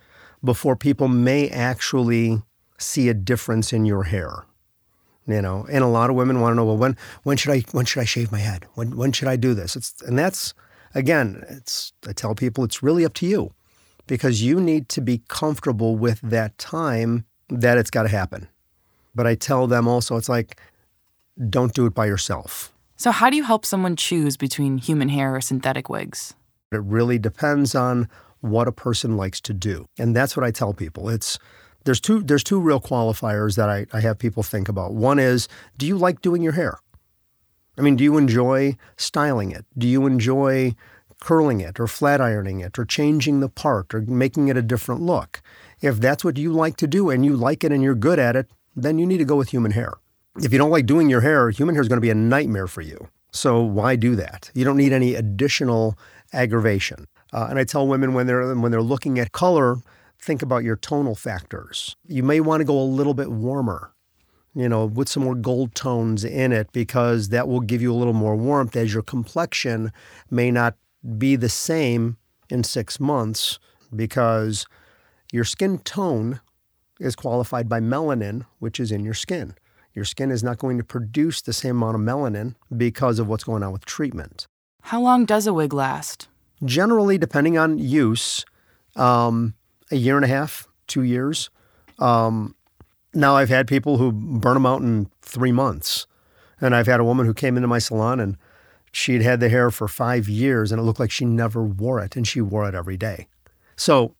before 0.44 0.76
people 0.76 1.08
may 1.08 1.50
actually 1.50 2.42
see 2.78 3.10
a 3.10 3.14
difference 3.14 3.74
in 3.74 3.86
your 3.86 4.04
hair. 4.04 4.46
You 5.28 5.42
know, 5.42 5.68
and 5.72 5.84
a 5.84 5.88
lot 5.88 6.10
of 6.10 6.16
women 6.16 6.42
want 6.42 6.54
to 6.54 6.56
know, 6.56 6.66
well, 6.66 6.78
when 6.78 6.98
when 7.24 7.38
should 7.38 7.52
I 7.52 7.60
when 7.72 7.86
should 7.86 8.02
I 8.02 8.06
shave 8.06 8.32
my 8.32 8.40
head? 8.40 8.66
When 8.74 8.98
when 8.98 9.12
should 9.12 9.28
I 9.28 9.36
do 9.36 9.54
this? 9.54 9.76
It's 9.76 10.02
and 10.02 10.18
that's 10.18 10.54
again, 10.96 11.46
it's 11.48 11.94
I 12.08 12.14
tell 12.14 12.34
people 12.36 12.64
it's 12.64 12.82
really 12.82 13.06
up 13.06 13.14
to 13.16 13.28
you 13.28 13.54
because 14.08 14.42
you 14.42 14.60
need 14.60 14.90
to 14.90 15.00
be 15.00 15.22
comfortable 15.28 15.96
with 15.96 16.20
that 16.22 16.58
time 16.58 17.26
that 17.50 17.78
it's 17.78 17.92
got 17.92 18.04
to 18.04 18.10
happen. 18.10 18.48
But 19.14 19.28
I 19.28 19.36
tell 19.36 19.68
them 19.68 19.88
also, 19.88 20.18
it's 20.18 20.30
like, 20.30 20.60
don't 21.50 21.74
do 21.74 21.86
it 21.86 21.94
by 21.94 22.06
yourself. 22.06 22.74
So 22.96 23.12
how 23.12 23.30
do 23.30 23.36
you 23.36 23.44
help 23.44 23.66
someone 23.66 23.96
choose 23.96 24.38
between 24.38 24.78
human 24.78 25.10
hair 25.10 25.36
or 25.36 25.42
synthetic 25.42 25.90
wigs? 25.90 26.34
It 26.72 26.82
really 26.82 27.20
depends 27.20 27.76
on 27.76 28.10
what 28.42 28.68
a 28.68 28.72
person 28.72 29.18
likes 29.18 29.40
to 29.42 29.54
do. 29.54 29.88
And 29.98 30.16
that's 30.16 30.36
what 30.36 30.46
I 30.46 30.52
tell 30.52 30.74
people. 30.74 31.10
It's 31.10 31.40
there's 31.86 32.02
two 32.02 32.22
there's 32.22 32.44
two 32.44 32.60
real 32.60 32.80
qualifiers 32.80 33.56
that 33.56 33.70
I, 33.70 33.86
I 33.94 34.02
have 34.02 34.20
people 34.20 34.44
think 34.44 34.70
about. 34.70 34.94
One 34.94 35.20
is, 35.20 35.48
do 35.78 35.88
you 35.88 35.98
like 35.98 36.22
doing 36.22 36.44
your 36.44 36.54
hair? 36.54 36.80
I 37.78 37.82
mean, 37.82 37.96
do 37.96 38.04
you 38.04 38.18
enjoy 38.18 38.78
styling 38.98 39.52
it? 39.52 39.66
Do 39.78 39.88
you 39.88 40.06
enjoy 40.06 40.76
curling 41.22 41.62
it 41.62 41.80
or 41.80 41.88
flat 41.88 42.20
ironing 42.20 42.60
it 42.60 42.78
or 42.78 42.86
changing 42.86 43.40
the 43.40 43.50
part 43.50 43.94
or 43.94 44.02
making 44.02 44.50
it 44.50 44.58
a 44.58 44.62
different 44.62 45.02
look? 45.02 45.42
If 45.80 46.00
that's 46.00 46.24
what 46.24 46.38
you 46.38 46.52
like 46.52 46.78
to 46.78 46.88
do 46.88 47.10
and 47.10 47.26
you 47.26 47.36
like 47.36 47.64
it 47.64 47.72
and 47.72 47.82
you're 47.82 47.96
good 47.96 48.20
at 48.20 48.36
it, 48.36 48.50
then 48.76 49.00
you 49.00 49.06
need 49.06 49.18
to 49.18 49.26
go 49.26 49.36
with 49.36 49.50
human 49.50 49.72
hair. 49.72 49.94
If 50.38 50.52
you 50.52 50.58
don't 50.58 50.70
like 50.70 50.86
doing 50.86 51.10
your 51.10 51.22
hair, 51.22 51.50
human 51.50 51.76
hair 51.76 51.82
is 51.82 51.88
going 51.88 51.98
to 51.98 52.02
be 52.02 52.10
a 52.10 52.16
nightmare 52.16 52.68
for 52.68 52.82
you. 52.82 53.10
So 53.32 53.62
why 53.62 53.96
do 53.96 54.16
that? 54.16 54.52
You 54.54 54.66
don't 54.66 54.78
need 54.78 54.94
any 54.94 55.16
additional 55.16 55.98
aggravation. 56.34 57.08
Uh, 57.34 57.48
and 57.50 57.58
I 57.58 57.64
tell 57.64 57.88
women 57.88 58.14
when 58.14 58.28
they're 58.28 58.56
when 58.56 58.72
they're 58.72 58.82
looking 58.82 59.20
at 59.20 59.32
color, 59.32 59.78
think 60.20 60.42
about 60.42 60.64
your 60.64 60.76
tonal 60.76 61.16
factors. 61.16 61.96
You 62.08 62.24
may 62.24 62.40
want 62.40 62.62
to 62.62 62.66
go 62.66 62.80
a 62.80 62.84
little 62.84 63.14
bit 63.14 63.32
warmer, 63.32 63.94
you 64.54 64.68
know, 64.68 64.86
with 64.86 65.10
some 65.10 65.24
more 65.24 65.36
gold 65.36 65.74
tones 65.74 66.24
in 66.24 66.52
it 66.52 66.72
because 66.72 67.30
that 67.30 67.48
will 67.48 67.62
give 67.62 67.82
you 67.82 67.94
a 67.94 67.96
little 67.96 68.14
more 68.14 68.36
warmth 68.36 68.76
as 68.76 68.94
your 68.94 69.04
complexion 69.04 69.92
may 70.30 70.52
not 70.52 70.76
be 71.18 71.36
the 71.36 71.50
same 71.50 72.18
in 72.50 72.64
6 72.64 73.00
months 73.00 73.60
because 73.96 74.66
your 75.32 75.46
skin 75.46 75.80
tone 75.80 76.42
is 77.00 77.16
qualified 77.16 77.68
by 77.68 77.80
melanin, 77.80 78.46
which 78.60 78.80
is 78.80 78.92
in 78.92 79.04
your 79.04 79.14
skin. 79.14 79.56
Your 79.94 80.06
skin 80.06 80.32
is 80.32 80.44
not 80.44 80.58
going 80.58 80.78
to 80.78 80.84
produce 80.84 81.42
the 81.42 81.54
same 81.54 81.78
amount 81.78 81.96
of 81.96 82.02
melanin 82.02 82.56
because 82.76 83.20
of 83.20 83.28
what's 83.28 83.44
going 83.44 83.64
on 83.64 83.72
with 83.72 83.86
treatment. 83.86 84.48
How 84.84 85.02
long 85.02 85.26
does 85.26 85.48
a 85.48 85.54
wig 85.54 85.74
last? 85.74 86.28
Generally, 86.64 87.18
depending 87.18 87.58
on 87.58 87.80
use, 87.80 88.46
um, 88.96 89.56
a 89.90 89.96
year 89.96 90.16
and 90.16 90.26
a 90.26 90.28
half, 90.28 90.68
two 90.88 91.04
years. 91.04 91.50
Um, 92.00 92.56
now, 93.14 93.36
I've 93.36 93.50
had 93.50 93.68
people 93.68 93.98
who 93.98 94.12
burn 94.12 94.54
them 94.54 94.66
out 94.66 94.82
in 94.82 95.10
three 95.22 95.52
months. 95.52 96.08
And 96.60 96.76
I've 96.76 96.88
had 96.88 97.00
a 97.00 97.04
woman 97.04 97.26
who 97.26 97.34
came 97.34 97.58
into 97.58 97.68
my 97.68 97.80
salon 97.80 98.20
and 98.20 98.38
she'd 98.92 99.24
had 99.24 99.40
the 99.40 99.50
hair 99.50 99.72
for 99.72 99.88
five 99.88 100.30
years 100.30 100.72
and 100.72 100.80
it 100.80 100.84
looked 100.84 101.00
like 101.00 101.12
she 101.12 101.26
never 101.26 101.64
wore 101.64 102.00
it 102.00 102.16
and 102.16 102.28
she 102.28 102.40
wore 102.40 102.68
it 102.70 102.76
every 102.76 102.98
day. 102.98 103.28
So 103.76 104.16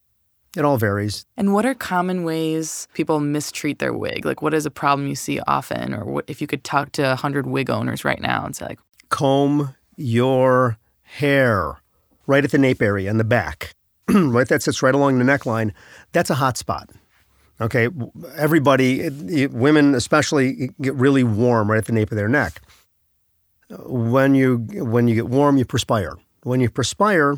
it 0.56 0.64
all 0.64 0.76
varies. 0.76 1.24
And 1.36 1.54
what 1.54 1.64
are 1.64 1.74
common 1.74 2.24
ways 2.24 2.88
people 2.94 3.20
mistreat 3.20 3.78
their 3.78 3.92
wig? 3.92 4.26
Like, 4.26 4.42
what 4.42 4.54
is 4.54 4.66
a 4.66 4.70
problem 4.70 5.06
you 5.06 5.14
see 5.14 5.40
often? 5.46 5.94
Or 5.94 6.04
what, 6.04 6.24
if 6.26 6.40
you 6.40 6.48
could 6.48 6.64
talk 6.64 6.90
to 6.92 7.02
100 7.02 7.46
wig 7.46 7.70
owners 7.70 8.04
right 8.04 8.20
now 8.20 8.44
and 8.44 8.56
say, 8.56 8.66
like, 8.66 8.80
comb 9.08 9.74
your 9.96 10.78
hair 11.02 11.81
right 12.32 12.44
at 12.44 12.50
the 12.50 12.58
nape 12.58 12.80
area 12.82 13.10
in 13.10 13.18
the 13.18 13.24
back, 13.38 13.74
right? 14.08 14.48
That 14.48 14.62
sits 14.62 14.82
right 14.82 14.94
along 14.94 15.18
the 15.18 15.24
neckline. 15.24 15.72
That's 16.12 16.30
a 16.30 16.34
hot 16.34 16.56
spot. 16.56 16.90
Okay, 17.60 17.88
everybody, 18.36 18.90
eh, 19.02 19.06
it- 19.06 19.30
it- 19.42 19.52
women 19.52 19.94
especially, 19.94 20.46
eh, 20.62 20.66
get 20.80 20.94
really 20.94 21.22
warm 21.24 21.70
right 21.70 21.78
at 21.78 21.86
the 21.86 21.92
nape 21.92 22.10
of 22.10 22.16
their 22.16 22.28
neck. 22.40 22.60
When 23.86 24.34
you 24.34 24.58
when 24.94 25.08
you 25.08 25.14
get 25.14 25.28
warm, 25.28 25.56
you 25.58 25.64
perspire. 25.64 26.14
When 26.42 26.60
you 26.60 26.70
perspire, 26.70 27.36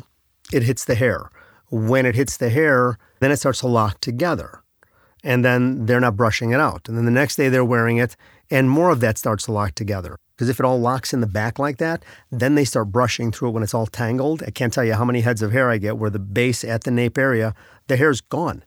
it 0.51 0.63
hits 0.63 0.83
the 0.85 0.95
hair. 0.95 1.29
When 1.69 2.05
it 2.05 2.15
hits 2.15 2.37
the 2.37 2.49
hair, 2.49 2.97
then 3.19 3.31
it 3.31 3.37
starts 3.37 3.59
to 3.59 3.67
lock 3.67 3.99
together, 4.01 4.61
and 5.23 5.43
then 5.45 5.85
they're 5.85 5.99
not 6.07 6.15
brushing 6.15 6.51
it 6.51 6.59
out. 6.59 6.87
And 6.87 6.97
then 6.97 7.05
the 7.05 7.11
next 7.21 7.35
day 7.35 7.49
they're 7.49 7.71
wearing 7.75 7.97
it, 7.97 8.15
and 8.49 8.69
more 8.69 8.89
of 8.91 8.99
that 9.01 9.17
starts 9.17 9.45
to 9.45 9.51
lock 9.51 9.71
together. 9.75 10.17
Because 10.35 10.49
if 10.49 10.59
it 10.59 10.65
all 10.65 10.79
locks 10.79 11.13
in 11.13 11.21
the 11.21 11.27
back 11.27 11.59
like 11.59 11.77
that, 11.77 12.03
then 12.29 12.55
they 12.55 12.65
start 12.65 12.91
brushing 12.91 13.31
through 13.31 13.49
it 13.49 13.51
when 13.51 13.63
it's 13.63 13.73
all 13.73 13.87
tangled. 13.87 14.43
I 14.43 14.51
can't 14.51 14.73
tell 14.73 14.83
you 14.83 14.93
how 14.93 15.05
many 15.05 15.21
heads 15.21 15.41
of 15.41 15.51
hair 15.51 15.69
I 15.69 15.77
get 15.77 15.97
where 15.97 16.09
the 16.09 16.19
base 16.19 16.63
at 16.63 16.83
the 16.83 16.91
nape 16.91 17.17
area, 17.17 17.53
the 17.87 17.95
hair's 17.95 18.19
gone 18.21 18.63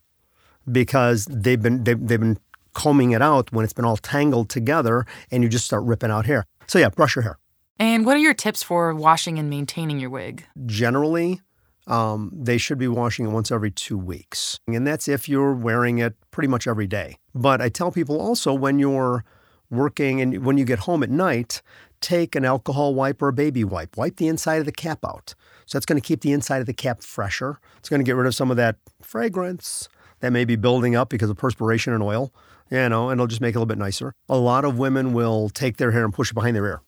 because 0.70 1.26
they've 1.26 1.60
been 1.60 1.84
they've, 1.84 2.06
they've 2.06 2.20
been 2.20 2.38
combing 2.74 3.10
it 3.10 3.22
out 3.22 3.52
when 3.52 3.64
it's 3.64 3.72
been 3.72 3.84
all 3.84 3.96
tangled 3.96 4.48
together, 4.48 5.04
and 5.30 5.42
you 5.42 5.48
just 5.48 5.64
start 5.64 5.82
ripping 5.84 6.10
out 6.10 6.26
hair. 6.26 6.46
So 6.66 6.78
yeah, 6.78 6.88
brush 6.90 7.16
your 7.16 7.22
hair. 7.22 7.38
And 7.78 8.04
what 8.04 8.16
are 8.16 8.20
your 8.20 8.34
tips 8.34 8.62
for 8.62 8.94
washing 8.94 9.38
and 9.38 9.48
maintaining 9.48 10.00
your 10.00 10.10
wig? 10.10 10.44
Generally, 10.66 11.40
um, 11.86 12.30
they 12.34 12.58
should 12.58 12.78
be 12.78 12.88
washing 12.88 13.26
it 13.26 13.30
once 13.30 13.50
every 13.50 13.70
two 13.70 13.96
weeks. 13.96 14.58
And 14.66 14.86
that's 14.86 15.08
if 15.08 15.28
you're 15.28 15.54
wearing 15.54 15.98
it 15.98 16.14
pretty 16.30 16.48
much 16.48 16.66
every 16.66 16.86
day. 16.86 17.16
But 17.34 17.60
I 17.60 17.68
tell 17.68 17.90
people 17.92 18.20
also 18.20 18.52
when 18.52 18.78
you're 18.78 19.24
working 19.70 20.20
and 20.20 20.44
when 20.44 20.58
you 20.58 20.64
get 20.64 20.80
home 20.80 21.02
at 21.02 21.10
night, 21.10 21.62
take 22.00 22.34
an 22.34 22.44
alcohol 22.44 22.94
wipe 22.94 23.20
or 23.20 23.28
a 23.28 23.32
baby 23.32 23.64
wipe. 23.64 23.96
Wipe 23.96 24.16
the 24.16 24.28
inside 24.28 24.56
of 24.56 24.66
the 24.66 24.72
cap 24.72 25.04
out. 25.04 25.34
So 25.66 25.76
that's 25.76 25.86
going 25.86 26.00
to 26.00 26.06
keep 26.06 26.20
the 26.20 26.32
inside 26.32 26.58
of 26.58 26.66
the 26.66 26.72
cap 26.72 27.02
fresher. 27.02 27.60
It's 27.78 27.88
going 27.88 28.00
to 28.00 28.04
get 28.04 28.16
rid 28.16 28.26
of 28.26 28.34
some 28.34 28.50
of 28.50 28.56
that 28.56 28.76
fragrance 29.02 29.88
that 30.20 30.30
may 30.30 30.44
be 30.44 30.56
building 30.56 30.96
up 30.96 31.08
because 31.08 31.30
of 31.30 31.36
perspiration 31.36 31.92
and 31.92 32.02
oil, 32.02 32.32
you 32.70 32.88
know, 32.88 33.10
and 33.10 33.18
it'll 33.18 33.26
just 33.26 33.40
make 33.40 33.54
it 33.54 33.56
a 33.56 33.58
little 33.58 33.66
bit 33.66 33.78
nicer. 33.78 34.14
A 34.28 34.38
lot 34.38 34.64
of 34.64 34.78
women 34.78 35.12
will 35.12 35.48
take 35.48 35.76
their 35.76 35.92
hair 35.92 36.04
and 36.04 36.12
push 36.12 36.30
it 36.30 36.34
behind 36.34 36.56
their 36.56 36.66
ear. 36.66 36.82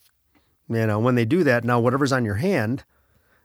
You 0.68 0.86
know, 0.86 0.98
when 0.98 1.14
they 1.14 1.24
do 1.24 1.44
that, 1.44 1.64
now 1.64 1.80
whatever's 1.80 2.12
on 2.12 2.24
your 2.24 2.36
hand 2.36 2.84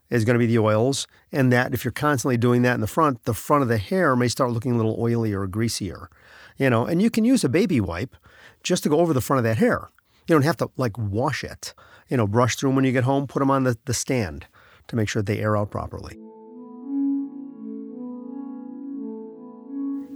is 0.10 0.26
going 0.26 0.36
to 0.36 0.40
be 0.40 0.46
the 0.46 0.60
oils. 0.60 1.08
And 1.32 1.52
that 1.52 1.74
if 1.74 1.84
you're 1.84 1.92
constantly 1.92 2.38
doing 2.38 2.62
that 2.62 2.76
in 2.76 2.82
the 2.82 2.88
front, 2.88 3.24
the 3.24 3.34
front 3.34 3.64
of 3.64 3.70
the 3.70 3.78
hair 3.78 4.16
may 4.16 4.28
start 4.28 4.52
looking 4.52 4.74
a 4.74 4.78
little 4.78 4.96
oily 5.00 5.34
or 5.34 5.48
greasier. 5.48 6.10
You 6.58 6.70
know, 6.70 6.86
and 6.86 7.02
you 7.02 7.10
can 7.10 7.26
use 7.26 7.44
a 7.44 7.50
baby 7.50 7.82
wipe 7.82 8.16
just 8.66 8.84
to 8.84 8.90
go 8.90 9.00
over 9.00 9.14
the 9.14 9.22
front 9.22 9.38
of 9.38 9.44
that 9.46 9.58
hair. 9.58 9.88
You 10.28 10.36
don't 10.36 10.42
have 10.42 10.58
to 10.58 10.70
like 10.76 10.98
wash 10.98 11.44
it. 11.44 11.74
You 12.10 12.18
know, 12.18 12.28
brush 12.28 12.56
through 12.56 12.70
them 12.70 12.76
when 12.76 12.86
you 12.86 12.92
get 12.92 13.04
home, 13.04 13.28
put 13.28 13.40
them 13.40 13.52
on 13.52 13.64
the, 13.64 13.78
the 13.86 13.94
stand 13.94 14.48
to 14.88 14.96
make 14.96 15.08
sure 15.08 15.22
they 15.22 15.40
air 15.40 15.56
out 15.56 15.72
properly. 15.72 16.18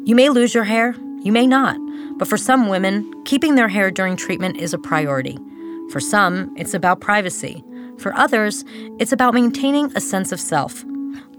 You 0.06 0.16
may 0.16 0.30
lose 0.30 0.54
your 0.54 0.64
hair, 0.64 0.95
you 1.24 1.32
may 1.32 1.45
not, 1.45 1.78
but 2.18 2.28
for 2.28 2.38
some 2.38 2.68
women, 2.68 3.24
keeping 3.26 3.56
their 3.56 3.68
hair 3.68 3.91
during 3.91 4.16
treatment 4.16 4.58
is 4.58 4.74
a 4.74 4.80
priority. 4.80 5.38
For 5.91 6.00
some, 6.00 6.54
it's 6.58 6.74
about 6.74 7.02
privacy. 7.02 7.64
For 8.00 8.14
others, 8.16 8.64
it's 9.00 9.12
about 9.12 9.34
maintaining 9.34 9.91
a 9.95 10.02
sense 10.02 10.32
of 10.32 10.39
self. 10.39 10.84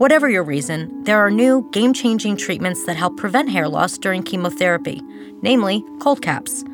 Whatever 0.00 0.30
your 0.30 0.44
reason, 0.44 1.04
there 1.04 1.18
are 1.18 1.30
new, 1.30 1.68
game 1.72 1.92
changing 1.92 2.38
treatments 2.38 2.86
that 2.86 2.96
help 2.96 3.18
prevent 3.18 3.50
hair 3.50 3.68
loss 3.68 3.98
during 3.98 4.22
chemotherapy, 4.22 5.02
namely 5.42 5.84
cold 6.00 6.22
caps. 6.22 6.64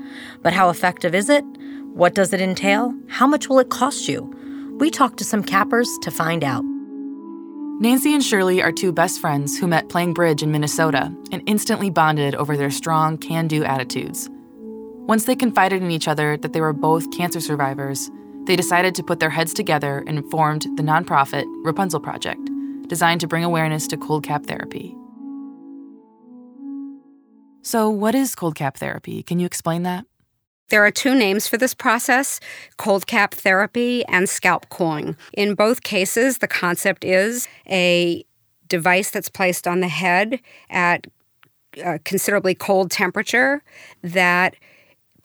But 0.43 0.53
how 0.53 0.71
effective 0.71 1.13
is 1.13 1.29
it? 1.29 1.45
What 1.93 2.15
does 2.15 2.33
it 2.33 2.41
entail? 2.41 2.95
How 3.09 3.27
much 3.27 3.49
will 3.49 3.59
it 3.59 3.69
cost 3.69 4.07
you? 4.07 4.33
We 4.79 4.91
talked 4.91 5.19
to 5.19 5.25
some 5.25 5.43
cappers 5.43 5.91
to 6.03 6.13
find 6.13 6.45
out. 6.45 6.63
Nancy 7.81 8.15
and 8.15 8.23
Shirley 8.23 8.63
are 8.63 8.71
two 8.71 8.93
best 8.93 9.21
friends 9.21 9.59
who 9.59 9.67
met 9.67 9.89
playing 9.89 10.15
bridge 10.15 10.45
in 10.45 10.53
Minnesota 10.53 11.13
and 11.33 11.43
instantly 11.47 11.91
bonded 11.91 12.37
over 12.37 12.57
their 12.57 12.71
strong 12.71 13.19
can 13.19 13.49
do 13.49 13.65
attitudes. 13.65 14.31
Once 15.09 15.25
they 15.25 15.35
confided 15.35 15.83
in 15.83 15.91
each 15.91 16.07
other 16.07 16.37
that 16.37 16.53
they 16.53 16.61
were 16.61 16.73
both 16.73 17.11
cancer 17.11 17.41
survivors, 17.41 18.09
they 18.45 18.55
decided 18.55 18.95
to 18.95 19.03
put 19.03 19.19
their 19.19 19.31
heads 19.31 19.53
together 19.53 20.05
and 20.07 20.31
formed 20.31 20.63
the 20.77 20.85
nonprofit 20.85 21.45
Rapunzel 21.65 21.99
Project, 21.99 22.51
designed 22.89 23.21
to 23.21 23.27
bring 23.27 23.45
awareness 23.45 23.87
to 23.89 23.97
cold 23.97 24.25
cap 24.25 24.47
therapy. 24.47 24.95
So, 27.63 27.91
what 27.91 28.15
is 28.15 28.35
cold 28.35 28.55
cap 28.55 28.77
therapy? 28.77 29.23
Can 29.23 29.41
you 29.41 29.47
explain 29.47 29.83
that? 29.83 30.05
There 30.69 30.85
are 30.85 30.91
two 30.91 31.15
names 31.15 31.47
for 31.47 31.57
this 31.57 31.75
process 31.75 32.41
cold 32.77 33.07
cap 33.07 33.35
therapy 33.35 34.05
and 34.07 34.29
scalp 34.29 34.69
cooling. 34.69 35.17
In 35.33 35.55
both 35.55 35.83
cases, 35.83 36.39
the 36.39 36.49
concept 36.49 37.05
is 37.05 37.49
a 37.69 38.25
device 38.69 39.11
that's 39.11 39.29
placed 39.29 39.69
on 39.69 39.81
the 39.81 39.89
head 39.89 40.41
at 40.71 41.07
a 41.85 41.99
considerably 42.01 42.55
cold 42.55 42.91
temperature 42.91 43.63
that 44.03 44.57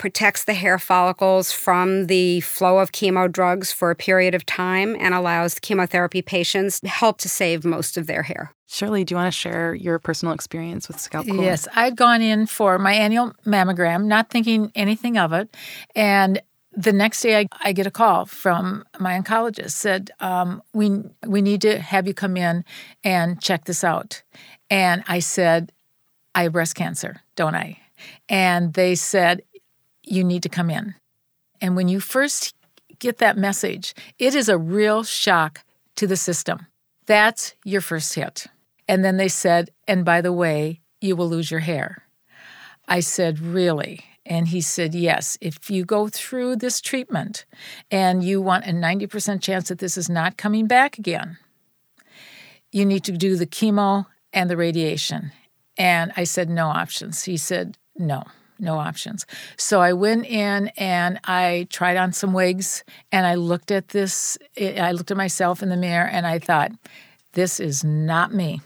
protects 0.02 0.46
the 0.46 0.56
hair 0.56 0.80
follicles 0.80 1.52
from 1.52 2.08
the 2.08 2.42
flow 2.42 2.80
of 2.80 2.92
chemo 2.92 3.32
drugs 3.32 3.72
for 3.72 3.92
a 3.92 3.96
period 3.96 4.34
of 4.34 4.44
time 4.48 4.98
and 5.00 5.14
allows 5.14 5.60
chemotherapy 5.60 6.24
patients 6.24 6.82
help 6.84 7.20
to 7.20 7.30
save 7.30 7.64
most 7.64 7.98
of 7.98 8.08
their 8.08 8.24
hair. 8.24 8.52
Shirley, 8.66 9.04
do 9.04 9.14
you 9.14 9.18
want 9.18 9.32
to 9.32 9.40
share 9.40 9.76
your 9.76 10.00
personal 10.00 10.34
experience 10.34 10.88
with 10.88 11.00
scalp 11.00 11.28
cooling? 11.28 11.44
Yes, 11.44 11.68
I'd 11.76 11.96
gone 11.96 12.24
in 12.24 12.48
for 12.48 12.80
my 12.80 12.94
annual 12.94 13.36
mammogram, 13.46 14.06
not 14.06 14.32
thinking 14.32 14.72
anything 14.74 15.20
of 15.20 15.34
it. 15.34 15.56
And 15.96 16.42
the 16.76 16.94
next 16.94 17.22
day, 17.22 17.42
I, 17.42 17.48
I 17.64 17.72
get 17.72 17.86
a 17.86 17.92
call 17.92 18.26
from 18.26 18.84
my 18.98 19.20
oncologist. 19.20 19.72
Said 19.72 20.10
um, 20.20 20.64
we 20.74 21.04
we 21.28 21.44
need 21.44 21.62
to 21.62 21.78
have 21.78 22.08
you 22.08 22.16
come 22.16 22.38
in 22.38 22.66
and 23.04 23.40
check 23.40 23.66
this 23.66 23.84
out. 23.84 24.24
And 24.72 25.04
I 25.08 25.20
said, 25.20 25.72
I 26.34 26.44
have 26.44 26.54
breast 26.54 26.74
cancer, 26.74 27.22
don't 27.36 27.54
I? 27.54 27.78
And 28.30 28.74
they 28.74 28.96
said, 28.96 29.44
you 30.12 30.24
need 30.24 30.44
to 30.44 30.50
come 30.50 30.70
in. 30.70 30.96
And 31.62 31.76
when 31.76 31.88
you 31.88 32.00
first 32.00 32.54
get 33.00 33.20
that 33.20 33.38
message, 33.38 33.94
it 34.20 34.36
is 34.36 34.50
a 34.50 34.58
real 34.58 35.04
shock 35.04 35.64
to 35.96 36.06
the 36.06 36.18
system. 36.18 36.68
That's 37.06 37.56
your 37.64 37.82
first 37.82 38.14
hit. 38.14 38.48
And 38.88 39.06
then 39.06 39.18
they 39.18 39.28
said, 39.28 39.72
and 39.88 40.04
by 40.04 40.22
the 40.22 40.34
way, 40.34 40.82
you 41.00 41.16
will 41.16 41.30
lose 41.30 41.50
your 41.50 41.62
hair. 41.62 42.04
I 42.88 43.00
said, 43.00 43.40
really? 43.40 44.02
And 44.26 44.50
he 44.50 44.62
said, 44.62 44.94
yes. 44.94 45.38
If 45.40 45.70
you 45.70 45.86
go 45.86 46.10
through 46.10 46.58
this 46.58 46.82
treatment 46.82 47.46
and 47.90 48.24
you 48.24 48.42
want 48.42 48.66
a 48.66 48.72
90% 48.72 49.42
chance 49.42 49.70
that 49.70 49.80
this 49.80 49.98
is 49.98 50.10
not 50.10 50.38
coming 50.38 50.68
back 50.68 50.98
again, 50.98 51.38
you 52.72 52.86
need 52.86 53.04
to 53.06 53.14
do 53.14 53.36
the 53.36 53.48
chemo 53.48 54.06
and 54.34 54.50
the 54.50 54.58
radiation. 54.58 55.32
And 55.78 56.12
I 56.18 56.26
said, 56.26 56.50
no 56.50 56.68
options. 56.68 57.24
He 57.24 57.38
said, 57.38 57.78
no 57.98 58.24
no 58.62 58.78
options. 58.80 59.26
So 59.58 59.82
I 59.82 59.94
went 59.94 60.26
in 60.26 60.70
and 60.78 61.20
I 61.26 61.68
tried 61.70 61.98
on 61.98 62.14
some 62.14 62.34
wigs 62.34 62.84
and 63.12 63.26
I 63.26 63.36
looked 63.36 63.72
at 63.72 63.90
this. 63.90 64.38
I 64.60 64.92
looked 64.92 65.12
at 65.12 65.18
myself 65.18 65.64
in 65.64 65.70
the 65.70 65.78
mirror 65.78 66.08
and 66.08 66.26
I 66.28 66.40
thought, 66.40 66.72
this 67.34 67.60
is 67.60 67.84
not 67.84 68.34
me. 68.34 68.62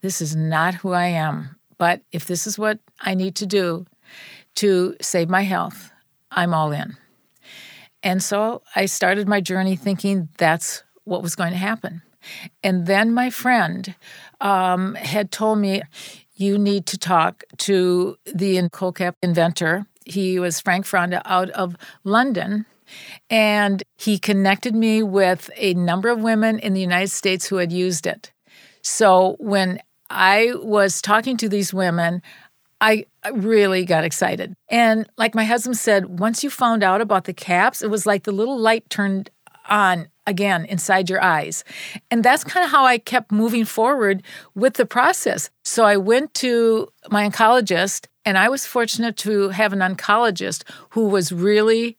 This 0.00 0.20
is 0.20 0.36
not 0.36 0.74
who 0.74 0.92
I 0.92 1.06
am. 1.06 1.56
But 1.78 2.02
if 2.12 2.26
this 2.26 2.46
is 2.46 2.58
what 2.58 2.78
I 3.00 3.14
need 3.14 3.34
to 3.36 3.46
do 3.46 3.86
to 4.56 4.96
save 5.00 5.28
my 5.28 5.42
health, 5.42 5.90
I'm 6.30 6.54
all 6.54 6.72
in. 6.72 6.96
And 8.02 8.22
so 8.22 8.62
I 8.74 8.86
started 8.86 9.28
my 9.28 9.40
journey 9.40 9.76
thinking 9.76 10.28
that's 10.38 10.82
what 11.04 11.22
was 11.22 11.36
going 11.36 11.52
to 11.52 11.56
happen. 11.58 12.02
And 12.62 12.86
then 12.86 13.12
my 13.12 13.30
friend 13.30 13.94
um, 14.40 14.94
had 14.94 15.30
told 15.30 15.58
me, 15.58 15.82
you 16.34 16.58
need 16.58 16.86
to 16.86 16.98
talk 16.98 17.44
to 17.58 18.16
the 18.24 18.68
cold 18.70 18.96
cap 18.96 19.16
inventor. 19.22 19.86
He 20.04 20.38
was 20.38 20.60
Frank 20.60 20.86
Fronda 20.86 21.22
out 21.24 21.50
of 21.50 21.76
London. 22.04 22.66
And 23.30 23.82
he 23.96 24.18
connected 24.18 24.74
me 24.74 25.02
with 25.02 25.50
a 25.56 25.74
number 25.74 26.10
of 26.10 26.20
women 26.20 26.58
in 26.58 26.74
the 26.74 26.80
United 26.80 27.10
States 27.10 27.46
who 27.46 27.56
had 27.56 27.72
used 27.72 28.06
it. 28.06 28.32
So 28.82 29.36
when 29.38 29.80
I 30.10 30.52
was 30.56 31.00
talking 31.00 31.36
to 31.38 31.48
these 31.48 31.72
women, 31.72 32.20
I 32.80 33.06
really 33.32 33.84
got 33.84 34.04
excited. 34.04 34.54
And 34.68 35.08
like 35.16 35.34
my 35.34 35.44
husband 35.44 35.78
said, 35.78 36.18
once 36.18 36.42
you 36.42 36.50
found 36.50 36.82
out 36.82 37.00
about 37.00 37.24
the 37.24 37.32
caps, 37.32 37.80
it 37.80 37.90
was 37.90 38.06
like 38.06 38.24
the 38.24 38.32
little 38.32 38.58
light 38.58 38.90
turned 38.90 39.30
on 39.68 40.08
again 40.26 40.64
inside 40.66 41.10
your 41.10 41.22
eyes. 41.22 41.64
And 42.10 42.24
that's 42.24 42.44
kind 42.44 42.64
of 42.64 42.70
how 42.70 42.84
I 42.84 42.98
kept 42.98 43.32
moving 43.32 43.64
forward 43.64 44.22
with 44.54 44.74
the 44.74 44.86
process. 44.86 45.50
So 45.64 45.84
I 45.84 45.96
went 45.96 46.34
to 46.34 46.88
my 47.10 47.28
oncologist, 47.28 48.06
and 48.24 48.38
I 48.38 48.48
was 48.48 48.66
fortunate 48.66 49.16
to 49.18 49.48
have 49.48 49.72
an 49.72 49.80
oncologist 49.80 50.62
who 50.90 51.08
was 51.08 51.32
really 51.32 51.98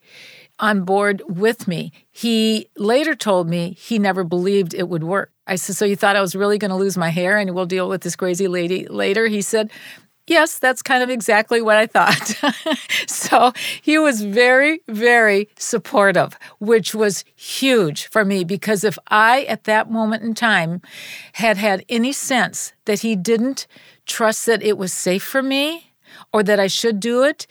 on 0.59 0.85
board 0.85 1.21
with 1.27 1.67
me. 1.67 1.91
He 2.11 2.69
later 2.77 3.15
told 3.15 3.49
me 3.49 3.75
he 3.77 3.99
never 3.99 4.23
believed 4.23 4.73
it 4.73 4.87
would 4.87 5.03
work. 5.03 5.31
I 5.45 5.55
said, 5.55 5.75
So 5.75 5.83
you 5.83 5.95
thought 5.95 6.15
I 6.15 6.21
was 6.21 6.35
really 6.35 6.57
going 6.57 6.69
to 6.69 6.77
lose 6.77 6.97
my 6.97 7.09
hair 7.09 7.37
and 7.37 7.53
we'll 7.53 7.65
deal 7.65 7.89
with 7.89 8.01
this 8.01 8.15
crazy 8.15 8.47
lady 8.47 8.87
later? 8.87 9.27
He 9.27 9.41
said, 9.41 9.71
Yes, 10.25 10.57
that's 10.57 10.81
kind 10.81 11.03
of 11.03 11.09
exactly 11.09 11.61
what 11.61 11.75
I 11.75 11.85
thought. 11.85 12.35
so 13.07 13.51
he 13.81 13.97
was 13.97 14.21
very, 14.23 14.79
very 14.87 15.49
supportive, 15.57 16.37
which 16.59 16.95
was 16.95 17.25
huge 17.35 18.07
for 18.07 18.23
me 18.23 18.45
because 18.45 18.85
if 18.85 18.97
I, 19.09 19.43
at 19.43 19.65
that 19.65 19.91
moment 19.91 20.23
in 20.23 20.33
time, 20.33 20.81
had 21.33 21.57
had 21.57 21.83
any 21.89 22.13
sense 22.13 22.73
that 22.85 23.01
he 23.01 23.17
didn't 23.17 23.67
trust 24.05 24.45
that 24.45 24.63
it 24.63 24.77
was 24.77 24.93
safe 24.93 25.23
for 25.23 25.43
me 25.43 25.91
or 26.31 26.41
that 26.41 26.59
I 26.59 26.67
should 26.67 27.01
do 27.01 27.23
it, 27.23 27.45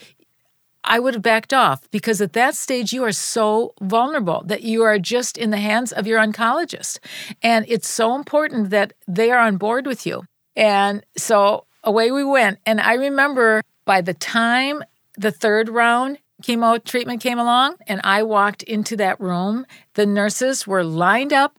I 0.85 0.99
would 0.99 1.15
have 1.15 1.23
backed 1.23 1.53
off 1.53 1.89
because 1.91 2.21
at 2.23 2.33
that 2.33 2.55
stage 2.57 2.93
you 2.93 3.05
are 3.05 3.13
so 3.13 3.75
vulnerable 3.83 4.43
that 4.47 4.63
you 4.63 4.83
are 4.83 4.99
just 4.99 5.37
in 5.37 5.51
the 5.51 5.59
hands 5.59 5.93
of 5.93 6.07
your 6.07 6.19
oncologist. 6.19 6.99
And 7.43 7.67
it's 7.69 7.89
so 7.89 8.17
important 8.17 8.71
that 8.71 8.95
they 9.07 9.31
are 9.31 9.39
on 9.39 9.59
board 9.59 9.87
with 9.87 10.07
you. 10.07 10.25
And 10.57 11.05
so 11.17 11.67
away 11.85 12.11
we 12.11 12.25
went. 12.25 12.59
And 12.67 12.81
I 12.81 12.95
remember 12.95 13.63
by 13.85 14.01
the 14.01 14.15
time 14.15 14.83
the 15.17 15.31
third 15.31 15.69
round 15.69 16.19
chemo 16.43 16.83
treatment 16.83 17.23
came 17.23 17.39
along 17.39 17.77
and 17.87 18.01
I 18.05 18.23
walked 18.23 18.63
into 18.63 18.97
that 18.97 19.21
room, 19.21 19.67
the 19.95 20.07
nurses 20.07 20.67
were 20.67 20.85
lined 20.85 21.33
up. 21.33 21.59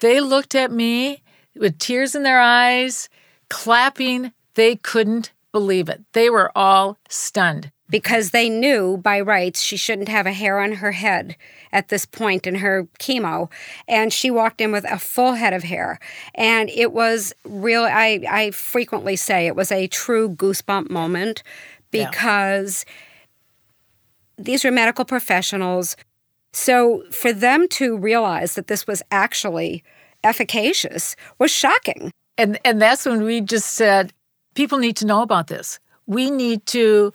They 0.00 0.20
looked 0.20 0.54
at 0.54 0.70
me 0.70 1.22
with 1.56 1.78
tears 1.78 2.14
in 2.14 2.22
their 2.22 2.40
eyes, 2.40 3.08
clapping. 3.50 4.32
They 4.54 4.76
couldn't 4.76 5.32
believe 5.52 5.88
it. 5.88 6.02
They 6.12 6.30
were 6.30 6.52
all 6.56 6.98
stunned. 7.08 7.72
Because 7.90 8.30
they 8.30 8.48
knew 8.48 8.98
by 8.98 9.20
rights 9.20 9.62
she 9.62 9.76
shouldn't 9.76 10.08
have 10.08 10.26
a 10.26 10.32
hair 10.32 10.58
on 10.60 10.72
her 10.72 10.92
head 10.92 11.36
at 11.72 11.88
this 11.88 12.04
point 12.04 12.46
in 12.46 12.56
her 12.56 12.86
chemo. 12.98 13.50
And 13.86 14.12
she 14.12 14.30
walked 14.30 14.60
in 14.60 14.72
with 14.72 14.84
a 14.84 14.98
full 14.98 15.34
head 15.34 15.52
of 15.52 15.64
hair. 15.64 15.98
And 16.34 16.68
it 16.70 16.92
was 16.92 17.32
real, 17.44 17.84
I, 17.84 18.20
I 18.28 18.50
frequently 18.50 19.16
say 19.16 19.46
it 19.46 19.56
was 19.56 19.72
a 19.72 19.86
true 19.86 20.28
goosebump 20.28 20.90
moment 20.90 21.42
because 21.90 22.84
yeah. 22.86 24.44
these 24.44 24.64
were 24.64 24.70
medical 24.70 25.04
professionals. 25.04 25.96
So 26.52 27.04
for 27.10 27.32
them 27.32 27.68
to 27.68 27.96
realize 27.96 28.54
that 28.54 28.66
this 28.66 28.86
was 28.86 29.02
actually 29.10 29.82
efficacious 30.24 31.16
was 31.38 31.50
shocking. 31.50 32.10
And, 32.36 32.58
and 32.64 32.80
that's 32.80 33.06
when 33.06 33.22
we 33.22 33.40
just 33.40 33.72
said, 33.72 34.12
people 34.54 34.78
need 34.78 34.96
to 34.96 35.06
know 35.06 35.22
about 35.22 35.46
this. 35.46 35.78
We 36.06 36.30
need 36.30 36.64
to 36.66 37.12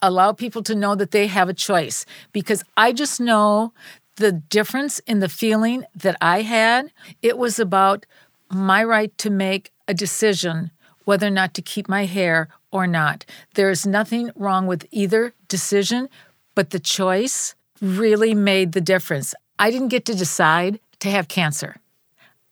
allow 0.00 0.32
people 0.32 0.62
to 0.64 0.74
know 0.74 0.94
that 0.94 1.10
they 1.10 1.26
have 1.26 1.48
a 1.48 1.54
choice 1.54 2.04
because 2.32 2.62
I 2.76 2.92
just 2.92 3.20
know 3.20 3.72
the 4.16 4.32
difference 4.32 4.98
in 5.00 5.20
the 5.20 5.28
feeling 5.28 5.84
that 5.94 6.16
I 6.20 6.42
had. 6.42 6.92
It 7.22 7.38
was 7.38 7.58
about 7.58 8.06
my 8.50 8.84
right 8.84 9.16
to 9.18 9.30
make 9.30 9.72
a 9.88 9.94
decision 9.94 10.70
whether 11.04 11.26
or 11.26 11.30
not 11.30 11.54
to 11.54 11.62
keep 11.62 11.88
my 11.88 12.04
hair 12.04 12.48
or 12.70 12.86
not. 12.86 13.24
There's 13.54 13.86
nothing 13.86 14.30
wrong 14.36 14.66
with 14.66 14.86
either 14.90 15.34
decision, 15.48 16.08
but 16.54 16.70
the 16.70 16.78
choice 16.78 17.54
really 17.80 18.34
made 18.34 18.72
the 18.72 18.80
difference. 18.80 19.34
I 19.58 19.70
didn't 19.70 19.88
get 19.88 20.04
to 20.06 20.14
decide 20.14 20.78
to 21.00 21.10
have 21.10 21.28
cancer. 21.28 21.76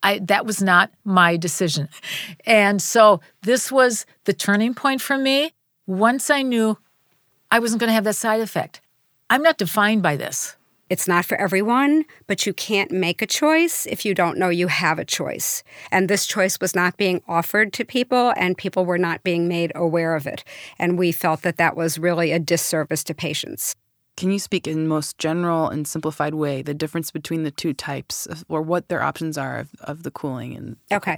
I, 0.03 0.18
that 0.21 0.47
was 0.47 0.62
not 0.62 0.91
my 1.05 1.37
decision. 1.37 1.89
And 2.47 2.81
so 2.81 3.21
this 3.43 3.71
was 3.71 4.07
the 4.25 4.33
turning 4.33 4.75
point 4.75 5.01
for 5.01 5.18
me. 5.18 5.53
Once 5.87 6.31
I 6.31 6.43
knew 6.43 6.79
I 7.51 7.59
wasn't 7.59 7.80
going 7.80 7.88
to 7.88 7.94
have 7.94 8.05
that 8.05 8.16
side 8.16 8.40
effect. 8.40 8.80
I'm 9.28 9.42
not 9.42 9.59
defined 9.59 10.03
by 10.03 10.16
this. 10.16 10.57
It's 10.88 11.07
not 11.07 11.24
for 11.24 11.40
everyone, 11.40 12.05
but 12.26 12.46
you 12.46 12.53
can't 12.53 12.90
make 12.90 13.22
a 13.22 13.26
choice 13.26 13.86
if 13.86 14.05
you 14.05 14.12
don't 14.12 14.38
know 14.38 14.48
you 14.48 14.66
have 14.66 14.98
a 14.98 15.05
choice. 15.05 15.62
And 15.92 16.09
this 16.09 16.26
choice 16.26 16.59
was 16.61 16.74
not 16.74 16.96
being 16.96 17.22
offered 17.28 17.72
to 17.74 17.84
people, 17.84 18.32
and 18.36 18.59
people 18.59 18.84
were 18.84 18.98
not 18.98 19.22
being 19.22 19.46
made 19.46 19.70
aware 19.76 20.16
of 20.16 20.26
it. 20.26 20.42
And 20.80 20.98
we 20.98 21.12
felt 21.12 21.42
that 21.42 21.59
that 21.59 21.76
was 21.76 21.98
really 21.98 22.32
a 22.32 22.40
disservice 22.40 23.05
to 23.05 23.14
patients. 23.14 23.76
Can 24.16 24.30
you 24.30 24.38
speak 24.38 24.66
in 24.66 24.86
most 24.86 25.16
general 25.16 25.68
and 25.70 25.88
simplified 25.88 26.34
way 26.34 26.61
the 26.61 26.74
difference 26.74 27.11
between 27.11 27.42
the 27.42 27.51
two 27.51 27.72
types 27.72 28.26
of, 28.26 28.44
or 28.51 28.61
what 28.61 28.88
their 28.88 29.03
options 29.03 29.38
are 29.38 29.61
of, 29.61 29.70
of 29.80 30.03
the 30.03 30.11
cooling 30.11 30.55
and 30.55 30.76
Okay. 30.92 31.16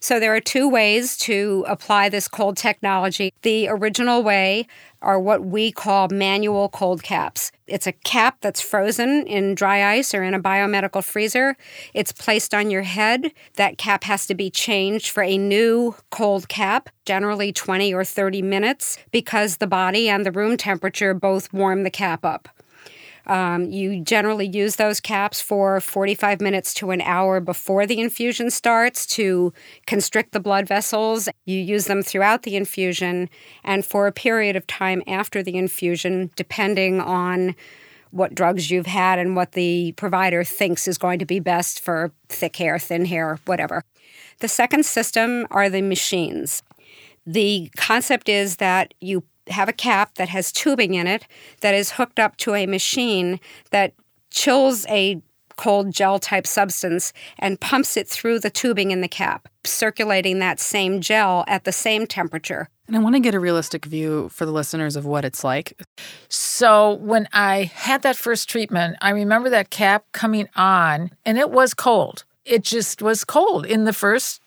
So 0.00 0.18
there 0.18 0.34
are 0.34 0.40
two 0.40 0.68
ways 0.68 1.16
to 1.18 1.64
apply 1.68 2.08
this 2.08 2.26
cold 2.26 2.56
technology. 2.56 3.32
The 3.42 3.68
original 3.68 4.24
way 4.24 4.66
are 5.02 5.18
what 5.18 5.44
we 5.44 5.72
call 5.72 6.08
manual 6.08 6.68
cold 6.68 7.02
caps. 7.02 7.52
It's 7.66 7.86
a 7.86 7.92
cap 7.92 8.38
that's 8.40 8.60
frozen 8.60 9.26
in 9.26 9.54
dry 9.54 9.94
ice 9.94 10.14
or 10.14 10.22
in 10.22 10.34
a 10.34 10.40
biomedical 10.40 11.02
freezer. 11.02 11.56
It's 11.94 12.12
placed 12.12 12.52
on 12.52 12.70
your 12.70 12.82
head. 12.82 13.32
That 13.54 13.78
cap 13.78 14.04
has 14.04 14.26
to 14.26 14.34
be 14.34 14.50
changed 14.50 15.10
for 15.10 15.22
a 15.22 15.38
new 15.38 15.94
cold 16.10 16.48
cap, 16.48 16.90
generally 17.04 17.52
20 17.52 17.94
or 17.94 18.04
30 18.04 18.42
minutes, 18.42 18.98
because 19.10 19.56
the 19.56 19.66
body 19.66 20.08
and 20.08 20.26
the 20.26 20.32
room 20.32 20.56
temperature 20.56 21.14
both 21.14 21.52
warm 21.52 21.82
the 21.82 21.90
cap 21.90 22.24
up. 22.24 22.48
Um, 23.26 23.64
you 23.70 24.02
generally 24.02 24.46
use 24.46 24.76
those 24.76 25.00
caps 25.00 25.40
for 25.40 25.80
45 25.80 26.40
minutes 26.40 26.74
to 26.74 26.90
an 26.90 27.00
hour 27.00 27.40
before 27.40 27.86
the 27.86 28.00
infusion 28.00 28.50
starts 28.50 29.06
to 29.06 29.52
constrict 29.86 30.32
the 30.32 30.40
blood 30.40 30.66
vessels. 30.66 31.28
You 31.44 31.58
use 31.58 31.86
them 31.86 32.02
throughout 32.02 32.42
the 32.42 32.56
infusion 32.56 33.28
and 33.64 33.84
for 33.84 34.06
a 34.06 34.12
period 34.12 34.56
of 34.56 34.66
time 34.66 35.02
after 35.06 35.42
the 35.42 35.56
infusion, 35.56 36.30
depending 36.36 37.00
on 37.00 37.54
what 38.10 38.34
drugs 38.34 38.70
you've 38.70 38.86
had 38.86 39.18
and 39.18 39.36
what 39.36 39.52
the 39.52 39.92
provider 39.92 40.42
thinks 40.42 40.88
is 40.88 40.98
going 40.98 41.18
to 41.18 41.26
be 41.26 41.38
best 41.38 41.80
for 41.80 42.10
thick 42.28 42.56
hair, 42.56 42.78
thin 42.78 43.04
hair, 43.04 43.38
whatever. 43.44 43.84
The 44.40 44.48
second 44.48 44.84
system 44.84 45.46
are 45.50 45.68
the 45.68 45.82
machines. 45.82 46.62
The 47.26 47.70
concept 47.76 48.28
is 48.28 48.56
that 48.56 48.94
you 49.00 49.22
have 49.50 49.68
a 49.68 49.72
cap 49.72 50.14
that 50.14 50.28
has 50.28 50.52
tubing 50.52 50.94
in 50.94 51.06
it 51.06 51.26
that 51.60 51.74
is 51.74 51.92
hooked 51.92 52.18
up 52.18 52.36
to 52.38 52.54
a 52.54 52.66
machine 52.66 53.40
that 53.70 53.94
chills 54.30 54.86
a 54.88 55.20
cold 55.56 55.92
gel 55.92 56.18
type 56.18 56.46
substance 56.46 57.12
and 57.38 57.60
pumps 57.60 57.96
it 57.96 58.08
through 58.08 58.38
the 58.38 58.48
tubing 58.48 58.90
in 58.92 59.02
the 59.02 59.08
cap, 59.08 59.46
circulating 59.62 60.38
that 60.38 60.58
same 60.58 61.02
gel 61.02 61.44
at 61.46 61.64
the 61.64 61.72
same 61.72 62.06
temperature. 62.06 62.70
And 62.86 62.96
I 62.96 63.00
want 63.00 63.14
to 63.14 63.20
get 63.20 63.34
a 63.34 63.40
realistic 63.40 63.84
view 63.84 64.30
for 64.30 64.46
the 64.46 64.52
listeners 64.52 64.96
of 64.96 65.04
what 65.04 65.24
it's 65.24 65.44
like. 65.44 65.80
So, 66.28 66.94
when 66.94 67.28
I 67.32 67.70
had 67.74 68.02
that 68.02 68.16
first 68.16 68.48
treatment, 68.48 68.96
I 69.02 69.10
remember 69.10 69.50
that 69.50 69.70
cap 69.70 70.06
coming 70.12 70.48
on 70.56 71.10
and 71.26 71.38
it 71.38 71.50
was 71.50 71.74
cold. 71.74 72.24
It 72.44 72.64
just 72.64 73.02
was 73.02 73.24
cold 73.24 73.66
in 73.66 73.84
the 73.84 73.92
first 73.92 74.40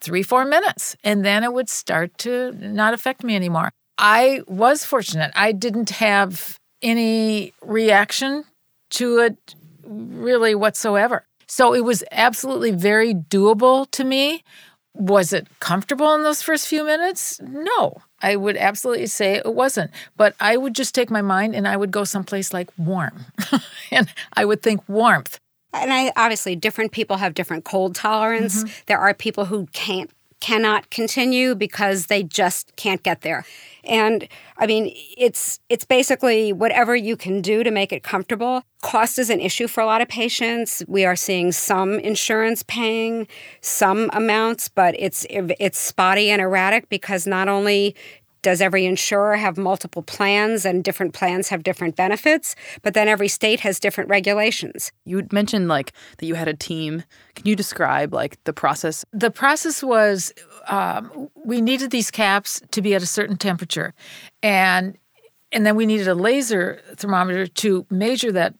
three, 0.00 0.22
four 0.22 0.44
minutes. 0.44 0.96
And 1.02 1.24
then 1.24 1.42
it 1.44 1.52
would 1.52 1.68
start 1.68 2.16
to 2.18 2.52
not 2.52 2.94
affect 2.94 3.24
me 3.24 3.34
anymore. 3.34 3.70
I 3.98 4.42
was 4.46 4.84
fortunate. 4.84 5.32
I 5.34 5.52
didn't 5.52 5.90
have 5.90 6.58
any 6.80 7.52
reaction 7.60 8.44
to 8.90 9.18
it 9.18 9.54
really 9.84 10.54
whatsoever. 10.54 11.24
So 11.46 11.74
it 11.74 11.80
was 11.80 12.04
absolutely 12.12 12.70
very 12.70 13.14
doable 13.14 13.90
to 13.92 14.04
me. 14.04 14.44
Was 14.94 15.32
it 15.32 15.46
comfortable 15.60 16.14
in 16.14 16.22
those 16.22 16.42
first 16.42 16.66
few 16.66 16.84
minutes? 16.84 17.40
No, 17.40 17.96
I 18.20 18.36
would 18.36 18.56
absolutely 18.56 19.06
say 19.06 19.34
it 19.34 19.54
wasn't. 19.54 19.90
But 20.16 20.34
I 20.40 20.56
would 20.56 20.74
just 20.74 20.94
take 20.94 21.10
my 21.10 21.22
mind 21.22 21.54
and 21.54 21.66
I 21.66 21.76
would 21.76 21.90
go 21.90 22.04
someplace 22.04 22.52
like 22.52 22.68
warm. 22.76 23.26
and 23.90 24.12
I 24.34 24.44
would 24.44 24.62
think 24.62 24.86
warmth. 24.88 25.38
And 25.72 25.92
I 25.92 26.12
obviously 26.16 26.56
different 26.56 26.92
people 26.92 27.16
have 27.16 27.34
different 27.34 27.64
cold 27.64 27.94
tolerance. 27.94 28.64
Mm-hmm. 28.64 28.82
There 28.86 28.98
are 28.98 29.14
people 29.14 29.44
who 29.46 29.66
can't 29.72 30.10
cannot 30.40 30.90
continue 30.90 31.54
because 31.54 32.06
they 32.06 32.22
just 32.22 32.74
can't 32.76 33.02
get 33.02 33.22
there. 33.22 33.44
And 33.84 34.28
I 34.56 34.66
mean, 34.66 34.92
it's 35.16 35.60
it's 35.68 35.84
basically 35.84 36.52
whatever 36.52 36.94
you 36.94 37.16
can 37.16 37.40
do 37.40 37.62
to 37.64 37.70
make 37.70 37.92
it 37.92 38.02
comfortable. 38.02 38.62
Cost 38.82 39.18
is 39.18 39.30
an 39.30 39.40
issue 39.40 39.66
for 39.66 39.80
a 39.80 39.86
lot 39.86 40.00
of 40.00 40.08
patients. 40.08 40.82
We 40.86 41.04
are 41.04 41.16
seeing 41.16 41.52
some 41.52 41.98
insurance 42.00 42.62
paying 42.62 43.26
some 43.60 44.10
amounts, 44.12 44.68
but 44.68 44.94
it's 44.98 45.26
it's 45.30 45.78
spotty 45.78 46.30
and 46.30 46.42
erratic 46.42 46.88
because 46.88 47.26
not 47.26 47.48
only 47.48 47.94
does 48.42 48.60
every 48.60 48.86
insurer 48.86 49.36
have 49.36 49.56
multiple 49.56 50.02
plans 50.02 50.64
and 50.64 50.84
different 50.84 51.12
plans 51.12 51.48
have 51.48 51.62
different 51.62 51.96
benefits? 51.96 52.54
But 52.82 52.94
then 52.94 53.08
every 53.08 53.28
state 53.28 53.60
has 53.60 53.80
different 53.80 54.10
regulations. 54.10 54.92
You 55.04 55.26
mentioned 55.32 55.68
like 55.68 55.92
that 56.18 56.26
you 56.26 56.34
had 56.34 56.48
a 56.48 56.54
team. 56.54 57.04
Can 57.34 57.46
you 57.46 57.56
describe 57.56 58.12
like 58.12 58.42
the 58.44 58.52
process? 58.52 59.04
The 59.12 59.30
process 59.30 59.82
was 59.82 60.32
um, 60.68 61.28
we 61.44 61.60
needed 61.60 61.90
these 61.90 62.10
caps 62.10 62.62
to 62.70 62.82
be 62.82 62.94
at 62.94 63.02
a 63.02 63.06
certain 63.06 63.36
temperature 63.36 63.94
and 64.42 64.96
and 65.50 65.64
then 65.64 65.76
we 65.76 65.86
needed 65.86 66.06
a 66.08 66.14
laser 66.14 66.82
thermometer 66.96 67.46
to 67.46 67.86
measure 67.90 68.30
that 68.32 68.54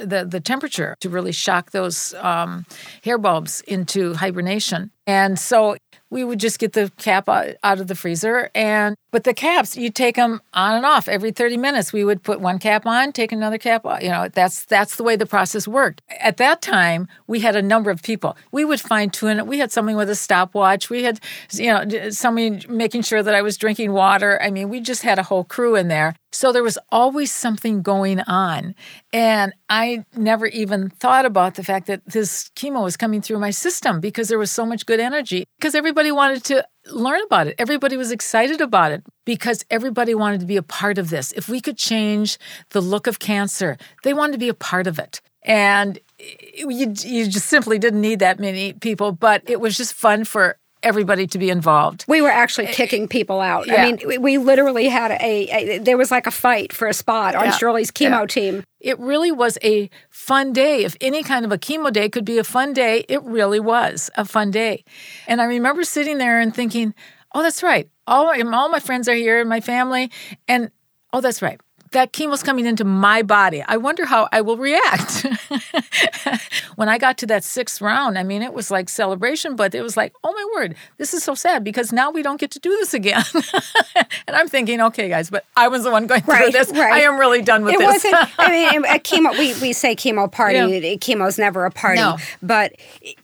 the, 0.00 0.24
the 0.24 0.40
temperature 0.40 0.96
to 1.00 1.08
really 1.08 1.32
shock 1.32 1.70
those 1.72 2.14
um, 2.14 2.64
hair 3.04 3.18
bulbs 3.18 3.60
into 3.62 4.14
hibernation. 4.14 4.90
And 5.06 5.38
so 5.38 5.76
we 6.10 6.24
would 6.24 6.40
just 6.40 6.58
get 6.58 6.72
the 6.72 6.90
cap 6.98 7.28
out, 7.28 7.56
of 7.62 7.86
the 7.86 7.94
freezer 7.94 8.50
and 8.54 8.96
but 9.10 9.24
the 9.24 9.34
caps 9.34 9.76
you 9.76 9.90
take 9.90 10.16
them 10.16 10.40
on 10.54 10.76
and 10.76 10.86
off. 10.86 11.08
Every 11.08 11.32
30 11.32 11.56
minutes 11.56 11.92
we 11.92 12.04
would 12.04 12.22
put 12.22 12.40
one 12.40 12.58
cap 12.58 12.86
on 12.86 13.12
take 13.12 13.32
another 13.32 13.58
cap 13.58 13.84
off 13.84 14.02
you 14.02 14.08
know 14.08 14.28
that's 14.28 14.64
that's 14.64 14.96
the 14.96 15.02
way 15.02 15.16
the 15.16 15.26
process 15.26 15.66
worked. 15.66 16.02
At 16.20 16.36
that 16.38 16.62
time 16.62 17.08
we 17.26 17.40
had 17.40 17.56
a 17.56 17.62
number 17.62 17.90
of 17.90 18.02
people. 18.02 18.36
We 18.52 18.64
would 18.64 18.80
fine 18.80 19.10
tune 19.10 19.38
it. 19.38 19.46
We 19.46 19.58
had 19.58 19.72
someone 19.72 19.96
with 19.96 20.10
a 20.10 20.14
stopwatch. 20.14 20.90
We 20.90 21.02
had 21.02 21.20
you 21.52 21.72
know 21.72 22.10
somebody 22.10 22.66
making 22.68 23.02
sure 23.02 23.22
that 23.22 23.34
i 23.34 23.42
was 23.42 23.56
drinking 23.56 23.92
water. 23.92 24.40
I 24.42 24.50
mean 24.50 24.68
we 24.68 24.80
just 24.80 25.02
had 25.02 25.18
a 25.18 25.22
whole 25.22 25.44
crew 25.44 25.76
in 25.76 25.88
there. 25.88 26.14
So 26.32 26.52
there 26.52 26.62
was 26.62 26.78
always 26.90 27.32
something 27.32 27.82
going 27.82 28.20
on. 28.20 28.74
And 29.12 29.52
i 29.68 30.04
never 30.16 30.46
even 30.46 30.90
thought 30.90 31.24
about 31.24 31.54
the 31.54 31.64
fact 31.64 31.86
that 31.86 32.04
this 32.06 32.50
chemo 32.56 32.84
was 32.84 32.96
coming 32.96 33.20
through 33.20 33.38
my 33.38 33.50
system 33.50 34.00
because 34.00 34.28
there 34.28 34.38
was 34.38 34.50
so 34.50 34.64
much 34.64 34.86
good 34.86 35.00
energy. 35.00 35.44
Because 35.58 35.74
everybody 35.74 36.12
wanted 36.12 36.44
to 36.44 36.66
learn 36.92 37.20
about 37.24 37.46
it. 37.46 37.54
Everybody 37.58 37.96
was 37.96 38.10
excited 38.10 38.60
about 38.60 38.92
it 38.92 39.02
because 39.24 39.64
everybody 39.70 40.14
wanted 40.14 40.40
to 40.40 40.46
be 40.46 40.56
a 40.56 40.62
part 40.62 40.98
of 40.98 41.10
this. 41.10 41.32
If 41.32 41.48
we 41.48 41.60
could 41.60 41.76
change 41.76 42.38
the 42.70 42.80
look 42.80 43.06
of 43.06 43.18
cancer, 43.18 43.76
they 44.04 44.14
wanted 44.14 44.32
to 44.32 44.38
be 44.38 44.48
a 44.48 44.54
part 44.54 44.86
of 44.86 44.98
it. 44.98 45.20
And 45.42 45.98
you, 46.18 46.92
you 47.02 47.28
just 47.28 47.46
simply 47.46 47.78
didn't 47.78 48.00
need 48.00 48.18
that 48.18 48.38
many 48.38 48.72
people, 48.74 49.12
but 49.12 49.42
it 49.46 49.60
was 49.60 49.76
just 49.76 49.94
fun 49.94 50.24
for 50.24 50.58
everybody 50.82 51.26
to 51.26 51.38
be 51.38 51.50
involved. 51.50 52.04
We 52.08 52.20
were 52.20 52.30
actually 52.30 52.68
eh, 52.68 52.72
kicking 52.72 53.08
people 53.08 53.40
out. 53.40 53.66
Yeah. 53.66 53.82
I 53.82 53.86
mean, 53.86 54.00
we, 54.06 54.18
we 54.18 54.38
literally 54.38 54.88
had 54.88 55.10
a, 55.12 55.48
a, 55.74 55.78
there 55.78 55.96
was 55.96 56.10
like 56.10 56.26
a 56.26 56.30
fight 56.30 56.72
for 56.72 56.88
a 56.88 56.94
spot 56.94 57.34
on 57.34 57.46
yeah. 57.46 57.50
Shirley's 57.52 57.90
chemo 57.90 58.20
yeah. 58.20 58.26
team. 58.26 58.64
It 58.80 58.98
really 58.98 59.30
was 59.30 59.58
a 59.62 59.90
fun 60.08 60.52
day. 60.52 60.84
If 60.84 60.96
any 61.00 61.22
kind 61.22 61.44
of 61.44 61.52
a 61.52 61.58
chemo 61.58 61.92
day 61.92 62.08
could 62.08 62.24
be 62.24 62.38
a 62.38 62.44
fun 62.44 62.72
day, 62.72 63.04
it 63.08 63.22
really 63.22 63.60
was 63.60 64.10
a 64.16 64.24
fun 64.24 64.50
day. 64.50 64.84
And 65.26 65.40
I 65.40 65.44
remember 65.44 65.84
sitting 65.84 66.18
there 66.18 66.40
and 66.40 66.54
thinking, 66.54 66.94
oh, 67.34 67.42
that's 67.42 67.62
right. 67.62 67.88
All, 68.06 68.32
all 68.54 68.68
my 68.68 68.80
friends 68.80 69.08
are 69.08 69.14
here 69.14 69.40
and 69.40 69.48
my 69.48 69.60
family. 69.60 70.10
And 70.48 70.70
oh, 71.12 71.20
that's 71.20 71.42
right. 71.42 71.60
That 71.92 72.12
chemo's 72.12 72.42
coming 72.42 72.66
into 72.66 72.84
my 72.84 73.22
body. 73.22 73.62
I 73.66 73.76
wonder 73.76 74.06
how 74.06 74.28
I 74.32 74.40
will 74.40 74.56
react. 74.56 75.26
when 76.76 76.88
I 76.88 76.98
got 76.98 77.18
to 77.18 77.26
that 77.26 77.42
sixth 77.44 77.80
round, 77.80 78.18
I 78.18 78.22
mean, 78.22 78.42
it 78.42 78.52
was 78.52 78.70
like 78.70 78.88
celebration, 78.88 79.56
but 79.56 79.74
it 79.74 79.82
was 79.82 79.96
like, 79.96 80.12
oh 80.22 80.32
my 80.32 80.44
word, 80.54 80.76
this 80.98 81.12
is 81.14 81.22
so 81.24 81.34
sad 81.34 81.64
because 81.64 81.92
now 81.92 82.10
we 82.10 82.22
don't 82.22 82.40
get 82.40 82.50
to 82.52 82.58
do 82.60 82.70
this 82.70 82.94
again. 82.94 83.22
and 84.26 84.36
I'm 84.36 84.48
thinking, 84.48 84.80
okay, 84.80 85.08
guys, 85.08 85.30
but 85.30 85.44
I 85.56 85.68
was 85.68 85.82
the 85.84 85.90
one 85.90 86.06
going 86.06 86.22
Right, 86.26 86.52
through 86.52 86.52
this. 86.52 86.70
right. 86.70 86.92
I 86.92 87.00
am 87.00 87.18
really 87.18 87.42
done 87.42 87.64
with 87.64 87.74
it 87.74 87.78
this. 87.80 88.04
wasn't. 88.04 88.28
I 88.38 88.50
mean, 88.50 88.84
a 88.84 88.98
chemo. 88.98 89.32
We, 89.38 89.60
we 89.60 89.72
say 89.72 89.96
chemo 89.96 90.30
party. 90.30 90.58
Yeah. 90.58 90.94
Chemo's 90.96 91.38
never 91.38 91.64
a 91.64 91.70
party, 91.70 92.00
No. 92.00 92.18
but 92.42 92.72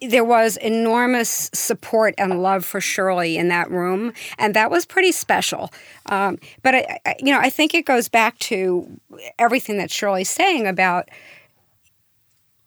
there 0.01 0.25
was 0.25 0.57
enormous 0.57 1.51
support 1.55 2.15
and 2.19 2.43
love 2.43 2.65
for 2.65 2.81
Shirley 2.81 3.37
in 3.37 3.49
that 3.49 3.71
room, 3.71 4.13
and 4.39 4.55
that 4.55 4.71
was 4.71 4.87
pretty 4.87 5.13
special. 5.13 5.73
Um, 6.07 6.39
but 6.63 6.75
I, 6.75 6.99
I, 7.07 7.15
you 7.21 7.33
know, 7.33 7.39
I 7.41 7.51
think 7.51 7.75
it 7.75 7.85
goes 7.85 8.09
back 8.09 8.39
to 8.41 8.56
everything 9.39 9.79
that 9.79 9.91
Shirley's 9.91 10.31
saying 10.31 10.67
about. 10.67 11.09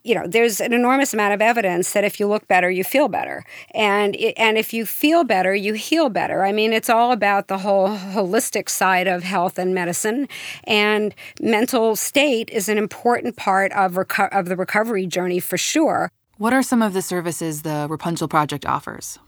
You 0.01 0.15
know, 0.15 0.25
there's 0.25 0.61
an 0.61 0.71
enormous 0.71 1.13
amount 1.13 1.33
of 1.33 1.41
evidence 1.41 1.91
that 1.91 2.05
if 2.05 2.21
you 2.21 2.27
look 2.27 2.47
better, 2.47 2.71
you 2.71 2.85
feel 2.85 3.09
better, 3.09 3.43
and 3.75 4.15
it, 4.15 4.33
and 4.37 4.57
if 4.57 4.73
you 4.73 4.85
feel 4.85 5.25
better, 5.25 5.53
you 5.53 5.73
heal 5.73 6.07
better. 6.07 6.45
I 6.45 6.53
mean, 6.53 6.71
it's 6.71 6.89
all 6.89 7.11
about 7.11 7.49
the 7.49 7.57
whole 7.57 7.89
holistic 7.89 8.69
side 8.69 9.07
of 9.07 9.23
health 9.23 9.59
and 9.59 9.75
medicine, 9.75 10.29
and 10.63 11.13
mental 11.41 11.97
state 11.97 12.49
is 12.49 12.69
an 12.69 12.77
important 12.77 13.35
part 13.35 13.73
of 13.73 13.95
reco- 13.95 14.31
of 14.31 14.45
the 14.45 14.55
recovery 14.55 15.05
journey 15.05 15.41
for 15.41 15.57
sure. 15.57 16.09
What 16.37 16.53
are 16.53 16.63
some 16.63 16.81
of 16.81 16.93
the 16.93 17.01
services 17.01 17.63
the 17.63 17.85
Rapunzel 17.89 18.29
Project 18.29 18.65
offers? 18.65 19.19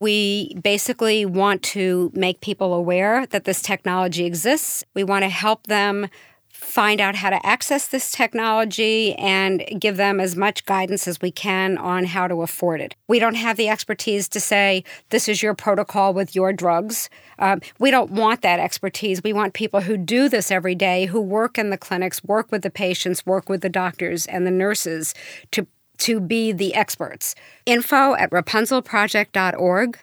We 0.00 0.54
basically 0.54 1.26
want 1.26 1.62
to 1.62 2.10
make 2.14 2.40
people 2.40 2.72
aware 2.72 3.26
that 3.26 3.44
this 3.44 3.60
technology 3.60 4.24
exists. 4.24 4.82
We 4.94 5.04
want 5.04 5.24
to 5.24 5.28
help 5.28 5.66
them 5.66 6.08
find 6.60 7.00
out 7.00 7.16
how 7.16 7.30
to 7.30 7.44
access 7.44 7.86
this 7.86 8.12
technology 8.12 9.14
and 9.14 9.64
give 9.78 9.96
them 9.96 10.20
as 10.20 10.36
much 10.36 10.64
guidance 10.66 11.08
as 11.08 11.20
we 11.20 11.30
can 11.30 11.78
on 11.78 12.04
how 12.04 12.28
to 12.28 12.42
afford 12.42 12.80
it. 12.80 12.94
We 13.08 13.18
don't 13.18 13.34
have 13.34 13.56
the 13.56 13.68
expertise 13.68 14.28
to 14.28 14.40
say, 14.40 14.84
this 15.08 15.28
is 15.28 15.42
your 15.42 15.54
protocol 15.54 16.12
with 16.12 16.34
your 16.34 16.52
drugs. 16.52 17.08
Um, 17.38 17.60
we 17.78 17.90
don't 17.90 18.10
want 18.10 18.42
that 18.42 18.60
expertise. 18.60 19.22
We 19.22 19.32
want 19.32 19.54
people 19.54 19.80
who 19.80 19.96
do 19.96 20.28
this 20.28 20.50
every 20.50 20.74
day, 20.74 21.06
who 21.06 21.20
work 21.20 21.56
in 21.56 21.70
the 21.70 21.78
clinics, 21.78 22.22
work 22.22 22.52
with 22.52 22.62
the 22.62 22.70
patients, 22.70 23.24
work 23.24 23.48
with 23.48 23.62
the 23.62 23.68
doctors 23.68 24.26
and 24.26 24.46
the 24.46 24.50
nurses 24.50 25.14
to 25.52 25.66
to 26.00 26.20
be 26.20 26.52
the 26.52 26.74
experts. 26.74 27.34
Info 27.66 28.14
at 28.16 28.30
rapunzelproject.org 28.30 29.98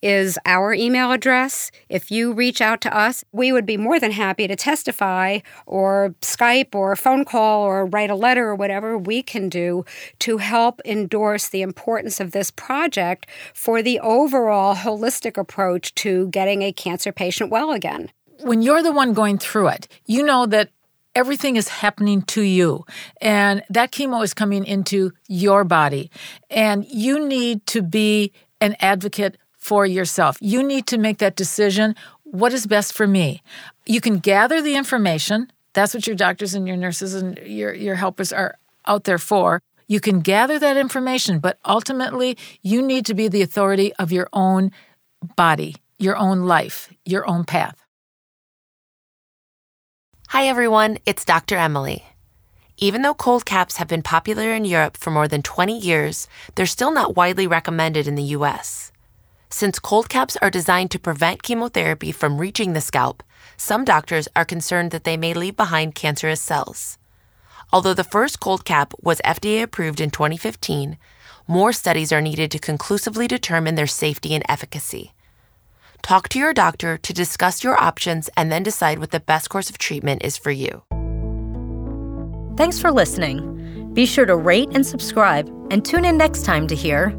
is 0.00 0.38
our 0.46 0.72
email 0.72 1.10
address. 1.10 1.70
If 1.88 2.10
you 2.10 2.32
reach 2.32 2.60
out 2.60 2.80
to 2.82 2.96
us, 2.96 3.24
we 3.32 3.50
would 3.50 3.66
be 3.66 3.76
more 3.76 3.98
than 3.98 4.12
happy 4.12 4.46
to 4.46 4.56
testify 4.56 5.40
or 5.66 6.14
Skype 6.22 6.74
or 6.74 6.94
phone 6.94 7.24
call 7.24 7.62
or 7.62 7.86
write 7.86 8.10
a 8.10 8.14
letter 8.14 8.48
or 8.48 8.54
whatever 8.54 8.96
we 8.96 9.22
can 9.22 9.48
do 9.48 9.84
to 10.20 10.38
help 10.38 10.80
endorse 10.84 11.48
the 11.48 11.62
importance 11.62 12.20
of 12.20 12.30
this 12.30 12.50
project 12.50 13.26
for 13.54 13.82
the 13.82 13.98
overall 14.00 14.76
holistic 14.76 15.36
approach 15.36 15.94
to 15.96 16.28
getting 16.28 16.62
a 16.62 16.72
cancer 16.72 17.12
patient 17.12 17.50
well 17.50 17.72
again. 17.72 18.10
when 18.42 18.62
you're 18.62 18.84
the 18.84 18.92
one 18.92 19.14
going 19.14 19.36
through 19.36 19.66
it, 19.66 19.88
you 20.06 20.22
know 20.22 20.46
that 20.46 20.70
everything 21.18 21.56
is 21.56 21.66
happening 21.66 22.22
to 22.22 22.42
you 22.42 22.86
and 23.20 23.64
that 23.68 23.90
chemo 23.90 24.22
is 24.22 24.32
coming 24.32 24.64
into 24.64 25.10
your 25.26 25.64
body 25.64 26.12
and 26.48 26.86
you 26.86 27.26
need 27.26 27.66
to 27.66 27.82
be 27.82 28.32
an 28.60 28.76
advocate 28.78 29.36
for 29.56 29.84
yourself. 29.84 30.38
You 30.40 30.62
need 30.62 30.86
to 30.86 30.96
make 30.96 31.18
that 31.18 31.34
decision 31.34 31.96
what 32.22 32.52
is 32.52 32.68
best 32.68 32.92
for 32.92 33.08
me. 33.08 33.42
You 33.84 34.00
can 34.00 34.18
gather 34.18 34.62
the 34.62 34.76
information. 34.76 35.50
That's 35.72 35.92
what 35.92 36.06
your 36.06 36.14
doctors 36.14 36.54
and 36.54 36.68
your 36.68 36.76
nurses 36.76 37.14
and 37.14 37.36
your 37.38 37.74
your 37.74 37.96
helpers 37.96 38.32
are 38.32 38.56
out 38.86 39.02
there 39.02 39.18
for. 39.18 39.60
You 39.88 40.00
can 40.00 40.20
gather 40.20 40.58
that 40.60 40.76
information, 40.76 41.40
but 41.40 41.58
ultimately 41.64 42.36
you 42.62 42.80
need 42.80 43.06
to 43.06 43.14
be 43.14 43.26
the 43.26 43.42
authority 43.42 43.92
of 43.94 44.12
your 44.12 44.28
own 44.32 44.70
body, 45.34 45.74
your 45.98 46.16
own 46.16 46.46
life, 46.46 46.92
your 47.04 47.26
own 47.26 47.44
path. 47.44 47.77
Hi, 50.32 50.46
everyone. 50.46 50.98
It's 51.06 51.24
Dr. 51.24 51.56
Emily. 51.56 52.04
Even 52.76 53.00
though 53.00 53.14
cold 53.14 53.46
caps 53.46 53.78
have 53.78 53.88
been 53.88 54.02
popular 54.02 54.52
in 54.52 54.66
Europe 54.66 54.94
for 54.98 55.10
more 55.10 55.26
than 55.26 55.40
20 55.40 55.78
years, 55.78 56.28
they're 56.54 56.66
still 56.66 56.92
not 56.92 57.16
widely 57.16 57.46
recommended 57.46 58.06
in 58.06 58.14
the 58.14 58.36
US. 58.36 58.92
Since 59.48 59.78
cold 59.78 60.10
caps 60.10 60.36
are 60.42 60.50
designed 60.50 60.90
to 60.90 60.98
prevent 60.98 61.42
chemotherapy 61.42 62.12
from 62.12 62.36
reaching 62.36 62.74
the 62.74 62.82
scalp, 62.82 63.22
some 63.56 63.86
doctors 63.86 64.28
are 64.36 64.44
concerned 64.44 64.90
that 64.90 65.04
they 65.04 65.16
may 65.16 65.32
leave 65.32 65.56
behind 65.56 65.94
cancerous 65.94 66.42
cells. 66.42 66.98
Although 67.72 67.94
the 67.94 68.04
first 68.04 68.38
cold 68.38 68.66
cap 68.66 68.92
was 69.00 69.22
FDA 69.24 69.62
approved 69.62 69.98
in 69.98 70.10
2015, 70.10 70.98
more 71.46 71.72
studies 71.72 72.12
are 72.12 72.20
needed 72.20 72.50
to 72.50 72.58
conclusively 72.58 73.26
determine 73.26 73.76
their 73.76 73.86
safety 73.86 74.34
and 74.34 74.44
efficacy. 74.46 75.14
Talk 76.02 76.28
to 76.30 76.38
your 76.38 76.54
doctor 76.54 76.96
to 76.98 77.12
discuss 77.12 77.62
your 77.62 77.80
options 77.80 78.30
and 78.36 78.50
then 78.50 78.62
decide 78.62 78.98
what 78.98 79.10
the 79.10 79.20
best 79.20 79.50
course 79.50 79.68
of 79.68 79.78
treatment 79.78 80.22
is 80.24 80.36
for 80.36 80.50
you. 80.50 80.82
Thanks 82.56 82.80
for 82.80 82.90
listening. 82.90 83.92
Be 83.94 84.06
sure 84.06 84.26
to 84.26 84.36
rate 84.36 84.68
and 84.72 84.86
subscribe 84.86 85.48
and 85.70 85.84
tune 85.84 86.04
in 86.04 86.16
next 86.16 86.44
time 86.44 86.66
to 86.68 86.74
hear. 86.74 87.16